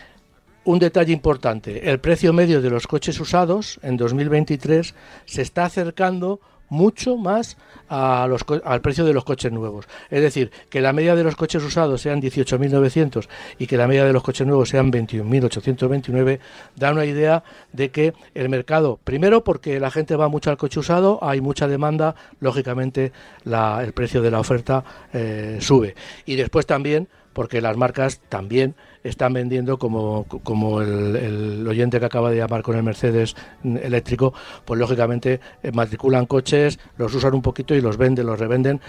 un 0.64 0.80
detalle 0.80 1.12
importante, 1.12 1.90
el 1.90 2.00
precio 2.00 2.34
medio 2.34 2.62
de 2.62 2.70
los 2.70 2.86
coches 2.86 3.20
usados 3.20 3.80
en 3.82 3.98
2023 3.98 4.94
se 5.26 5.42
está 5.42 5.66
acercando 5.66 6.40
mucho 6.72 7.18
más 7.18 7.58
a 7.90 8.26
los, 8.28 8.46
al 8.64 8.82
precio 8.82 9.04
de 9.04 9.14
los 9.14 9.26
coches 9.26 9.52
nuevos. 9.52 9.88
Es 10.10 10.22
decir, 10.22 10.52
que 10.70 10.80
la 10.80 10.94
media 10.94 11.16
de 11.16 11.24
los 11.24 11.36
coches 11.36 11.62
usados 11.62 12.02
sean 12.02 12.22
18.900 12.22 13.28
y 13.60 13.68
que 13.68 13.76
la 13.76 13.88
media 13.88 14.06
de 14.06 14.14
los 14.14 14.24
coches 14.24 14.48
nuevos 14.48 14.70
sean 14.70 14.90
21.829, 14.90 16.40
da 16.78 16.92
una 16.94 17.04
idea 17.04 17.44
de 17.74 17.92
que 17.92 18.14
el 18.34 18.48
mercado, 18.48 19.00
primero 19.04 19.44
porque 19.44 19.82
la 19.82 19.92
gente 19.92 20.16
va 20.16 20.30
mucho 20.30 20.50
al 20.50 20.58
coche 20.58 20.80
usado, 20.80 21.20
hay 21.22 21.42
mucha 21.42 21.68
demanda, 21.68 22.16
lógicamente 22.40 23.12
el 23.46 23.92
precio 23.92 24.22
de 24.22 24.32
la 24.32 24.40
oferta 24.40 24.86
eh, 25.12 25.58
sube. 25.60 25.96
Y 26.26 26.38
después 26.38 26.66
también 26.66 27.10
porque 27.34 27.62
las 27.62 27.78
marcas 27.78 28.22
también 28.30 28.76
están 29.04 29.34
vendiendo 29.34 29.78
como, 29.78 30.26
como 30.44 30.82
el, 30.82 31.66
oyente 31.68 32.00
que 32.00 32.06
acaba 32.06 32.30
de 32.30 32.38
llamar 32.38 32.62
con 32.62 32.76
el 32.76 32.84
Mercedes 32.84 33.36
eléctrico, 33.64 34.34
pues 34.66 34.80
lógicamente 34.80 35.40
eh, 35.64 35.72
matriculan 35.72 36.26
coches, 36.26 36.80
los 36.98 37.14
usan 37.14 37.34
un 37.34 37.42
poquito 37.42 37.76
y 37.76 37.82
los 37.82 37.98
venden, 37.98 38.26
los 38.26 38.40
revenden 38.40 38.82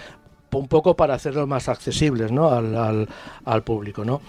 un 0.51 0.67
poco 0.67 0.95
para 0.95 1.15
hacerlos 1.15 1.47
más 1.47 1.67
accesibles 1.67 2.31
¿no? 2.31 2.49
al, 2.49 3.07
al, 3.45 3.63
público. 3.63 4.05
¿no? 4.05 4.21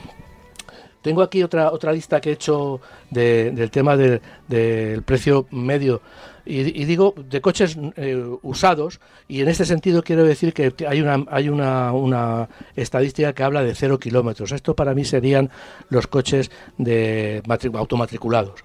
Tengo 1.02 1.22
aquí 1.22 1.42
otra, 1.42 1.70
otra 1.70 1.92
lista 1.92 2.20
que 2.20 2.30
he 2.30 2.32
hecho 2.32 2.80
del 3.10 3.70
tema 3.70 3.96
del 3.96 5.02
precio 5.04 5.46
medio 5.50 6.00
y, 6.46 6.84
digo 6.84 7.14
de 7.16 7.40
coches 7.40 7.78
eh, 7.96 8.22
usados 8.42 9.00
y 9.28 9.40
en 9.40 9.48
este 9.48 9.64
sentido 9.64 10.02
quiero 10.02 10.24
decir 10.24 10.52
que 10.52 10.74
hay 10.86 11.00
una 11.00 11.24
hay 11.28 11.48
una, 11.48 11.92
una 11.92 12.48
estadística 12.76 13.32
que 13.32 13.42
habla 13.42 13.62
de 13.62 13.74
cero 13.74 13.98
kilómetros. 13.98 14.52
Esto 14.52 14.74
para 14.74 14.94
mí 14.94 15.04
serían 15.04 15.50
los 15.88 16.06
coches 16.06 16.50
de 16.76 17.42
automatriculados. 17.74 18.60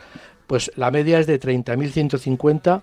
Pues 0.47 0.71
la 0.75 0.91
media 0.91 1.19
es 1.19 1.27
de 1.27 1.39
30.150 1.39 2.81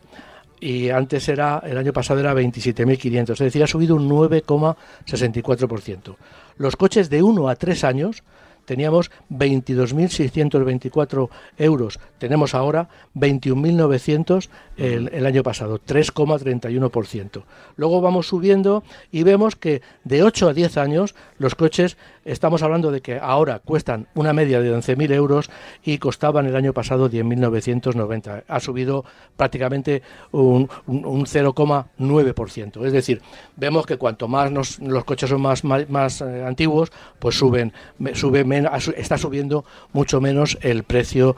y 0.61 0.91
antes 0.91 1.29
era 1.29 1.63
el 1.67 1.77
año 1.77 1.93
pasado 1.93 2.21
era 2.21 2.33
27.500 2.33 3.33
es 3.33 3.39
decir 3.39 3.63
ha 3.63 3.67
subido 3.67 3.95
un 3.95 4.09
9,64% 4.09 6.17
los 6.57 6.77
coches 6.77 7.11
de 7.11 7.23
1 7.23 7.49
a 7.49 7.57
3 7.57 7.85
años 7.85 8.23
teníamos 8.67 9.11
22.624 9.31 11.31
euros, 11.57 11.99
tenemos 12.19 12.55
ahora 12.55 12.91
21.900 13.15 14.51
el, 14.77 15.09
el 15.13 15.25
año 15.25 15.43
pasado, 15.43 15.81
3,31%. 15.81 17.45
Luego 17.77 18.03
vamos 18.03 18.29
subiendo 18.29 18.85
y 19.11 19.23
vemos 19.23 19.57
que 19.57 19.81
de 20.05 20.23
8 20.23 20.51
a 20.51 20.53
10 20.53 20.77
años 20.77 21.15
los 21.39 21.55
coches, 21.55 21.97
estamos 22.27 22.63
hablando 22.63 22.91
de 22.91 23.01
que 23.01 23.19
ahora 23.19 23.61
cuestan 23.61 24.09
una 24.15 24.33
media 24.33 24.61
de 24.61 24.75
11.000 24.75 25.13
euros 25.13 25.51
y 25.85 25.99
costaban 25.99 26.47
el 26.47 26.57
año 26.57 26.73
pasado 26.73 27.09
10.990. 27.09 28.45
Ha 28.47 28.61
subido 28.61 29.05
prácticamente 29.37 30.03
un, 30.33 30.69
un, 30.87 31.27
0,9%. 31.27 32.85
Es 32.85 32.93
decir, 32.93 33.23
vemos 33.57 33.87
que 33.87 33.97
cuanto 33.97 34.29
más 34.29 34.51
los 34.51 35.05
coches 35.05 35.31
son 35.31 35.41
más, 35.41 35.65
más, 35.65 36.21
eh, 36.21 36.45
antiguos, 36.45 36.93
pues 37.19 37.37
suben, 37.37 37.73
suben 38.15 38.69
está 38.97 39.19
subiendo 39.19 39.65
mucho 39.93 40.21
menos 40.21 40.59
el 40.63 40.85
precio, 40.85 41.37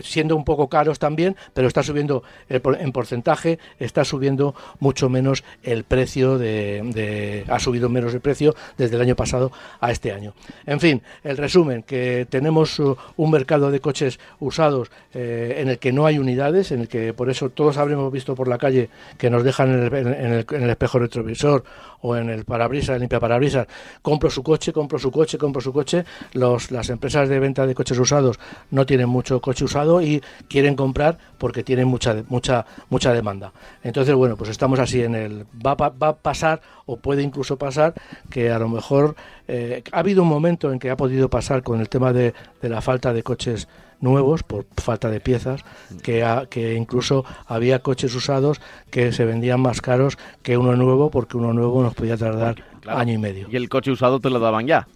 siendo 0.00 0.36
un 0.36 0.44
poco 0.44 0.68
caros 0.68 0.98
también, 0.98 1.36
pero 1.54 1.68
está 1.68 1.82
subiendo 1.82 2.22
en 2.48 2.92
porcentaje, 2.92 3.58
está 3.78 4.04
subiendo 4.04 4.54
mucho 4.80 5.08
menos 5.08 5.44
el 5.62 5.84
precio 5.84 6.38
de, 6.38 7.44
ha 7.48 7.58
subido 7.58 7.88
menos 7.88 8.14
el 8.14 8.20
precio 8.20 8.54
desde 8.76 8.96
el 8.96 9.02
año 9.02 9.16
pasado 9.16 9.52
a 9.80 9.90
este 9.90 10.12
año. 10.12 10.21
En 10.66 10.80
fin, 10.80 11.02
el 11.24 11.36
resumen, 11.36 11.82
que 11.82 12.26
tenemos 12.28 12.78
uh, 12.78 12.96
un 13.16 13.30
mercado 13.30 13.70
de 13.70 13.80
coches 13.80 14.18
usados 14.40 14.90
eh, 15.14 15.56
en 15.58 15.68
el 15.68 15.78
que 15.78 15.92
no 15.92 16.06
hay 16.06 16.18
unidades, 16.18 16.72
en 16.72 16.80
el 16.80 16.88
que 16.88 17.12
por 17.12 17.30
eso 17.30 17.50
todos 17.50 17.76
habremos 17.76 18.12
visto 18.12 18.34
por 18.34 18.48
la 18.48 18.58
calle 18.58 18.90
que 19.18 19.30
nos 19.30 19.44
dejan 19.44 19.70
en 19.92 20.32
el 20.32 20.70
espejo 20.70 20.98
retrovisor 20.98 21.64
o 22.02 22.16
en 22.16 22.28
el 22.30 22.44
parabrisas, 22.44 22.98
limpia 22.98 23.20
parabrisas, 23.20 23.66
compro 24.02 24.28
su 24.28 24.42
coche, 24.42 24.72
compro 24.72 24.98
su 24.98 25.10
coche, 25.10 25.38
compro 25.38 25.60
su 25.60 25.72
coche. 25.72 26.04
Los, 26.32 26.70
las 26.70 26.90
empresas 26.90 27.28
de 27.28 27.38
venta 27.38 27.66
de 27.66 27.74
coches 27.74 27.98
usados 27.98 28.38
no 28.70 28.84
tienen 28.86 29.08
mucho 29.08 29.40
coche 29.40 29.64
usado 29.64 30.02
y 30.02 30.22
quieren 30.48 30.74
comprar 30.74 31.18
porque 31.38 31.62
tienen 31.62 31.88
mucha, 31.88 32.22
mucha, 32.28 32.66
mucha 32.90 33.12
demanda. 33.12 33.52
Entonces, 33.82 34.14
bueno, 34.14 34.36
pues 34.36 34.50
estamos 34.50 34.78
así 34.78 35.02
en 35.02 35.14
el... 35.14 35.46
Va, 35.64 35.74
va 35.74 36.08
a 36.08 36.16
pasar 36.16 36.60
o 36.86 36.96
puede 36.96 37.22
incluso 37.22 37.56
pasar 37.56 37.94
que 38.30 38.50
a 38.50 38.58
lo 38.58 38.68
mejor 38.68 39.14
eh, 39.54 39.82
ha 39.92 39.98
habido 39.98 40.22
un 40.22 40.28
momento 40.28 40.72
en 40.72 40.78
que 40.78 40.88
ha 40.88 40.96
podido 40.96 41.28
pasar 41.28 41.62
con 41.62 41.80
el 41.80 41.90
tema 41.90 42.14
de, 42.14 42.32
de 42.62 42.68
la 42.70 42.80
falta 42.80 43.12
de 43.12 43.22
coches 43.22 43.68
nuevos 44.00 44.42
por 44.42 44.64
falta 44.78 45.10
de 45.10 45.20
piezas, 45.20 45.62
que, 46.02 46.26
que 46.48 46.74
incluso 46.74 47.26
había 47.46 47.80
coches 47.80 48.14
usados 48.14 48.62
que 48.90 49.12
se 49.12 49.26
vendían 49.26 49.60
más 49.60 49.82
caros 49.82 50.16
que 50.42 50.56
uno 50.56 50.74
nuevo 50.74 51.10
porque 51.10 51.36
uno 51.36 51.52
nuevo 51.52 51.82
nos 51.82 51.94
podía 51.94 52.16
tardar 52.16 52.64
año 52.86 53.12
y 53.12 53.18
medio. 53.18 53.46
Y 53.50 53.56
el 53.56 53.68
coche 53.68 53.90
usado 53.90 54.20
te 54.20 54.30
lo 54.30 54.40
daban 54.40 54.66
ya. 54.66 54.88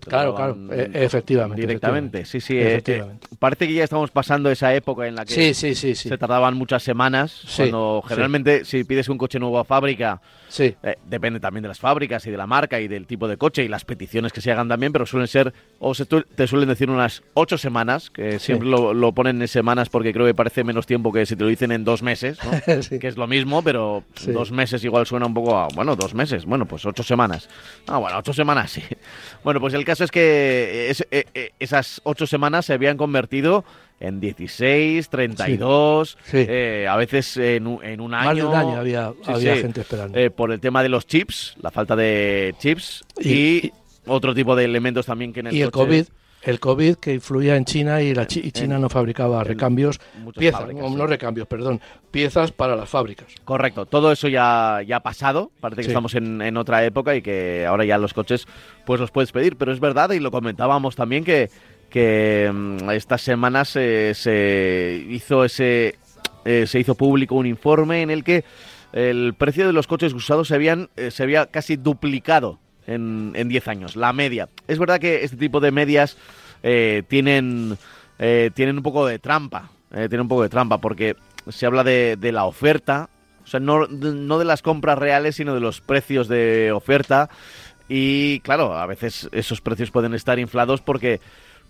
Claro, 0.00 0.34
claro, 0.34 0.56
e, 0.70 0.90
efectivamente. 1.04 1.60
Directamente, 1.60 2.24
sí, 2.24 2.40
sí. 2.40 2.56
Eh, 2.56 2.82
eh, 2.86 3.04
parece 3.38 3.66
que 3.66 3.74
ya 3.74 3.84
estamos 3.84 4.10
pasando 4.10 4.50
esa 4.50 4.72
época 4.74 5.06
en 5.06 5.16
la 5.16 5.24
que 5.24 5.54
se 5.54 6.18
tardaban 6.18 6.54
muchas 6.54 6.82
semanas. 6.82 7.42
Cuando 7.56 8.02
generalmente 8.06 8.64
si 8.64 8.84
pides 8.84 9.08
un 9.08 9.18
coche 9.18 9.38
nuevo 9.38 9.58
a 9.58 9.64
fábrica, 9.64 10.20
eh, 10.58 10.96
depende 11.06 11.40
también 11.40 11.62
de 11.62 11.68
las 11.68 11.80
fábricas 11.80 12.26
y 12.26 12.30
de 12.30 12.36
la 12.36 12.46
marca 12.46 12.80
y 12.80 12.88
del 12.88 13.06
tipo 13.06 13.26
de 13.26 13.36
coche 13.36 13.64
y 13.64 13.68
las 13.68 13.84
peticiones 13.84 14.32
que 14.32 14.40
se 14.40 14.52
hagan 14.52 14.68
también, 14.68 14.92
pero 14.92 15.04
suelen 15.04 15.26
ser, 15.26 15.52
o 15.80 15.94
se, 15.94 16.06
te 16.06 16.46
suelen 16.46 16.68
decir 16.68 16.88
unas 16.88 17.22
ocho 17.34 17.58
semanas, 17.58 18.10
que 18.10 18.38
siempre 18.38 18.68
lo, 18.68 19.12
ponen 19.12 19.42
en 19.42 19.48
semanas 19.48 19.88
porque 19.88 20.12
creo 20.12 20.26
que 20.26 20.34
parece 20.34 20.62
menos 20.62 20.86
tiempo 20.86 21.12
que 21.12 21.26
si 21.26 21.34
te 21.34 21.42
lo 21.42 21.50
dicen 21.50 21.72
en 21.72 21.84
dos 21.84 22.02
meses, 22.02 22.38
que 23.00 23.08
es 23.08 23.16
lo 23.16 23.26
mismo, 23.26 23.62
pero 23.62 24.04
dos 24.26 24.52
meses 24.52 24.84
igual 24.84 25.06
suena 25.06 25.26
un 25.26 25.34
poco 25.34 25.56
a, 25.56 25.68
bueno, 25.74 25.96
dos 25.96 26.14
meses, 26.14 26.44
bueno, 26.44 26.66
pues 26.66 26.86
ocho 26.86 27.02
semanas. 27.02 27.48
Ah, 27.88 27.98
bueno, 27.98 28.18
ocho 28.18 28.32
semanas 28.32 28.70
sí. 28.70 28.82
Bueno, 29.42 29.55
pues 29.60 29.74
el 29.74 29.84
caso 29.84 30.04
es 30.04 30.10
que 30.10 30.90
eh, 30.90 31.26
eh, 31.34 31.50
esas 31.58 32.00
ocho 32.04 32.26
semanas 32.26 32.66
se 32.66 32.72
habían 32.72 32.96
convertido 32.96 33.64
en 34.00 34.20
16, 34.20 35.08
32, 35.08 36.18
eh, 36.32 36.86
a 36.88 36.96
veces 36.96 37.36
en, 37.36 37.66
un 37.66 37.82
año. 37.82 38.24
Más 38.24 38.36
de 38.36 38.44
un 38.44 38.54
año 38.54 38.78
había, 38.78 39.56
gente 39.56 39.80
esperando. 39.80 40.30
por 40.32 40.52
el 40.52 40.60
tema 40.60 40.82
de 40.82 40.88
los 40.88 41.06
chips, 41.06 41.54
la 41.60 41.70
falta 41.70 41.96
de 41.96 42.54
chips 42.58 43.04
y, 43.20 43.72
otro 44.06 44.34
tipo 44.34 44.54
de 44.54 44.64
elementos 44.64 45.06
también 45.06 45.32
que 45.32 45.40
en 45.40 45.48
el 45.48 45.54
Y 45.54 45.62
el 45.62 45.70
COVID 45.70 46.06
el 46.46 46.60
COVID 46.60 46.96
que 46.96 47.14
influía 47.14 47.56
en 47.56 47.64
China 47.64 48.00
y, 48.00 48.14
la 48.14 48.26
China 48.26 48.78
no 48.78 48.88
fabricaba 48.88 49.42
recambios, 49.44 50.00
piezas, 50.38 50.72
no, 50.72 51.06
recambios, 51.06 51.46
perdón, 51.46 51.80
piezas 52.10 52.52
para 52.52 52.76
las 52.76 52.88
fábricas. 52.88 53.26
Correcto, 53.44 53.86
todo 53.86 54.12
eso 54.12 54.28
ya, 54.28 54.80
ya 54.86 54.96
ha 54.96 55.02
pasado, 55.02 55.50
parece 55.60 55.82
que 55.82 55.88
estamos 55.88 56.14
en, 56.14 56.56
otra 56.56 56.84
época 56.84 57.14
y 57.16 57.22
que 57.22 57.66
ahora 57.66 57.84
ya 57.84 57.98
los 57.98 58.14
coches 58.14 58.46
pues 58.84 59.00
los 59.00 59.10
puedes 59.10 59.32
pedir, 59.32 59.56
pero 59.56 59.72
es 59.72 59.80
verdad 59.80 60.10
y 60.12 60.20
lo 60.20 60.30
comentábamos 60.30 60.96
también 60.96 61.24
que, 61.24 61.50
que 61.90 62.50
mm, 62.52 62.90
estas 62.90 63.22
semanas 63.22 63.68
se 63.68 65.04
hizo 65.08 65.44
ese 65.44 65.96
eh, 66.46 66.68
se 66.68 66.78
hizo 66.78 66.94
público 66.94 67.34
un 67.34 67.46
informe 67.46 68.02
en 68.02 68.10
el 68.10 68.22
que 68.22 68.44
el 68.92 69.34
precio 69.34 69.66
de 69.66 69.72
los 69.72 69.88
coches 69.88 70.12
usados 70.12 70.46
se, 70.46 70.54
habían, 70.54 70.90
eh, 70.96 71.10
se 71.10 71.24
había 71.24 71.46
casi 71.46 71.74
duplicado 71.74 72.60
en 72.86 73.48
10 73.48 73.68
años, 73.68 73.96
la 73.96 74.12
media. 74.12 74.48
Es 74.68 74.78
verdad 74.78 75.00
que 75.00 75.24
este 75.24 75.36
tipo 75.36 75.60
de 75.60 75.70
medias 75.70 76.16
eh, 76.62 77.02
tienen, 77.08 77.76
eh, 78.18 78.50
tienen 78.54 78.76
un 78.76 78.82
poco 78.82 79.06
de 79.06 79.18
trampa, 79.18 79.70
tienen 79.90 80.22
un 80.22 80.28
poco 80.28 80.42
de 80.42 80.48
trampa, 80.48 80.78
porque 80.78 81.16
se 81.48 81.66
habla 81.66 81.84
de, 81.84 82.16
de 82.16 82.32
la 82.32 82.44
oferta, 82.44 83.08
o 83.44 83.46
sea, 83.46 83.60
no, 83.60 83.86
no 83.86 84.38
de 84.38 84.44
las 84.44 84.62
compras 84.62 84.98
reales, 84.98 85.36
sino 85.36 85.54
de 85.54 85.60
los 85.60 85.80
precios 85.80 86.26
de 86.26 86.72
oferta. 86.72 87.30
Y 87.88 88.40
claro, 88.40 88.76
a 88.76 88.86
veces 88.86 89.28
esos 89.30 89.60
precios 89.60 89.92
pueden 89.92 90.12
estar 90.14 90.38
inflados 90.38 90.80
porque 90.80 91.20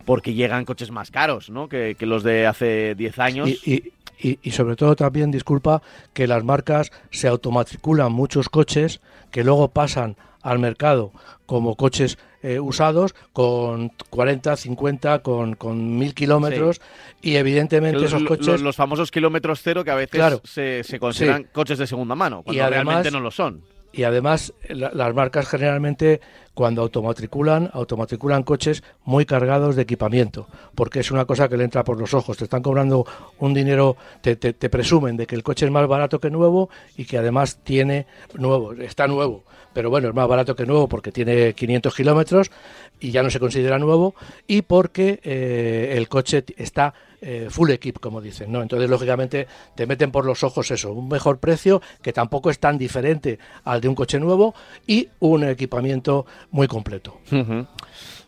porque 0.06 0.34
llegan 0.34 0.64
coches 0.64 0.90
más 0.90 1.10
caros, 1.10 1.50
¿no? 1.50 1.68
Que, 1.68 1.96
los 2.00 2.22
de 2.22 2.46
hace 2.46 2.94
10 2.94 3.18
años. 3.18 3.48
Y, 3.48 3.92
y, 4.18 4.38
y, 4.40 4.50
sobre 4.52 4.76
todo 4.76 4.94
también, 4.94 5.30
disculpa, 5.30 5.82
que 6.14 6.26
las 6.26 6.44
marcas 6.44 6.92
se 7.10 7.28
automatriculan 7.28 8.12
muchos 8.12 8.48
coches 8.48 9.00
que 9.30 9.44
luego 9.44 9.68
pasan 9.68 10.16
al 10.46 10.58
mercado 10.58 11.12
como 11.44 11.76
coches 11.76 12.18
eh, 12.42 12.60
usados 12.60 13.14
con 13.32 13.90
40, 14.10 14.56
50, 14.56 15.18
con, 15.20 15.54
con 15.54 15.98
1000 15.98 16.14
kilómetros 16.14 16.80
y 17.20 17.36
evidentemente 17.36 18.04
esos 18.04 18.22
coches... 18.22 18.60
Los, 18.60 18.76
famosos 18.76 19.10
kilómetros 19.10 19.60
cero 19.62 19.84
que 19.84 19.90
a 19.90 19.96
veces 19.96 20.40
se, 20.44 20.84
se, 20.84 20.98
consideran 21.00 21.44
coches 21.52 21.78
de 21.78 21.86
segunda 21.86 22.14
mano, 22.14 22.42
cuando 22.42 22.68
realmente 22.68 23.10
no 23.10 23.20
lo 23.20 23.30
son 23.30 23.62
y 23.96 24.04
además 24.04 24.52
las 24.68 25.14
marcas 25.14 25.48
generalmente 25.48 26.20
cuando 26.52 26.82
automatriculan, 26.82 27.70
automatriculan 27.72 28.42
coches 28.42 28.82
muy 29.04 29.24
cargados 29.24 29.74
de 29.74 29.82
equipamiento, 29.82 30.48
porque 30.74 31.00
es 31.00 31.10
una 31.10 31.24
cosa 31.24 31.48
que 31.48 31.56
le 31.56 31.64
entra 31.64 31.82
por 31.82 31.98
los 31.98 32.12
ojos. 32.12 32.36
Te 32.36 32.44
están 32.44 32.62
cobrando 32.62 33.06
un 33.38 33.54
dinero, 33.54 33.96
te, 34.20 34.36
te, 34.36 34.70
presumen 34.70 35.16
de 35.16 35.26
que 35.26 35.34
el 35.34 35.42
coche 35.42 35.64
es 35.64 35.72
más 35.72 35.86
barato 35.88 36.20
que 36.20 36.30
nuevo 36.30 36.68
y 36.96 37.06
que 37.06 37.16
además 37.16 37.58
tiene 37.64 38.06
nuevo, 38.34 38.74
está 38.74 39.06
nuevo, 39.06 39.44
pero 39.72 39.88
bueno, 39.88 40.08
es 40.08 40.14
más 40.14 40.28
barato 40.28 40.54
que 40.54 40.66
nuevo 40.66 40.88
porque 40.88 41.10
tiene 41.10 41.54
500 41.54 41.94
kilómetros 41.94 42.50
y 43.00 43.10
ya 43.10 43.22
no 43.22 43.30
se 43.30 43.40
considera 43.40 43.78
nuevo 43.78 44.14
y 44.46 44.62
porque 44.62 45.20
eh, 45.22 45.94
el 45.96 46.08
coche 46.08 46.44
está 46.56 46.94
eh, 47.20 47.48
full 47.50 47.70
equip, 47.70 47.98
como 47.98 48.20
dicen, 48.20 48.52
¿no? 48.52 48.62
Entonces, 48.62 48.88
lógicamente, 48.88 49.46
te 49.74 49.86
meten 49.86 50.10
por 50.10 50.24
los 50.24 50.42
ojos 50.42 50.70
eso, 50.70 50.92
un 50.92 51.08
mejor 51.08 51.38
precio 51.38 51.82
que 52.02 52.12
tampoco 52.12 52.50
es 52.50 52.58
tan 52.58 52.78
diferente 52.78 53.38
al 53.64 53.80
de 53.80 53.88
un 53.88 53.94
coche 53.94 54.20
nuevo 54.20 54.54
y 54.86 55.08
un 55.18 55.44
equipamiento 55.44 56.26
muy 56.50 56.68
completo. 56.68 57.18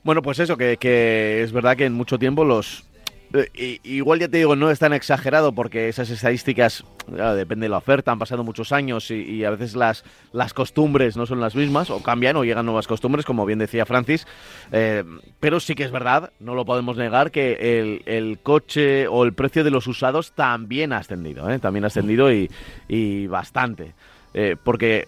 Bueno, 0.03 0.22
pues 0.22 0.39
eso, 0.39 0.57
que, 0.57 0.76
que 0.76 1.43
es 1.43 1.53
verdad 1.53 1.76
que 1.76 1.84
en 1.84 1.93
mucho 1.93 2.18
tiempo 2.18 2.45
los, 2.45 2.84
eh, 3.33 3.79
igual 3.83 4.20
ya 4.20 4.29
te 4.29 4.39
digo, 4.39 4.57
no 4.57 4.70
es 4.70 4.79
tan 4.79 4.93
exagerado 4.93 5.53
porque 5.53 5.89
esas 5.89 6.09
estadísticas, 6.11 6.85
depende 7.07 7.64
de 7.64 7.70
la 7.70 7.79
oferta, 7.79 8.11
han 8.11 8.18
pasado 8.18 8.45
muchos 8.45 8.72
años 8.72 9.11
y, 9.11 9.45
a 9.45 9.51
veces 9.51 9.76
las, 9.76 10.05
las 10.33 10.55
costumbres 10.55 11.16
no 11.16 11.26
son 11.26 11.41
las 11.41 11.55
mismas 11.55 11.91
o 11.91 12.03
cambian 12.03 12.37
o 12.37 12.45
llegan 12.45 12.64
nuevas 12.64 12.87
costumbres, 12.87 13.26
como 13.26 13.45
bien 13.45 13.59
decía 13.59 13.87
Francis. 13.87 14.26
Eh, 14.72 15.05
pero 15.41 15.61
sí 15.61 15.74
que 15.74 15.85
es 15.85 15.91
verdad, 15.91 16.33
no 16.41 16.55
lo 16.55 16.64
podemos 16.64 16.97
negar, 16.97 17.31
que 17.31 17.79
el, 18.07 18.39
coche 18.43 19.09
o 19.09 19.24
el 19.24 19.33
precio 19.35 19.64
de 19.64 19.70
los 19.70 19.87
usados 19.87 20.33
también 20.33 20.93
ha 20.93 20.99
ascendido, 20.99 21.51
¿eh? 21.51 21.59
también 21.59 21.85
ha 21.85 21.89
ascendido 21.89 22.33
y, 22.33 22.51
y 22.89 23.26
bastante. 23.26 23.95
porque 24.64 25.07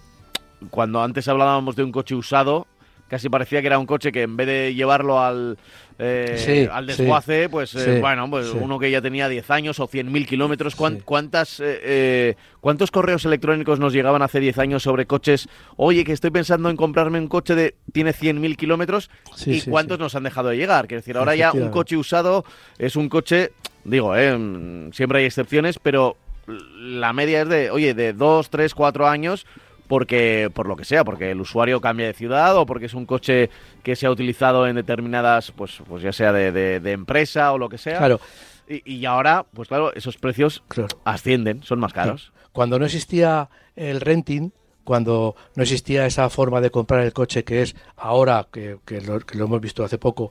cuando 0.68 1.02
antes 1.02 1.26
hablábamos 1.28 1.76
de 1.76 1.84
un 1.84 1.92
coche 1.92 2.14
usado, 2.14 2.66
casi 3.10 3.28
parecía 3.28 3.60
que 3.60 3.66
era 3.66 3.78
un 3.78 3.86
coche 3.86 4.12
que 4.12 4.22
en 4.22 4.36
vez 4.36 4.46
de 4.46 4.72
llevarlo 4.72 5.20
al, 5.20 5.58
eh, 5.98 6.68
al 6.70 6.86
desguace, 6.86 7.48
pues 7.48 7.74
eh, 7.74 7.98
bueno, 8.00 8.30
pues 8.30 8.48
uno 8.50 8.78
que 8.78 8.88
ya 8.88 9.02
tenía 9.02 9.28
10 9.28 9.50
años 9.50 9.80
o 9.80 9.88
100.000 9.88 10.26
kilómetros, 10.26 10.76
¿cuántas, 10.76 11.60
eh, 11.62 12.36
¿cuántos 12.60 12.92
correos 12.92 13.24
electrónicos 13.24 13.80
nos 13.80 13.92
llegaban 13.92 14.22
hace 14.22 14.38
10 14.38 14.58
años 14.58 14.84
sobre 14.84 15.06
coches? 15.06 15.48
Oye, 15.76 16.04
que 16.04 16.12
estoy 16.12 16.30
pensando 16.30 16.70
en 16.70 16.76
comprarme 16.76 17.18
un 17.18 17.26
coche 17.26 17.56
de 17.56 17.74
tiene 17.92 18.12
100.000 18.12 18.56
kilómetros 18.56 19.10
y 19.44 19.60
cuántos 19.62 19.98
nos 19.98 20.14
han 20.14 20.22
dejado 20.22 20.50
de 20.50 20.56
llegar. 20.56 20.86
Quiero 20.86 21.00
decir, 21.00 21.16
ahora 21.16 21.34
ya 21.34 21.52
un 21.52 21.70
coche 21.70 21.96
usado 21.96 22.44
es 22.78 22.94
un 22.94 23.08
coche, 23.08 23.50
digo, 23.82 24.14
siempre 24.92 25.18
hay 25.18 25.24
excepciones, 25.24 25.80
pero 25.80 26.16
la 26.46 27.12
media 27.12 27.42
es 27.42 27.48
de, 27.48 27.70
oye, 27.70 27.92
de 27.92 28.12
2, 28.12 28.50
3, 28.50 28.72
4 28.72 29.08
años 29.08 29.46
porque 29.90 30.52
por 30.54 30.68
lo 30.68 30.76
que 30.76 30.84
sea, 30.84 31.02
porque 31.02 31.32
el 31.32 31.40
usuario 31.40 31.80
cambia 31.80 32.06
de 32.06 32.12
ciudad 32.12 32.56
o 32.56 32.64
porque 32.64 32.86
es 32.86 32.94
un 32.94 33.06
coche 33.06 33.50
que 33.82 33.96
se 33.96 34.06
ha 34.06 34.10
utilizado 34.12 34.68
en 34.68 34.76
determinadas, 34.76 35.50
pues, 35.50 35.82
pues 35.88 36.00
ya 36.00 36.12
sea 36.12 36.32
de, 36.32 36.76
empresa 36.92 37.50
o 37.50 37.58
lo 37.58 37.68
que 37.68 37.76
sea. 37.76 37.98
Claro. 37.98 38.20
Y, 38.68 39.04
ahora, 39.04 39.44
pues 39.52 39.66
claro, 39.66 39.92
esos 39.92 40.16
precios 40.16 40.62
ascienden, 41.02 41.64
son 41.64 41.80
más 41.80 41.92
caros. 41.92 42.32
Cuando 42.52 42.78
no 42.78 42.84
existía 42.84 43.50
el 43.74 44.00
renting, 44.00 44.52
cuando 44.84 45.34
no 45.56 45.64
existía 45.64 46.06
esa 46.06 46.30
forma 46.30 46.60
de 46.60 46.70
comprar 46.70 47.00
el 47.00 47.12
coche 47.12 47.42
que 47.42 47.62
es 47.62 47.74
ahora, 47.96 48.46
que, 48.52 48.78
que, 48.86 49.00
lo, 49.00 49.18
que 49.18 49.36
lo 49.36 49.46
hemos 49.46 49.60
visto 49.60 49.82
hace 49.82 49.98
poco, 49.98 50.30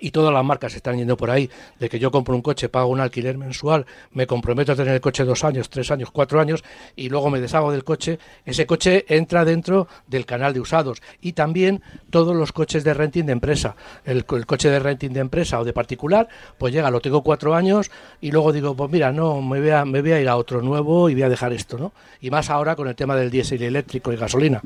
y 0.00 0.10
todas 0.10 0.32
las 0.32 0.44
marcas 0.44 0.74
están 0.74 0.96
yendo 0.96 1.16
por 1.16 1.30
ahí, 1.30 1.50
de 1.78 1.88
que 1.88 1.98
yo 1.98 2.10
compro 2.10 2.34
un 2.34 2.42
coche, 2.42 2.68
pago 2.68 2.88
un 2.88 3.00
alquiler 3.00 3.36
mensual, 3.38 3.86
me 4.12 4.26
comprometo 4.26 4.72
a 4.72 4.76
tener 4.76 4.94
el 4.94 5.00
coche 5.00 5.24
dos 5.24 5.44
años, 5.44 5.68
tres 5.68 5.90
años, 5.90 6.10
cuatro 6.10 6.40
años, 6.40 6.64
y 6.96 7.08
luego 7.08 7.30
me 7.30 7.40
deshago 7.40 7.70
del 7.70 7.84
coche, 7.84 8.18
ese 8.44 8.66
coche 8.66 9.04
entra 9.08 9.44
dentro 9.44 9.88
del 10.06 10.26
canal 10.26 10.54
de 10.54 10.60
usados. 10.60 11.02
Y 11.20 11.32
también 11.32 11.82
todos 12.10 12.34
los 12.34 12.52
coches 12.52 12.84
de 12.84 12.94
renting 12.94 13.24
de 13.24 13.32
empresa. 13.32 13.76
El, 14.04 14.24
coche 14.24 14.70
de 14.70 14.78
renting 14.78 15.10
de 15.10 15.20
empresa 15.20 15.60
o 15.60 15.64
de 15.64 15.72
particular, 15.72 16.28
pues 16.58 16.72
llega, 16.72 16.90
lo 16.90 17.00
tengo 17.00 17.22
cuatro 17.22 17.54
años, 17.54 17.90
y 18.20 18.30
luego 18.30 18.52
digo, 18.52 18.74
pues 18.74 18.90
mira, 18.90 19.12
no, 19.12 19.42
me 19.42 19.60
voy 19.60 19.70
a, 19.70 19.84
me 19.84 20.00
voy 20.00 20.12
a 20.12 20.20
ir 20.20 20.28
a 20.28 20.36
otro 20.36 20.62
nuevo 20.62 21.10
y 21.10 21.14
voy 21.14 21.24
a 21.24 21.28
dejar 21.28 21.52
esto, 21.52 21.78
¿no? 21.78 21.92
Y 22.20 22.30
más 22.30 22.50
ahora 22.50 22.76
con 22.76 22.88
el 22.88 22.94
tema 22.94 23.16
del 23.16 23.30
diésel 23.30 23.62
eléctrico 23.62 24.12
y 24.12 24.16
gasolina. 24.16 24.60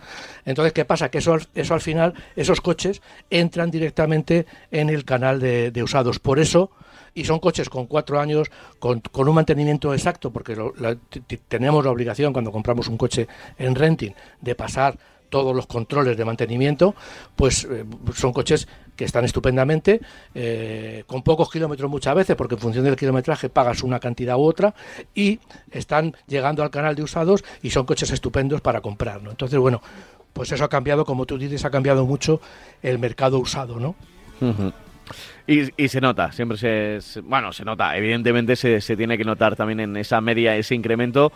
Entonces, 0.44 0.72
¿qué 0.72 0.84
pasa? 0.84 1.10
Que 1.10 1.18
eso, 1.18 1.36
eso 1.54 1.74
al 1.74 1.80
final, 1.80 2.14
esos 2.36 2.60
coches 2.60 3.02
entran 3.30 3.70
directamente 3.70 4.46
en 4.70 4.90
el 4.90 5.04
canal 5.04 5.23
de, 5.32 5.82
usados. 5.82 6.18
Por 6.18 6.38
eso, 6.38 6.70
y 7.14 7.24
son 7.24 7.38
coches 7.38 7.68
con 7.68 7.86
cuatro 7.86 8.20
años, 8.20 8.50
con, 8.78 9.02
un 9.12 9.34
mantenimiento 9.34 9.94
exacto, 9.94 10.30
porque 10.30 10.56
tenemos 11.48 11.84
la 11.84 11.90
obligación 11.90 12.32
cuando 12.32 12.52
compramos 12.52 12.88
un 12.88 12.96
coche 12.96 13.26
en 13.58 13.74
renting 13.74 14.12
de 14.40 14.54
pasar 14.54 14.98
todos 15.30 15.56
los 15.56 15.66
controles 15.66 16.16
de 16.16 16.24
mantenimiento, 16.24 16.94
pues 17.34 17.64
eh, 17.64 17.84
son 18.14 18.32
coches 18.32 18.68
que 18.94 19.04
están 19.04 19.24
estupendamente, 19.24 20.00
eh, 20.32 21.02
con 21.08 21.22
pocos 21.22 21.50
kilómetros 21.50 21.90
muchas 21.90 22.14
veces, 22.14 22.36
porque 22.36 22.54
en 22.54 22.60
función 22.60 22.84
del 22.84 22.94
kilometraje 22.94 23.48
pagas 23.48 23.82
una 23.82 23.98
cantidad 23.98 24.36
u 24.36 24.42
otra, 24.42 24.74
y 25.12 25.40
están 25.72 26.14
llegando 26.28 26.62
al 26.62 26.70
canal 26.70 26.94
de 26.94 27.02
usados 27.02 27.42
y 27.62 27.70
son 27.70 27.84
coches 27.84 28.12
estupendos 28.12 28.60
para 28.60 28.80
comprar. 28.80 29.22
Entonces, 29.28 29.58
bueno, 29.58 29.82
pues 30.32 30.52
eso 30.52 30.62
ha 30.64 30.68
cambiado, 30.68 31.04
como 31.04 31.26
tú 31.26 31.38
dices, 31.38 31.64
ha 31.64 31.70
cambiado 31.70 32.06
mucho 32.06 32.40
el 32.82 32.98
mercado 32.98 33.38
usado, 33.38 33.80
¿no? 33.80 33.94
Y, 35.46 35.88
se 35.88 36.00
nota, 36.00 36.32
siempre 36.32 36.56
se, 36.56 37.20
Bueno, 37.20 37.52
se 37.52 37.64
nota, 37.64 37.96
evidentemente 37.96 38.56
se, 38.56 38.80
se, 38.80 38.96
tiene 38.96 39.18
que 39.18 39.24
notar 39.24 39.56
también 39.56 39.80
en 39.80 39.96
esa 39.96 40.20
media 40.20 40.56
ese 40.56 40.74
incremento 40.74 41.32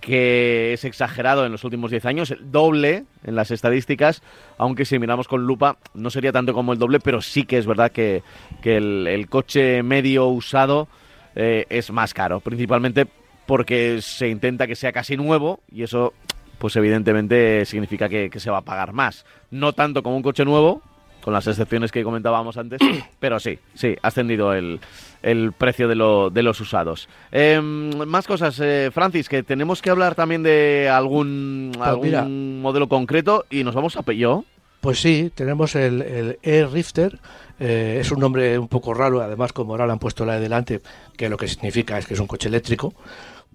que 0.00 0.72
es 0.72 0.84
exagerado 0.84 1.44
en 1.44 1.52
los 1.52 1.64
últimos 1.64 1.90
10 1.90 2.04
años, 2.06 2.30
el 2.30 2.50
doble 2.50 3.04
en 3.24 3.34
las 3.34 3.50
estadísticas, 3.50 4.22
aunque 4.56 4.84
si 4.84 4.98
miramos 4.98 5.26
con 5.26 5.46
lupa 5.46 5.78
no 5.94 6.10
sería 6.10 6.32
tanto 6.32 6.54
como 6.54 6.72
el 6.72 6.78
doble, 6.78 7.00
pero 7.00 7.20
sí 7.20 7.44
que 7.44 7.58
es 7.58 7.66
verdad 7.66 7.90
que, 7.90 8.22
que 8.62 8.76
el, 8.76 9.26
coche 9.28 9.82
medio 9.82 10.26
usado 10.26 10.88
eh, 11.34 11.66
es 11.68 11.90
más 11.90 12.14
caro, 12.14 12.40
principalmente 12.40 13.06
porque 13.46 14.00
se 14.02 14.28
intenta 14.28 14.66
que 14.66 14.76
sea 14.76 14.92
casi 14.92 15.16
nuevo 15.16 15.60
y 15.72 15.82
eso 15.82 16.12
pues 16.58 16.74
evidentemente 16.76 17.64
significa 17.64 18.08
que, 18.08 18.30
que 18.30 18.40
se 18.40 18.50
va 18.50 18.58
a 18.58 18.64
pagar 18.64 18.92
más. 18.92 19.24
No 19.50 19.72
tanto 19.72 20.02
como 20.02 20.16
un 20.16 20.22
coche 20.22 20.44
nuevo, 20.44 20.82
con 21.28 21.34
las 21.34 21.46
excepciones 21.46 21.92
que 21.92 22.02
comentábamos 22.04 22.56
antes, 22.56 22.80
pero 23.20 23.38
sí, 23.38 23.58
sí, 23.74 23.94
ha 24.00 24.08
ascendido 24.08 24.54
el, 24.54 24.80
el 25.20 25.52
precio 25.52 25.86
de, 25.86 25.94
lo, 25.94 26.30
de 26.30 26.42
los 26.42 26.58
usados. 26.58 27.06
Em, 27.30 27.90
más 28.06 28.26
cosas, 28.26 28.58
eh, 28.60 28.88
Francis, 28.94 29.28
que 29.28 29.42
tenemos 29.42 29.82
que 29.82 29.90
hablar 29.90 30.14
también 30.14 30.42
de 30.42 30.88
algún, 30.90 31.72
pues 31.74 31.86
algún 31.86 32.62
modelo 32.62 32.88
concreto 32.88 33.44
y 33.50 33.62
nos 33.62 33.74
vamos 33.74 33.98
a 33.98 34.02
Peugeot. 34.04 34.46
Pues 34.80 35.02
sí, 35.02 35.30
tenemos 35.34 35.74
el, 35.74 36.00
el 36.00 36.38
E-Rifter, 36.42 37.18
eh, 37.60 37.98
es 38.00 38.10
un 38.10 38.20
nombre 38.20 38.58
un 38.58 38.68
poco 38.68 38.94
raro, 38.94 39.20
además 39.20 39.52
como 39.52 39.72
ahora 39.72 39.84
le 39.84 39.92
han 39.92 39.98
puesto 39.98 40.24
la 40.24 40.36
de 40.36 40.40
delante, 40.40 40.80
que 41.14 41.28
lo 41.28 41.36
que 41.36 41.46
significa 41.46 41.98
es 41.98 42.06
que 42.06 42.14
es 42.14 42.20
un 42.20 42.26
coche 42.26 42.48
eléctrico, 42.48 42.94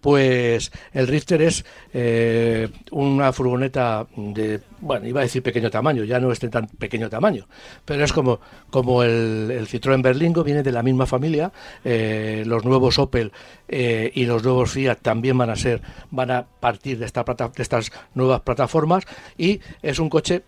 pues 0.03 0.69
el 0.91 1.07
Rifter 1.07 1.41
es 1.41 1.63
eh, 1.93 2.67
una 2.91 3.31
furgoneta 3.31 4.05
de, 4.17 4.59
bueno, 4.81 5.07
iba 5.07 5.21
a 5.21 5.23
decir 5.23 5.41
pequeño 5.41 5.71
tamaño, 5.71 6.03
ya 6.03 6.19
no 6.19 6.29
es 6.29 6.41
de 6.41 6.49
tan 6.49 6.67
pequeño 6.67 7.09
tamaño, 7.09 7.47
pero 7.85 8.03
es 8.03 8.11
como, 8.11 8.41
como 8.69 9.01
el, 9.01 9.65
Citroën 9.65 10.03
Berlingo, 10.03 10.43
viene 10.43 10.61
de 10.61 10.73
la 10.73 10.83
misma 10.83 11.05
familia, 11.05 11.53
eh, 11.85 12.43
los 12.45 12.65
nuevos 12.65 12.99
Opel 12.99 13.31
eh, 13.69 14.11
y 14.13 14.25
los 14.25 14.43
nuevos 14.43 14.71
Fiat 14.71 14.97
también 15.01 15.37
van 15.37 15.51
a 15.51 15.55
ser, 15.55 15.81
van 16.11 16.31
a 16.31 16.43
partir 16.43 16.99
de, 16.99 17.05
esta 17.05 17.23
plata, 17.23 17.49
de 17.55 17.63
estas 17.63 17.89
nuevas 18.13 18.41
plataformas 18.41 19.05
y 19.37 19.61
es 19.81 19.99
un 19.99 20.09
coche, 20.09 20.43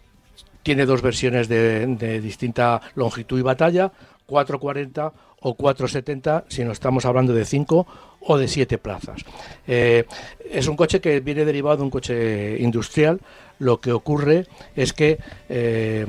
tiene 0.63 0.85
dos 0.85 1.01
versiones 1.01 1.47
de, 1.47 1.87
de 1.87 2.19
distinta 2.19 2.81
longitud 2.95 3.39
y 3.39 3.41
batalla, 3.41 3.93
440 4.25 5.13
o 5.41 5.53
470 5.53 6.45
si 6.49 6.65
no 6.65 6.71
estamos 6.71 7.05
hablando 7.05 7.33
de 7.33 7.45
5 7.45 7.87
o 8.25 8.37
de 8.37 8.47
siete 8.47 8.77
plazas. 8.77 9.21
Eh, 9.67 10.05
es 10.49 10.67
un 10.67 10.75
coche 10.75 10.99
que 10.99 11.19
viene 11.19 11.45
derivado 11.45 11.77
de 11.77 11.83
un 11.83 11.89
coche 11.89 12.57
industrial. 12.59 13.19
Lo 13.57 13.79
que 13.79 13.93
ocurre 13.93 14.47
es 14.75 14.91
que 14.91 15.17
eh, 15.47 16.05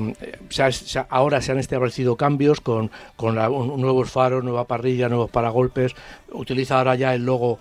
ahora 1.09 1.41
se 1.41 1.51
han 1.53 1.59
establecido 1.59 2.17
cambios 2.17 2.59
con, 2.59 2.91
con 3.15 3.35
nuevos 3.35 4.11
faros, 4.11 4.43
nueva 4.43 4.65
parrilla, 4.65 5.07
nuevos 5.07 5.29
paragolpes. 5.29 5.93
Utiliza 6.33 6.77
ahora 6.77 6.95
ya 6.95 7.15
el 7.15 7.25
logo 7.25 7.57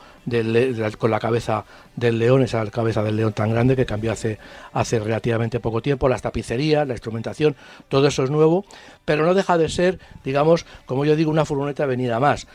con 0.99 1.11
la 1.13 1.21
cabeza 1.21 1.65
del 1.95 2.19
león, 2.19 2.43
esa 2.43 2.69
cabeza 2.69 3.05
del 3.05 3.15
león 3.15 3.33
tan 3.33 3.51
grande 3.51 3.77
que 3.77 3.87
cambió 3.87 4.11
hace, 4.11 4.39
hace 4.73 4.99
relativamente 4.99 5.61
poco 5.61 5.81
tiempo. 5.81 6.09
Las 6.09 6.23
tapicerías, 6.23 6.87
la 6.87 6.95
instrumentación, 6.95 7.55
todo 7.89 8.09
eso 8.09 8.25
es 8.25 8.31
nuevo, 8.31 8.65
pero 9.05 9.25
no 9.25 9.35
deja 9.35 9.57
de 9.57 9.69
ser, 9.69 10.01
digamos, 10.25 10.67
como 10.85 11.05
yo 11.05 11.15
digo, 11.15 11.31
una 11.31 11.45
furgoneta 11.45 11.87
venida 11.87 12.19
más. 12.19 12.49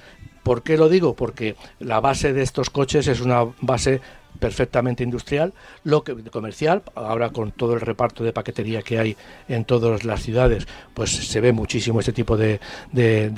¿Por 0.44 0.64
qué 0.64 0.78
lo 0.78 0.89
digo? 0.89 1.16
Porque 1.16 1.56
la 1.80 2.00
base 2.00 2.34
de 2.34 2.42
estos 2.42 2.70
coches 2.70 3.08
es 3.08 3.22
una 3.22 3.46
base 3.62 4.02
perfectamente 4.39 5.04
industrial, 5.04 5.54
lo 5.84 6.04
que 6.04 6.16
comercial, 6.32 6.84
ahora 6.96 7.30
con 7.30 7.52
todo 7.52 7.74
el 7.74 7.82
reparto 7.82 8.24
de 8.24 8.34
paquetería 8.34 8.82
que 8.82 8.98
hay 8.98 9.18
en 9.48 9.66
todas 9.66 10.04
las 10.04 10.24
ciudades, 10.24 10.68
pues 10.94 11.12
se 11.12 11.42
ve 11.42 11.52
muchísimo 11.52 12.00
este 12.00 12.14
tipo 12.14 12.38
de, 12.38 12.60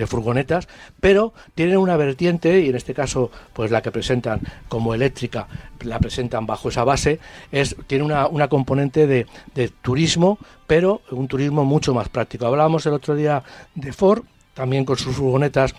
furgonetas, 0.08 0.68
pero 1.00 1.34
tienen 1.56 1.78
una 1.78 1.98
vertiente, 1.98 2.62
y 2.62 2.70
en 2.70 2.76
este 2.76 2.94
caso, 2.94 3.32
pues 3.54 3.72
la 3.72 3.82
que 3.82 3.92
presentan 3.92 4.40
como 4.70 4.94
eléctrica, 4.94 5.48
la 5.82 6.00
presentan 6.00 6.46
bajo 6.46 6.70
esa 6.70 6.84
base, 6.84 7.20
es, 7.52 7.76
tiene 7.88 8.06
una, 8.06 8.28
una 8.28 8.48
componente 8.48 9.08
de, 9.08 9.28
de 9.56 9.70
turismo, 9.70 10.38
pero 10.68 11.02
un 11.12 11.28
turismo 11.28 11.66
mucho 11.66 11.94
más 11.94 12.08
práctico. 12.10 12.46
Hablábamos 12.46 12.86
el 12.86 12.94
otro 12.94 13.16
día 13.16 13.44
de 13.76 13.92
Ford, 13.92 14.24
también 14.54 14.86
con 14.86 14.98
sus 14.98 15.16
furgonetas 15.16 15.76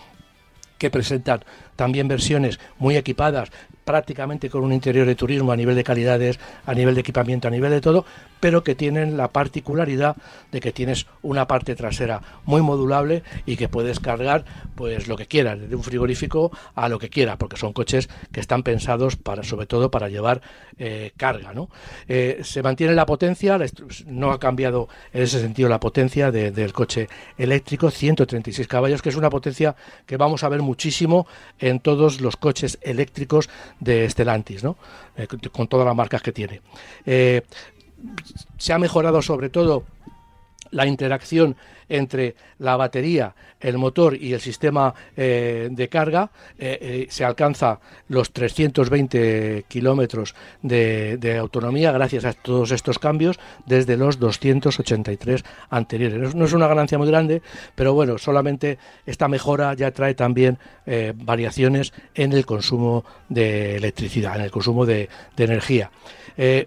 que 0.77 0.89
presentan. 0.89 1.43
También 1.75 2.07
versiones 2.07 2.59
muy 2.77 2.97
equipadas, 2.97 3.49
prácticamente 3.85 4.49
con 4.49 4.63
un 4.63 4.73
interior 4.73 5.07
de 5.07 5.15
turismo 5.15 5.51
a 5.51 5.55
nivel 5.55 5.75
de 5.75 5.83
calidades, 5.83 6.39
a 6.65 6.73
nivel 6.73 6.95
de 6.95 7.01
equipamiento, 7.01 7.47
a 7.47 7.51
nivel 7.51 7.71
de 7.71 7.81
todo, 7.81 8.05
pero 8.39 8.63
que 8.63 8.75
tienen 8.75 9.15
la 9.15 9.29
particularidad 9.29 10.17
de 10.51 10.59
que 10.59 10.71
tienes 10.71 11.07
una 11.21 11.47
parte 11.47 11.75
trasera 11.75 12.21
muy 12.43 12.61
modulable 12.61 13.23
y 13.45 13.55
que 13.55 13.69
puedes 13.69 13.99
cargar 13.99 14.43
pues 14.75 15.07
lo 15.07 15.15
que 15.15 15.27
quieras, 15.27 15.59
desde 15.59 15.75
un 15.75 15.83
frigorífico 15.83 16.51
a 16.75 16.89
lo 16.89 16.99
que 16.99 17.09
quieras, 17.09 17.37
porque 17.37 17.57
son 17.57 17.73
coches 17.73 18.09
que 18.31 18.39
están 18.39 18.63
pensados 18.63 19.15
para, 19.15 19.43
sobre 19.43 19.67
todo 19.67 19.89
para 19.89 20.09
llevar 20.09 20.41
eh, 20.77 21.11
carga. 21.15 21.53
¿no? 21.53 21.69
Eh, 22.07 22.41
se 22.43 22.61
mantiene 22.63 22.93
la 22.93 23.05
potencia, 23.05 23.57
no 24.07 24.31
ha 24.31 24.39
cambiado 24.39 24.89
en 25.13 25.23
ese 25.23 25.39
sentido 25.39 25.69
la 25.69 25.79
potencia 25.79 26.31
del 26.31 26.73
coche 26.73 27.07
eléctrico, 27.37 27.91
136 27.91 28.67
caballos, 28.67 29.01
que 29.01 29.09
es 29.09 29.15
una 29.15 29.29
potencia 29.29 29.75
que 30.05 30.17
vamos 30.17 30.43
a 30.43 30.49
ver 30.49 30.61
muchísimo 30.61 31.27
en 31.59 31.79
todos 31.79 32.21
los 32.21 32.37
coches 32.37 32.79
eléctricos 32.81 33.49
de 33.79 34.09
Stellantis, 34.09 34.63
¿no? 34.63 34.77
Eh, 35.17 35.27
con 35.51 35.67
todas 35.67 35.85
las 35.85 35.95
marcas 35.95 36.21
que 36.21 36.31
tiene. 36.31 36.61
Eh, 37.05 37.41
se 38.57 38.73
ha 38.73 38.77
mejorado 38.77 39.21
sobre 39.21 39.49
todo 39.49 39.83
la 40.75 40.85
interacción 40.85 41.55
entre 41.87 42.35
la 42.59 42.75
batería, 42.75 43.33
el 43.59 43.77
motor 43.77 44.15
y 44.15 44.33
el 44.33 44.41
sistema 44.41 44.93
eh, 45.15 45.69
de 45.71 45.87
carga, 45.87 46.29
eh, 46.57 46.77
eh, 46.81 47.07
se 47.09 47.23
alcanza 47.23 47.79
los 48.09 48.31
320 48.31 49.65
kilómetros 49.67 50.35
de, 50.61 51.37
autonomía 51.39 51.91
gracias 51.91 52.25
a 52.25 52.33
todos 52.33 52.71
estos 52.71 52.99
cambios 52.99 53.39
desde 53.65 53.97
los 53.97 54.19
283 54.19 55.43
anteriores. 55.69 56.35
No 56.35 56.45
es 56.45 56.53
una 56.53 56.67
ganancia 56.67 56.97
muy 56.97 57.07
grande, 57.07 57.41
pero 57.75 57.93
bueno, 57.93 58.17
solamente 58.17 58.77
esta 59.05 59.27
mejora 59.27 59.73
ya 59.73 59.91
trae 59.91 60.13
también 60.13 60.57
variaciones 61.15 61.93
en 62.13 62.33
el 62.33 62.45
consumo 62.45 63.03
de 63.27 63.75
electricidad, 63.75 64.35
en 64.35 64.43
el 64.43 64.51
consumo 64.51 64.85
de, 64.85 65.09
energía. 65.37 65.91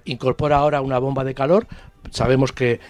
incorpora 0.05 0.57
ahora 0.57 0.81
una 0.81 0.99
bomba 0.99 1.25
de 1.25 1.35
calor 1.35 1.67
sabemos 2.11 2.53
que 2.53 2.81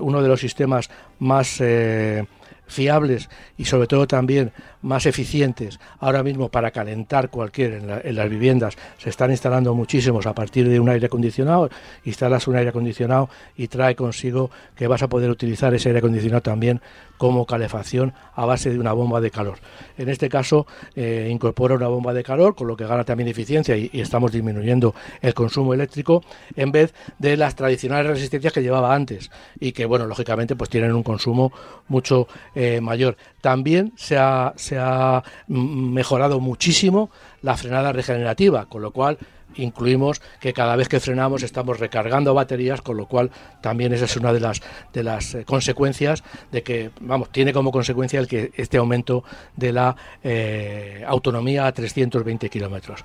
uno 0.00 0.22
de 0.22 0.28
los 0.28 0.40
sistemas 0.40 0.90
más 1.18 1.60
eh, 1.60 2.24
fiables 2.66 3.28
y 3.56 3.64
sobre 3.64 3.86
todo 3.86 4.06
también 4.06 4.52
más 4.84 5.06
eficientes 5.06 5.80
ahora 5.98 6.22
mismo 6.22 6.50
para 6.50 6.70
calentar 6.70 7.30
cualquier 7.30 7.72
en, 8.04 8.16
las 8.16 8.28
viviendas 8.28 8.76
se 8.98 9.08
están 9.08 9.30
instalando 9.30 9.74
muchísimos 9.74 10.26
a 10.26 10.34
partir 10.34 10.68
de 10.68 10.78
un 10.78 10.90
aire 10.90 11.06
acondicionado 11.06 11.70
instalas 12.04 12.46
un 12.46 12.56
aire 12.56 12.68
acondicionado 12.68 13.30
y 13.56 13.68
trae 13.68 13.96
consigo 13.96 14.50
que 14.76 14.86
vas 14.86 15.02
a 15.02 15.08
poder 15.08 15.30
utilizar 15.30 15.72
ese 15.74 15.88
aire 15.88 16.00
acondicionado 16.00 16.42
también 16.42 16.82
como 17.16 17.46
calefacción 17.46 18.12
a 18.34 18.44
base 18.44 18.70
de 18.70 18.78
una 18.78 18.92
bomba 18.92 19.20
de 19.20 19.30
calor. 19.30 19.58
En 19.96 20.08
este 20.08 20.28
caso 20.28 20.66
eh, 20.96 21.28
incorpora 21.30 21.74
una 21.74 21.88
bomba 21.88 22.12
de 22.12 22.24
calor, 22.24 22.54
con 22.54 22.66
lo 22.66 22.76
que 22.76 22.86
gana 22.86 23.04
también 23.04 23.28
eficiencia 23.28 23.76
y, 23.76 23.90
estamos 23.94 24.32
disminuyendo 24.32 24.94
el 25.22 25.34
consumo 25.34 25.72
eléctrico 25.74 26.22
en 26.56 26.72
vez 26.72 26.92
de 27.18 27.36
las 27.36 27.54
tradicionales 27.54 28.10
resistencias 28.10 28.52
que 28.52 28.62
llevaba 28.62 28.94
antes 28.94 29.30
y 29.58 29.72
que, 29.72 29.86
bueno, 29.86 30.06
lógicamente 30.06 30.56
pues 30.56 30.70
tienen 30.70 30.92
un 30.92 31.02
consumo 31.02 31.52
mucho 31.88 32.26
eh, 32.54 32.80
mayor. 32.80 33.16
También 33.40 33.92
se 33.96 34.18
ha, 34.18 34.52
se 34.56 34.73
ha 34.78 35.22
mejorado 35.48 36.40
muchísimo 36.40 37.10
la 37.42 37.56
frenada 37.56 37.92
regenerativa, 37.92 38.66
con 38.66 38.82
lo 38.82 38.90
cual 38.92 39.18
incluimos 39.56 40.20
que 40.40 40.52
cada 40.52 40.76
vez 40.76 40.88
que 40.88 41.00
frenamos 41.00 41.42
estamos 41.42 41.78
recargando 41.78 42.34
baterías, 42.34 42.82
con 42.82 42.96
lo 42.96 43.06
cual 43.06 43.30
también 43.60 43.92
esa 43.92 44.06
es 44.06 44.16
una 44.16 44.32
de 44.32 44.40
las 44.40 44.62
de 44.92 45.02
las 45.02 45.34
eh, 45.34 45.44
consecuencias 45.44 46.24
de 46.50 46.62
que, 46.62 46.90
vamos, 47.00 47.30
tiene 47.30 47.52
como 47.52 47.70
consecuencia 47.70 48.20
el 48.20 48.26
que 48.26 48.52
este 48.56 48.78
aumento 48.78 49.24
de 49.56 49.72
la 49.72 49.96
eh, 50.22 51.04
autonomía 51.06 51.66
a 51.66 51.72
320 51.72 52.48
kilómetros. 52.48 53.04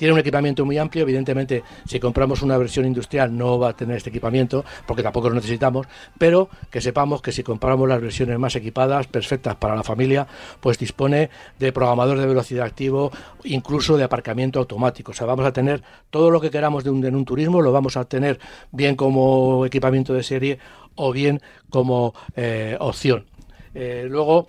Tiene 0.00 0.14
un 0.14 0.18
equipamiento 0.20 0.64
muy 0.64 0.78
amplio, 0.78 1.02
evidentemente 1.02 1.62
si 1.86 2.00
compramos 2.00 2.40
una 2.40 2.56
versión 2.56 2.86
industrial 2.86 3.36
no 3.36 3.58
va 3.58 3.68
a 3.68 3.76
tener 3.76 3.98
este 3.98 4.08
equipamiento 4.08 4.64
porque 4.86 5.02
tampoco 5.02 5.28
lo 5.28 5.34
necesitamos, 5.34 5.86
pero 6.16 6.48
que 6.70 6.80
sepamos 6.80 7.20
que 7.20 7.32
si 7.32 7.42
compramos 7.42 7.86
las 7.86 8.00
versiones 8.00 8.38
más 8.38 8.56
equipadas, 8.56 9.08
perfectas 9.08 9.56
para 9.56 9.76
la 9.76 9.82
familia, 9.82 10.26
pues 10.60 10.78
dispone 10.78 11.28
de 11.58 11.70
programador 11.70 12.18
de 12.18 12.24
velocidad 12.24 12.64
activo, 12.64 13.12
incluso 13.44 13.98
de 13.98 14.04
aparcamiento 14.04 14.58
automático. 14.58 15.12
O 15.12 15.14
sea, 15.14 15.26
vamos 15.26 15.44
a 15.44 15.52
tener 15.52 15.82
todo 16.08 16.30
lo 16.30 16.40
que 16.40 16.50
queramos 16.50 16.82
de 16.82 16.88
un, 16.88 17.04
en 17.04 17.14
un 17.14 17.26
turismo, 17.26 17.60
lo 17.60 17.70
vamos 17.70 17.98
a 17.98 18.06
tener 18.06 18.40
bien 18.72 18.96
como 18.96 19.66
equipamiento 19.66 20.14
de 20.14 20.22
serie 20.22 20.58
o 20.94 21.12
bien 21.12 21.42
como 21.68 22.14
eh, 22.36 22.74
opción. 22.80 23.26
Eh, 23.74 24.06
luego, 24.08 24.48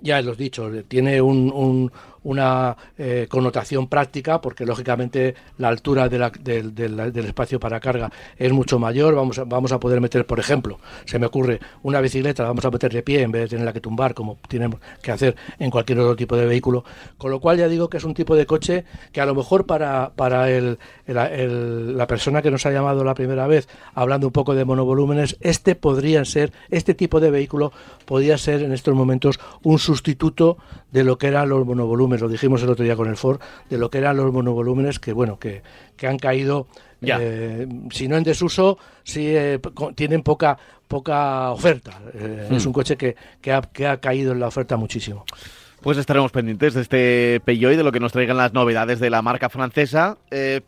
ya 0.00 0.22
los 0.22 0.38
dicho, 0.38 0.70
tiene 0.86 1.20
un, 1.20 1.90
una 2.24 2.76
eh, 2.98 3.26
connotación 3.28 3.88
práctica 3.88 4.40
porque 4.40 4.66
lógicamente 4.66 5.34
la 5.58 5.68
altura 5.68 6.08
del 6.08 7.24
espacio 7.26 7.58
para 7.58 7.80
carga 7.80 8.10
es 8.36 8.52
mucho 8.52 8.78
mayor. 8.78 9.14
Vamos 9.14 9.38
a, 9.38 9.44
vamos 9.44 9.72
a 9.72 9.80
poder 9.80 10.00
meter 10.00 10.26
por 10.26 10.38
ejemplo 10.38 10.78
se 11.04 11.18
me 11.18 11.26
ocurre 11.26 11.60
una 11.82 12.00
bicicleta 12.00 12.44
vamos 12.44 12.64
a 12.64 12.70
meter 12.70 12.92
de 12.92 13.02
pie 13.02 13.22
en 13.22 13.30
vez 13.30 13.42
de 13.42 13.48
tenerla 13.48 13.72
que 13.72 13.80
tumbar 13.80 14.14
como 14.14 14.38
tenemos 14.48 14.80
que 15.02 15.12
hacer 15.12 15.36
en 15.58 15.70
cualquier 15.70 16.00
otro 16.00 16.16
tipo 16.16 16.36
de 16.36 16.46
vehículo. 16.46 16.84
Con 17.16 17.30
lo 17.30 17.40
cual 17.40 17.58
ya 17.58 17.68
digo 17.68 17.88
que 17.88 17.96
es 17.96 18.04
un 18.04 18.14
tipo 18.14 18.36
de 18.36 18.46
coche 18.46 18.84
que 19.12 19.20
a 19.20 19.26
lo 19.26 19.34
mejor 19.34 19.66
para, 19.66 20.12
para 20.14 20.50
el, 20.50 20.78
la 21.06 22.06
persona 22.06 22.42
que 22.42 22.50
nos 22.50 22.66
ha 22.66 22.70
llamado 22.70 23.04
la 23.04 23.14
primera 23.14 23.46
vez 23.46 23.68
hablando 23.94 24.26
un 24.26 24.32
poco 24.32 24.54
de 24.54 24.64
monovolúmenes 24.64 25.36
este 25.40 25.74
podría 25.74 26.24
ser 26.24 26.52
este 26.70 26.94
tipo 26.94 27.20
de 27.20 27.30
vehículo 27.30 27.72
podría 28.04 28.38
ser 28.38 28.62
en 28.62 28.72
estos 28.72 28.94
momentos 28.94 29.40
un 29.62 29.78
sustituto 29.78 30.58
de 30.92 31.04
lo 31.04 31.18
que 31.18 31.28
eran 31.28 31.48
los 31.48 31.64
monovolúmenes, 31.64 32.09
lo 32.18 32.28
dijimos 32.28 32.62
el 32.62 32.70
otro 32.70 32.84
día 32.84 32.96
con 32.96 33.08
el 33.08 33.16
Ford, 33.16 33.40
de 33.68 33.78
lo 33.78 33.90
que 33.90 33.98
eran 33.98 34.16
los 34.16 34.32
monovolúmenes 34.32 34.98
que, 34.98 35.12
bueno, 35.12 35.38
que, 35.38 35.62
que 35.96 36.06
han 36.06 36.18
caído, 36.18 36.66
eh, 37.02 37.66
si 37.90 38.08
no 38.08 38.16
en 38.16 38.24
desuso, 38.24 38.78
si 39.02 39.34
eh, 39.36 39.60
tienen 39.94 40.22
poca 40.22 40.58
poca 40.88 41.50
oferta. 41.52 42.00
Eh, 42.14 42.48
es 42.50 42.64
hmm. 42.64 42.68
un 42.68 42.72
coche 42.72 42.96
que, 42.96 43.14
que, 43.40 43.52
ha, 43.52 43.60
que 43.60 43.86
ha 43.86 43.98
caído 43.98 44.32
en 44.32 44.40
la 44.40 44.48
oferta 44.48 44.76
muchísimo. 44.76 45.24
Pues 45.82 45.96
estaremos 45.96 46.32
pendientes 46.32 46.74
de 46.74 46.80
este 46.82 47.40
Peugeot 47.44 47.72
y 47.72 47.76
de 47.76 47.84
lo 47.84 47.92
que 47.92 48.00
nos 48.00 48.12
traigan 48.12 48.36
las 48.36 48.52
novedades 48.52 48.98
de 48.98 49.08
la 49.08 49.22
marca 49.22 49.48
francesa. 49.48 50.18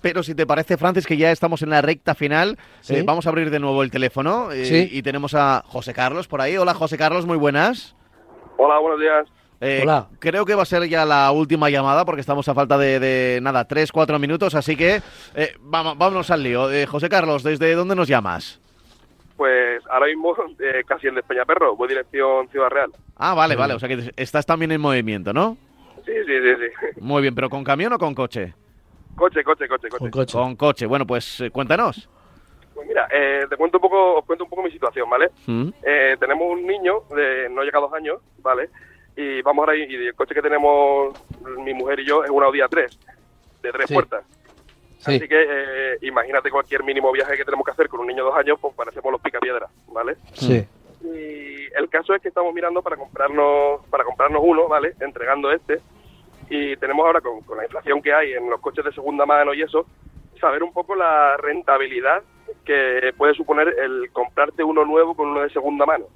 pero 0.01 0.23
si 0.23 0.35
te 0.35 0.47
parece, 0.47 0.79
Francis, 0.79 1.07
que 1.07 1.19
ya 1.19 1.33
estamos 1.33 1.61
en 1.63 1.69
la 1.69 1.83
recta 1.83 2.15
final, 2.15 2.57
vamos 3.05 3.27
a 3.27 3.29
abrir 3.29 3.51
de 3.51 3.59
nuevo 3.59 3.83
el 3.83 3.91
teléfono 3.91 4.49
y 4.55 5.03
tenemos 5.03 5.35
a 5.35 5.65
José 5.67 5.93
Carlos 5.93 6.29
por 6.29 6.41
ahí. 6.41 6.57
Hola, 6.57 6.73
José 6.73 6.97
Carlos, 6.97 7.27
muy 7.27 7.37
buenas. 7.37 7.95
Hola, 8.57 8.79
buenos 8.79 9.01
días. 9.01 9.42
Eh, 9.65 9.87
creo 10.19 10.45
que 10.45 10.57
va 10.57 10.63
a 10.63 10.67
ser 10.67 10.89
ya 10.89 11.05
la 11.05 11.31
última 11.31 11.71
llamada 11.71 12.05
porque 12.05 12.21
estamos 12.21 12.49
a 12.49 12.55
falta 12.55 12.77
de, 12.77 13.39
nada, 13.41 13.65
tres, 13.65 13.93
cuatro 13.93 14.19
minutos, 14.19 14.57
así 14.57 14.75
que 14.75 15.01
eh, 15.37 15.55
vamos, 15.61 15.97
vámonos 15.97 16.33
al 16.33 16.43
lío. 16.43 16.69
Eh, 16.73 16.85
José 16.85 17.09
Carlos, 17.09 17.45
¿desde 17.45 17.73
dónde 17.77 17.95
nos 17.95 18.09
llamas? 18.09 18.61
Pues 19.37 19.81
ahora 19.89 20.07
mismo 20.07 20.35
casi 20.85 21.07
en 21.07 21.15
Despeñaperro, 21.15 21.77
voy 21.77 21.87
dirección 21.87 22.49
Ciudad 22.49 22.71
Real. 22.71 22.91
Ah, 23.17 23.35
vale, 23.35 23.55
vale, 23.55 23.75
o 23.75 23.79
sea 23.79 23.89
que 23.89 24.11
estás 24.17 24.45
también 24.45 24.73
en 24.73 24.81
movimiento, 24.81 25.33
¿no? 25.33 25.57
Sí, 26.05 26.13
sí, 26.27 26.33
sí, 26.43 26.55
sí. 26.59 27.01
Muy 27.01 27.23
bien, 27.23 27.35
pero 27.35 27.49
¿con 27.49 27.63
camión 27.63 27.93
o 27.93 27.99
con 27.99 28.17
coche? 28.17 28.55
Coche, 29.15 29.45
coche, 29.45 29.69
coche, 29.69 29.89
coche. 30.11 30.33
Con 30.33 30.57
coche. 30.57 30.87
Bueno, 30.87 31.07
pues 31.07 31.41
cuéntanos. 31.53 32.09
Pues 32.75 32.89
mira, 32.89 33.07
te 33.49 33.57
cuento 33.57 33.79
un 33.79 33.83
poco, 33.83 34.19
os 34.19 34.25
cuento 34.25 34.43
un 34.43 34.51
poco 34.51 34.65
mi 34.65 34.73
situación, 34.73 35.09
¿vale? 35.09 35.31
Mm. 35.47 35.69
tenemos 36.19 36.51
un 36.51 36.67
niño 36.67 37.05
de 37.15 37.49
no 37.49 37.63
llega 37.63 37.79
a 37.79 37.83
dos 37.83 37.93
años, 37.93 38.19
¿vale? 38.39 38.69
Y 39.17 39.43
vamos 39.43 39.63
ahora 39.63 39.77
y 39.77 39.95
el 39.95 40.15
coche 40.15 40.35
que 40.35 40.43
tenemos 40.43 41.15
mi 41.59 41.75
mujer 41.75 42.01
y 42.01 42.07
yo 42.07 42.25
es 42.25 42.31
un 42.31 42.43
Audi 42.43 42.61
A3 42.61 42.97
de 43.63 43.73
tres 43.73 43.93
puertas. 43.93 44.25
Así 45.05 45.29
que 45.29 45.47
eh, 45.49 45.99
imagínate 46.03 46.51
cualquier 46.51 46.85
mínimo 46.85 47.11
viaje 47.11 47.37
que 47.37 47.45
tenemos 47.45 47.65
que 47.65 47.73
hacer 47.73 47.89
con 47.89 48.01
un 48.01 48.07
niño 48.07 48.25
de 48.25 48.31
dos 48.31 48.39
años, 48.39 48.59
pues 48.61 48.73
parecemos 48.75 49.11
los 49.11 49.21
picapiedras, 49.21 49.69
¿vale? 49.89 50.17
Sí. 50.35 50.65
Y 51.03 51.67
el 51.75 51.89
caso 51.89 52.15
es 52.15 52.23
que 52.23 52.29
estamos 52.29 52.55
mirando 52.55 52.83
para 52.83 52.97
comprarnos 52.97 53.85
para 53.91 54.05
comprarnos 54.05 54.43
uno, 54.45 54.69
¿vale? 54.69 54.95
Entregando 55.01 55.51
este. 55.51 55.81
Y 56.49 56.77
tenemos 56.77 57.05
ahora, 57.05 57.21
con, 57.21 57.41
con 57.41 57.57
la 57.59 57.65
inflación 57.65 58.01
que 58.01 58.13
hay 58.13 58.35
en 58.35 58.49
los 58.49 58.61
coches 58.61 58.85
de 58.85 58.93
segunda 58.93 59.27
mano 59.27 59.55
y 59.55 59.63
eso, 59.63 59.87
saber 60.41 60.63
un 60.63 60.73
poco 60.73 60.95
la 60.95 61.37
rentabilidad 61.37 62.23
que 62.65 63.13
puede 63.17 63.35
suponer 63.35 63.75
el 63.79 64.11
comprarte 64.13 64.63
uno 64.63 64.85
nuevo 64.85 65.15
con 65.17 65.31
uno 65.31 65.41
de 65.41 65.51
segunda 65.51 65.85
mano. 65.85 66.07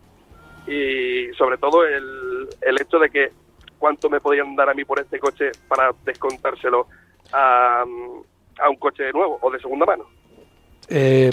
Y 0.66 1.32
sobre 1.36 1.58
todo 1.58 1.84
el, 1.84 2.48
el 2.60 2.80
hecho 2.80 2.98
de 2.98 3.10
que 3.10 3.30
cuánto 3.78 4.10
me 4.10 4.20
podían 4.20 4.56
dar 4.56 4.70
a 4.70 4.74
mí 4.74 4.84
por 4.84 5.00
este 5.00 5.18
coche 5.18 5.52
para 5.68 5.90
descontárselo 6.04 6.86
a, 7.32 7.82
a 7.82 8.70
un 8.70 8.76
coche 8.76 9.12
nuevo 9.12 9.38
o 9.40 9.50
de 9.50 9.60
segunda 9.60 9.86
mano. 9.86 10.04
Eh, 10.88 11.30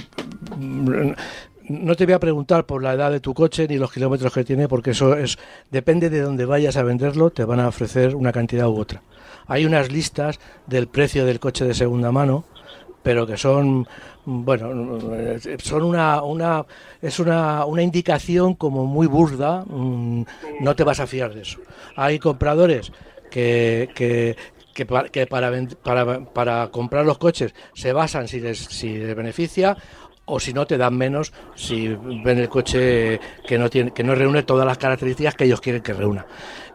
no 1.70 1.96
te 1.96 2.06
voy 2.06 2.14
a 2.14 2.20
preguntar 2.20 2.66
por 2.66 2.84
la 2.84 2.94
edad 2.94 3.12
de 3.12 3.20
tu 3.20 3.34
coche 3.34 3.68
ni 3.68 3.78
los 3.78 3.92
kilómetros 3.92 4.34
que 4.34 4.44
tiene, 4.44 4.68
porque 4.68 4.92
eso 4.92 5.16
es 5.16 5.38
depende 5.72 6.10
de 6.10 6.22
dónde 6.22 6.46
vayas 6.46 6.76
a 6.78 6.84
venderlo, 6.84 7.30
te 7.30 7.46
van 7.46 7.60
a 7.60 7.68
ofrecer 7.68 8.16
una 8.16 8.32
cantidad 8.32 8.68
u 8.68 8.80
otra. 8.80 9.02
Hay 9.48 9.66
unas 9.66 9.92
listas 9.92 10.40
del 10.68 10.88
precio 10.88 11.26
del 11.26 11.40
coche 11.40 11.66
de 11.66 11.74
segunda 11.74 12.12
mano, 12.12 12.46
pero 13.04 13.28
que 13.28 13.38
son 13.38 13.88
bueno, 14.26 15.00
son 15.62 15.84
una, 15.84 16.24
una 16.24 16.66
es 17.02 17.20
una, 17.20 17.66
una 17.66 17.82
indicación 17.82 18.56
como 18.56 18.86
muy 18.86 19.08
burda, 19.08 19.66
mm, 19.68 20.24
no 20.62 20.76
te 20.76 20.84
vas 20.84 21.00
a 21.02 21.08
fiar 21.08 21.34
de 21.34 21.42
eso. 21.42 21.60
Hay 21.96 22.20
compradores 22.20 22.92
que, 23.30 23.90
que, 23.94 24.38
que, 24.74 24.86
para, 24.86 25.10
que 25.10 25.28
para, 25.28 25.52
para, 25.84 26.26
para, 26.26 26.68
comprar 26.70 27.06
los 27.06 27.18
coches 27.18 27.54
se 27.74 27.92
basan 27.92 28.28
si 28.28 28.40
les, 28.40 28.60
si 28.60 28.98
les 28.98 29.16
beneficia 29.16 29.76
o 30.26 30.40
si 30.40 30.54
no 30.54 30.66
te 30.66 30.78
dan 30.78 30.98
menos 30.98 31.34
si 31.56 31.90
ven 31.90 32.40
el 32.40 32.48
coche 32.48 33.20
que 33.46 33.58
no 33.58 33.70
tiene 33.70 33.92
que 33.92 34.06
no 34.06 34.16
reúne 34.16 34.44
todas 34.44 34.66
las 34.66 34.78
características 34.78 35.36
que 35.36 35.44
ellos 35.44 35.60
quieren 35.60 35.82
que 35.82 35.94
reúna. 35.94 36.26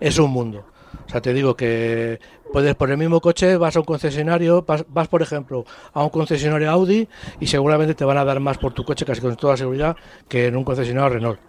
Es 0.00 0.18
un 0.18 0.30
mundo. 0.30 0.66
O 1.06 1.10
sea, 1.10 1.20
te 1.20 1.32
digo 1.32 1.56
que 1.56 2.20
puedes 2.52 2.74
por 2.74 2.90
el 2.90 2.96
mismo 2.96 3.20
coche 3.20 3.56
vas 3.56 3.76
a 3.76 3.80
un 3.80 3.84
concesionario, 3.84 4.64
vas, 4.66 5.08
por 5.08 5.22
ejemplo 5.22 5.64
a 5.92 6.02
un 6.02 6.10
concesionario 6.10 6.70
Audi 6.70 7.08
y 7.40 7.46
seguramente 7.46 7.94
te 7.94 8.04
van 8.04 8.18
a 8.18 8.24
dar 8.24 8.40
más 8.40 8.58
por 8.58 8.72
tu 8.72 8.84
coche 8.84 9.04
casi 9.04 9.20
con 9.20 9.36
toda 9.36 9.56
seguridad 9.56 9.96
que 10.28 10.46
en 10.46 10.56
un 10.56 10.64
concesionario 10.64 11.14
Renault. 11.14 11.40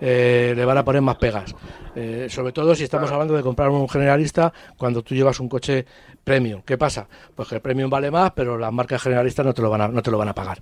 Eh, 0.00 0.52
le 0.56 0.64
van 0.64 0.78
a 0.78 0.84
poner 0.84 1.02
más 1.02 1.16
pegas. 1.16 1.54
Eh, 1.94 2.26
sobre 2.28 2.52
todo 2.52 2.74
si 2.74 2.84
estamos 2.84 3.10
hablando 3.10 3.34
de 3.34 3.42
comprar 3.42 3.70
un 3.70 3.88
generalista 3.88 4.52
cuando 4.76 5.02
tú 5.02 5.14
llevas 5.14 5.40
un 5.40 5.48
coche 5.48 5.86
premium. 6.22 6.62
¿Qué 6.62 6.76
pasa? 6.76 7.08
Pues 7.34 7.48
que 7.48 7.54
el 7.56 7.60
premium 7.60 7.88
vale 7.88 8.10
más, 8.10 8.32
pero 8.32 8.58
las 8.58 8.72
marcas 8.72 9.02
generalistas 9.02 9.46
no 9.46 9.54
te 9.54 9.62
lo 9.62 9.70
van 9.70 9.80
a, 9.80 9.88
no 9.88 10.02
te 10.02 10.10
lo 10.10 10.18
van 10.18 10.28
a 10.28 10.34
pagar. 10.34 10.58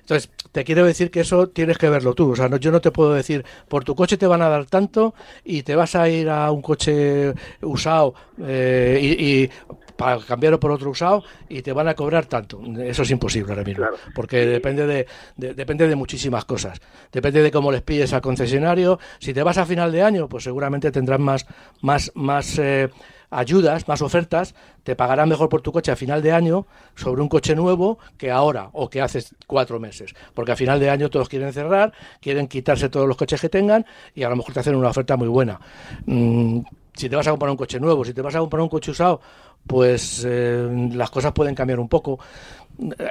Entonces, 0.00 0.30
te 0.52 0.64
quiero 0.64 0.86
decir 0.86 1.10
que 1.10 1.20
eso 1.20 1.48
tienes 1.48 1.76
que 1.76 1.90
verlo 1.90 2.14
tú. 2.14 2.32
O 2.32 2.36
sea, 2.36 2.48
no, 2.48 2.56
yo 2.56 2.70
no 2.70 2.80
te 2.80 2.90
puedo 2.90 3.12
decir, 3.12 3.44
por 3.68 3.84
tu 3.84 3.94
coche 3.94 4.16
te 4.16 4.26
van 4.26 4.40
a 4.40 4.48
dar 4.48 4.64
tanto 4.66 5.14
y 5.44 5.62
te 5.62 5.74
vas 5.74 5.94
a 5.94 6.08
ir 6.08 6.30
a 6.30 6.50
un 6.50 6.62
coche 6.62 7.34
usado 7.60 8.14
eh, 8.40 8.98
y, 9.02 9.42
y 9.42 9.50
para 9.98 10.20
cambiarlo 10.20 10.60
por 10.60 10.70
otro 10.70 10.90
usado 10.90 11.24
y 11.48 11.60
te 11.60 11.72
van 11.72 11.88
a 11.88 11.94
cobrar 11.94 12.26
tanto. 12.26 12.62
Eso 12.78 13.02
es 13.02 13.10
imposible 13.10 13.50
ahora 13.50 13.64
mismo, 13.64 13.82
claro. 13.82 13.96
porque 14.14 14.46
depende 14.46 14.86
de, 14.86 15.08
de, 15.36 15.54
depende 15.54 15.88
de 15.88 15.96
muchísimas 15.96 16.44
cosas. 16.44 16.80
Depende 17.10 17.42
de 17.42 17.50
cómo 17.50 17.72
les 17.72 17.82
pides 17.82 18.12
al 18.12 18.20
concesionario. 18.20 19.00
Si 19.18 19.34
te 19.34 19.42
vas 19.42 19.58
a 19.58 19.66
final 19.66 19.90
de 19.90 20.04
año, 20.04 20.28
pues 20.28 20.44
seguramente 20.44 20.92
tendrás 20.92 21.18
más, 21.18 21.46
más, 21.80 22.12
más 22.14 22.60
eh, 22.60 22.90
ayudas, 23.30 23.88
más 23.88 24.00
ofertas, 24.00 24.54
te 24.84 24.94
pagarán 24.94 25.28
mejor 25.28 25.48
por 25.48 25.62
tu 25.62 25.72
coche 25.72 25.90
a 25.90 25.96
final 25.96 26.22
de 26.22 26.30
año 26.30 26.66
sobre 26.94 27.20
un 27.20 27.28
coche 27.28 27.56
nuevo 27.56 27.98
que 28.16 28.30
ahora 28.30 28.70
o 28.74 28.88
que 28.88 29.00
hace 29.00 29.24
cuatro 29.48 29.80
meses. 29.80 30.14
Porque 30.32 30.52
a 30.52 30.56
final 30.56 30.78
de 30.78 30.90
año 30.90 31.10
todos 31.10 31.28
quieren 31.28 31.52
cerrar, 31.52 31.92
quieren 32.20 32.46
quitarse 32.46 32.88
todos 32.88 33.08
los 33.08 33.16
coches 33.16 33.40
que 33.40 33.48
tengan 33.48 33.84
y 34.14 34.22
a 34.22 34.28
lo 34.28 34.36
mejor 34.36 34.54
te 34.54 34.60
hacen 34.60 34.76
una 34.76 34.90
oferta 34.90 35.16
muy 35.16 35.28
buena. 35.28 35.60
Mm, 36.06 36.60
si 36.98 37.08
te 37.08 37.16
vas 37.16 37.26
a 37.26 37.30
comprar 37.30 37.50
un 37.50 37.56
coche 37.56 37.78
nuevo, 37.78 38.04
si 38.04 38.12
te 38.12 38.22
vas 38.22 38.34
a 38.34 38.40
comprar 38.40 38.60
un 38.60 38.68
coche 38.68 38.90
usado, 38.90 39.20
pues 39.66 40.24
eh, 40.26 40.90
las 40.92 41.10
cosas 41.10 41.32
pueden 41.32 41.54
cambiar 41.54 41.78
un 41.78 41.88
poco. 41.88 42.18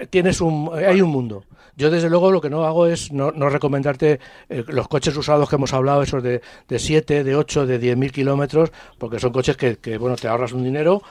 Tienes 0.09 0.41
un, 0.41 0.69
hay 0.73 1.01
un 1.01 1.09
mundo. 1.09 1.43
Yo 1.75 1.89
desde 1.89 2.09
luego 2.09 2.31
lo 2.31 2.41
que 2.41 2.49
no 2.49 2.65
hago 2.65 2.87
es 2.87 3.11
no, 3.11 3.31
recomendarte 3.31 4.19
eh, 4.49 4.63
los 4.67 4.87
coches 4.87 5.15
usados 5.15 5.47
que 5.49 5.55
hemos 5.55 5.73
hablado, 5.73 6.01
esos 6.01 6.23
de, 6.23 6.41
de 6.67 6.79
7, 6.79 7.23
de 7.23 7.35
8, 7.35 7.65
de 7.65 7.79
10 7.79 7.97
mil 7.97 8.11
kilómetros, 8.11 8.71
porque 8.97 9.19
son 9.19 9.31
coches 9.31 9.55
que, 9.55 9.97
bueno, 9.97 10.15
te 10.15 10.27
ahorras 10.27 10.53
un 10.53 10.63
dinero 10.63 11.01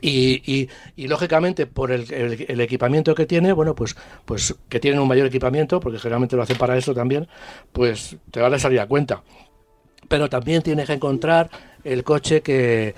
y, 0.00 0.68
lógicamente 0.96 1.66
por 1.66 1.90
el, 1.90 2.10
el, 2.12 2.46
el, 2.48 2.60
equipamiento 2.60 3.14
que 3.14 3.26
tiene, 3.26 3.52
bueno, 3.52 3.74
pues, 3.74 3.96
pues 4.24 4.54
que 4.68 4.80
tienen 4.80 5.00
un 5.00 5.08
mayor 5.08 5.26
equipamiento, 5.26 5.80
porque 5.80 5.98
generalmente 5.98 6.36
lo 6.36 6.42
hacen 6.42 6.56
para 6.56 6.76
eso 6.78 6.94
también, 6.94 7.26
pues 7.72 8.16
te 8.30 8.40
van 8.40 8.54
a 8.54 8.58
salir 8.58 8.80
a 8.80 8.86
cuenta 8.86 9.22
pero 10.10 10.28
también 10.28 10.60
tienes 10.60 10.88
que 10.88 10.94
encontrar 10.94 11.48
el 11.84 12.02
coche 12.02 12.42
que, 12.42 12.96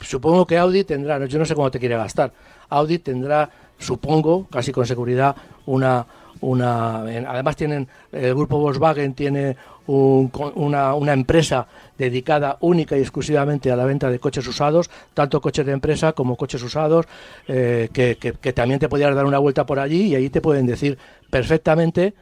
supongo 0.00 0.46
que 0.46 0.56
Audi 0.56 0.82
tendrá, 0.82 1.22
yo 1.26 1.38
no 1.38 1.44
sé 1.44 1.54
cómo 1.54 1.70
te 1.70 1.78
quiere 1.78 1.94
gastar, 1.94 2.32
Audi 2.70 3.00
tendrá, 3.00 3.50
supongo, 3.78 4.48
casi 4.50 4.72
con 4.72 4.86
seguridad, 4.86 5.36
una, 5.66 6.06
una 6.40 7.00
además 7.00 7.54
tienen 7.54 7.86
el 8.12 8.34
grupo 8.34 8.58
Volkswagen 8.58 9.12
tiene 9.12 9.58
un, 9.86 10.32
una, 10.54 10.94
una, 10.94 11.12
empresa 11.12 11.66
dedicada 11.98 12.56
única 12.60 12.96
y 12.96 13.00
exclusivamente 13.00 13.70
a 13.70 13.76
la 13.76 13.84
venta 13.84 14.08
de 14.08 14.18
coches 14.18 14.46
usados 14.46 14.88
tanto 15.12 15.38
coches 15.40 15.66
de 15.66 15.72
empresa 15.72 16.14
como 16.14 16.36
coches 16.36 16.62
usados 16.62 17.06
eh, 17.46 17.90
que, 17.92 18.52
también 18.54 18.80
te 18.80 18.88
podrías 18.88 19.14
dar 19.14 19.26
una 19.26 19.38
vuelta 19.38 19.66
por 19.66 19.78
allí 19.78 20.06
y 20.06 20.14
ahí 20.14 20.30
te 20.30 20.40
pueden 20.40 20.66
decir 20.66 20.96
perfectamente 21.30 22.14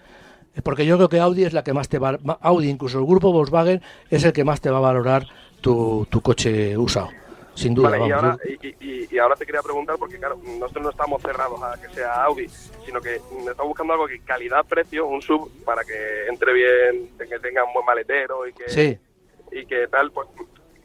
porque 0.63 0.87
yo 0.87 0.97
creo 0.97 1.09
que 1.09 1.21
Audi 1.21 1.45
es 1.45 1.53
la 1.53 1.65
que 1.65 1.73
más 1.73 1.89
te 1.89 1.99
va 1.99 2.19
Audi 2.41 2.69
incluso 2.69 2.99
el 2.99 3.07
grupo 3.07 3.33
Volkswagen 3.33 3.83
es 4.11 4.25
el 4.25 4.33
que 4.33 4.45
más 4.45 4.61
te 4.61 4.71
va 4.71 4.79
a 4.79 4.81
valorar 4.81 5.27
tu, 5.61 6.07
tu 6.11 6.21
coche 6.21 6.77
usado 6.77 7.11
sin 7.55 7.75
duda. 7.75 7.91
Vale, 7.91 8.07
y, 8.07 8.11
ahora, 8.11 8.37
y, 8.81 9.15
y, 9.15 9.19
ahora 9.19 9.37
te 9.37 9.45
quería 9.45 9.63
preguntar, 9.63 9.97
porque 9.99 10.19
claro, 10.19 10.41
nosotros 10.43 10.83
no 10.83 10.91
estamos 10.91 11.21
cerrados 11.21 11.63
a 11.63 11.81
que 11.81 11.93
sea 11.95 12.25
Audi, 12.25 12.49
sino 12.85 13.01
que 13.01 13.17
estamos 13.17 13.69
buscando 13.69 13.93
algo 13.93 14.07
que 14.07 14.21
calidad-precio, 14.21 15.07
un 15.07 15.21
sub, 15.21 15.51
para 15.65 15.85
que 15.85 16.27
entre 16.29 16.53
bien, 16.53 17.11
que 17.19 17.39
tenga 17.39 17.65
un 17.65 17.73
buen 17.73 17.85
maletero 17.85 18.47
y 18.47 18.53
que, 18.53 18.69
sí. 18.69 18.99
y 19.53 19.67
que 19.67 19.89
tal, 19.89 20.11
pues 20.11 20.29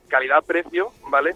calidad-precio, 0.07 0.91
¿vale? 1.09 1.35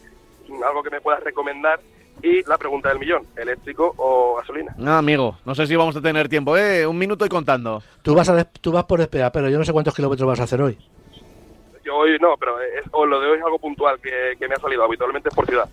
Algo 0.67 0.83
que 0.83 0.89
me 0.89 1.01
puedas 1.01 1.23
recomendar. 1.23 1.79
Y 2.21 2.43
la 2.47 2.57
pregunta 2.57 2.89
del 2.89 2.99
millón, 2.99 3.25
¿eléctrico 3.35 3.93
o 3.97 4.35
gasolina? 4.35 4.73
No, 4.77 4.97
amigo, 4.97 5.37
no 5.45 5.55
sé 5.55 5.67
si 5.67 5.75
vamos 5.75 5.95
a 5.95 6.01
tener 6.01 6.27
tiempo, 6.27 6.57
¿eh? 6.57 6.85
Un 6.85 6.97
minuto 6.97 7.25
y 7.25 7.29
contando. 7.29 7.81
Tú 8.01 8.15
vas, 8.15 8.29
a 8.29 8.43
tú 8.43 8.71
vas 8.71 8.85
por 8.85 9.01
espera, 9.01 9.31
pero 9.31 9.49
yo 9.49 9.57
no 9.57 9.63
sé 9.63 9.73
cuántos 9.73 9.95
kilómetros 9.95 10.27
vas 10.27 10.39
a 10.39 10.43
hacer 10.43 10.61
hoy 10.61 10.77
yo 11.81 11.95
hoy 11.95 12.19
no, 12.19 12.35
pero 12.37 12.61
es, 12.61 12.83
o 12.91 13.03
lo 13.03 13.19
de 13.19 13.31
hoy 13.31 13.37
es 13.39 13.43
algo 13.43 13.57
puntual 13.57 13.99
que, 13.99 14.35
que 14.37 14.47
me 14.47 14.53
ha 14.53 14.59
salido, 14.59 14.83
habitualmente 14.83 15.29
es 15.29 15.35
por 15.35 15.47
ciudad 15.47 15.67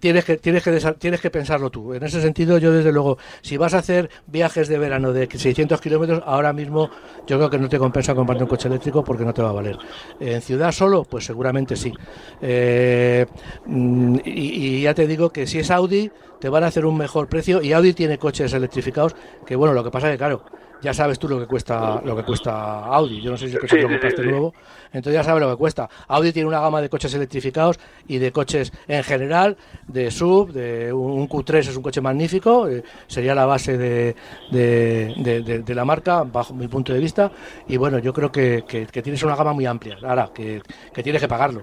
tienes 0.00 0.24
que 0.24 0.36
tienes 0.36 0.62
que 0.62 0.94
tienes 0.98 1.20
que 1.20 1.30
pensarlo 1.30 1.70
tú. 1.70 1.94
En 1.94 2.02
ese 2.02 2.20
sentido, 2.20 2.58
yo 2.58 2.72
desde 2.72 2.92
luego, 2.92 3.18
si 3.40 3.56
vas 3.56 3.74
a 3.74 3.78
hacer 3.78 4.10
viajes 4.26 4.68
de 4.68 4.78
verano 4.78 5.12
de 5.12 5.28
600 5.30 5.80
kilómetros, 5.80 6.22
ahora 6.26 6.52
mismo 6.52 6.90
yo 7.26 7.38
creo 7.38 7.50
que 7.50 7.58
no 7.58 7.68
te 7.68 7.78
compensa 7.78 8.14
comprarte 8.14 8.44
un 8.44 8.50
coche 8.50 8.68
eléctrico 8.68 9.02
porque 9.04 9.24
no 9.24 9.32
te 9.32 9.42
va 9.42 9.50
a 9.50 9.52
valer. 9.52 9.78
En 10.20 10.42
ciudad 10.42 10.72
solo, 10.72 11.04
pues 11.04 11.24
seguramente 11.24 11.76
sí. 11.76 11.92
Eh, 12.40 13.26
y, 13.66 14.30
y, 14.30 14.82
ya 14.82 14.94
te 14.94 15.06
digo 15.06 15.30
que 15.30 15.46
si 15.46 15.58
es 15.58 15.70
Audi, 15.70 16.10
te 16.40 16.48
van 16.48 16.64
a 16.64 16.68
hacer 16.68 16.84
un 16.84 16.96
mejor 16.96 17.28
precio 17.28 17.62
y 17.62 17.72
Audi 17.72 17.92
tiene 17.92 18.18
coches 18.18 18.52
electrificados 18.52 19.14
que 19.46 19.56
bueno, 19.56 19.74
lo 19.74 19.84
que 19.84 19.90
pasa 19.90 20.08
es 20.08 20.14
que 20.14 20.18
claro, 20.18 20.44
ya 20.82 20.92
sabes 20.92 21.18
tú 21.18 21.28
lo 21.28 21.38
que 21.38 21.46
cuesta 21.46 22.00
lo 22.04 22.16
que 22.16 22.24
cuesta 22.24 22.84
Audi. 22.86 23.20
Yo 23.22 23.30
no 23.30 23.36
sé 23.36 23.48
si 23.48 23.56
que 23.56 23.68
sí, 23.68 23.76
lo 23.76 23.88
compraste 23.88 24.16
sí, 24.16 24.22
sí. 24.22 24.28
nuevo, 24.28 24.52
entonces 24.86 25.14
ya 25.14 25.24
sabes 25.24 25.42
lo 25.42 25.50
que 25.50 25.56
cuesta. 25.56 25.88
Audi 26.08 26.32
tiene 26.32 26.48
una 26.48 26.60
gama 26.60 26.80
de 26.82 26.88
coches 26.90 27.14
electrificados 27.14 27.78
y 28.08 28.18
de 28.18 28.32
coches 28.32 28.72
en 28.88 29.02
general, 29.04 29.56
de 29.86 30.10
sub, 30.10 30.52
de 30.52 30.92
un 30.92 31.28
Q3 31.28 31.58
es 31.58 31.76
un 31.76 31.82
coche 31.82 32.00
magnífico, 32.00 32.68
eh, 32.68 32.82
sería 33.06 33.34
la 33.34 33.46
base 33.46 33.78
de, 33.78 34.16
de, 34.50 35.14
de, 35.16 35.62
de, 35.62 35.74
la 35.74 35.84
marca, 35.84 36.24
bajo 36.24 36.52
mi 36.52 36.68
punto 36.68 36.92
de 36.92 36.98
vista. 36.98 37.30
Y 37.68 37.76
bueno, 37.76 37.98
yo 37.98 38.12
creo 38.12 38.30
que, 38.32 38.64
que, 38.66 38.86
que 38.86 39.02
tienes 39.02 39.22
una 39.22 39.36
gama 39.36 39.52
muy 39.52 39.66
amplia, 39.66 39.96
ahora, 40.02 40.30
que, 40.34 40.60
que 40.92 41.02
tienes 41.02 41.22
que 41.22 41.28
pagarlo. 41.28 41.62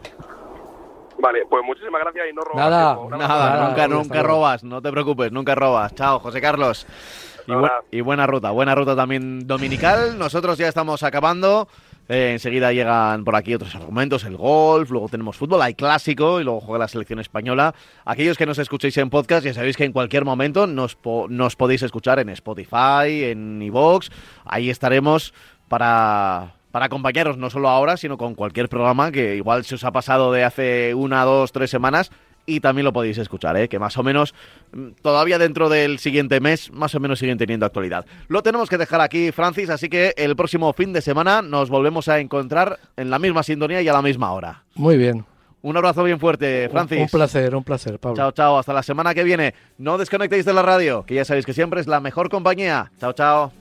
Vale, 1.21 1.45
pues 1.49 1.63
muchísimas 1.65 2.01
gracias 2.01 2.27
y 2.31 2.33
no 2.33 2.41
robas. 2.41 2.69
Nada, 2.69 2.95
tiempo, 2.95 3.17
nada, 3.17 3.27
nada, 3.27 3.67
nunca, 3.67 3.87
nunca 3.87 4.23
robas, 4.23 4.63
no 4.63 4.81
te 4.81 4.89
preocupes, 4.89 5.31
nunca 5.31 5.53
robas. 5.53 5.93
Chao, 5.93 6.19
José 6.19 6.39
Carlos. 6.39 6.87
Y, 7.49 7.55
bu 7.55 7.67
y, 7.91 8.01
buena 8.01 8.27
ruta, 8.27 8.51
buena 8.51 8.75
ruta 8.75 8.95
también 8.95 9.47
dominical. 9.47 10.17
Nosotros 10.19 10.57
ya 10.57 10.67
estamos 10.67 11.03
acabando. 11.03 11.67
Eh, 12.07 12.31
enseguida 12.33 12.73
llegan 12.73 13.23
por 13.23 13.35
aquí 13.35 13.53
otros 13.53 13.75
argumentos, 13.75 14.23
el 14.23 14.35
golf, 14.35 14.89
luego 14.89 15.09
tenemos 15.09 15.37
fútbol, 15.37 15.61
hay 15.61 15.75
clásico 15.75 16.41
y 16.41 16.43
luego 16.43 16.59
juega 16.59 16.79
la 16.79 16.87
selección 16.87 17.19
española. 17.19 17.75
Aquellos 18.03 18.35
que 18.35 18.47
nos 18.47 18.57
escuchéis 18.57 18.97
en 18.97 19.11
podcast, 19.11 19.45
ya 19.45 19.53
sabéis 19.53 19.77
que 19.77 19.83
en 19.85 19.91
cualquier 19.91 20.25
momento 20.25 20.65
nos, 20.65 20.95
po 20.95 21.27
nos 21.29 21.55
podéis 21.55 21.83
escuchar 21.83 22.17
en 22.17 22.29
Spotify, 22.29 23.25
en 23.25 23.61
iVoox. 23.61 24.09
Ahí 24.45 24.71
estaremos 24.71 25.35
para, 25.67 26.55
para 26.71 26.85
acompañaros 26.85 27.37
no 27.37 27.51
solo 27.51 27.69
ahora, 27.69 27.95
sino 27.95 28.17
con 28.17 28.33
cualquier 28.33 28.69
programa 28.69 29.11
que 29.11 29.35
igual 29.35 29.63
se 29.63 29.75
os 29.75 29.83
ha 29.83 29.91
pasado 29.91 30.31
de 30.31 30.43
hace 30.43 30.95
una, 30.95 31.23
dos, 31.25 31.51
tres 31.51 31.69
semanas 31.69 32.09
y 32.45 32.59
también 32.59 32.85
lo 32.85 32.93
podéis 32.93 33.17
escuchar, 33.17 33.57
¿eh? 33.57 33.67
que 33.67 33.79
más 33.79 33.97
o 33.97 34.03
menos 34.03 34.33
mm, 34.71 34.89
todavía 35.01 35.37
dentro 35.37 35.69
del 35.69 35.99
siguiente 35.99 36.39
mes 36.39 36.71
más 36.71 36.95
o 36.95 36.99
menos 36.99 37.19
siguen 37.19 37.37
teniendo 37.37 37.65
actualidad. 37.65 38.05
Lo 38.27 38.43
tenemos 38.43 38.69
que 38.69 38.77
dejar 38.77 39.01
aquí, 39.01 39.31
Francis, 39.31 39.69
así 39.69 39.89
que 39.89 40.13
el 40.17 40.35
próximo 40.35 40.71
fin 40.73 40.93
de 40.93 41.01
semana 41.01 41.41
nos 41.41 41.69
volvemos 41.69 42.07
a 42.07 42.19
encontrar 42.19 42.79
en 42.97 43.09
la 43.09 43.19
misma 43.19 43.43
sintonía 43.43 43.81
y 43.81 43.87
a 43.87 43.93
la 43.93 44.01
misma 44.01 44.31
hora. 44.31 44.63
Muy 44.75 44.97
bien. 44.97 45.25
Un 45.61 45.75
abrazo 45.75 46.03
bien 46.03 46.19
fuerte, 46.19 46.69
Francis. 46.69 47.01
Un, 47.01 47.07
placer, 47.07 47.53
un 47.53 47.63
placer, 47.63 47.99
Pablo. 47.99 48.15
Chao, 48.15 48.31
chao. 48.31 48.57
Hasta 48.57 48.71
la 48.71 48.81
semana 48.83 49.13
que 49.13 49.23
viene. 49.23 49.53
No 49.77 49.97
desconectéis 49.97 50.45
de 50.45 50.53
la 50.53 50.61
radio, 50.61 51.03
que 51.05 51.15
ya 51.15 51.25
sabéis 51.25 51.45
que 51.45 51.53
siempre 51.53 51.81
es 51.81 51.87
la 51.87 51.99
mejor 51.99 52.29
compañía. 52.29 52.91
Chao, 52.99 53.11
chao. 53.11 53.51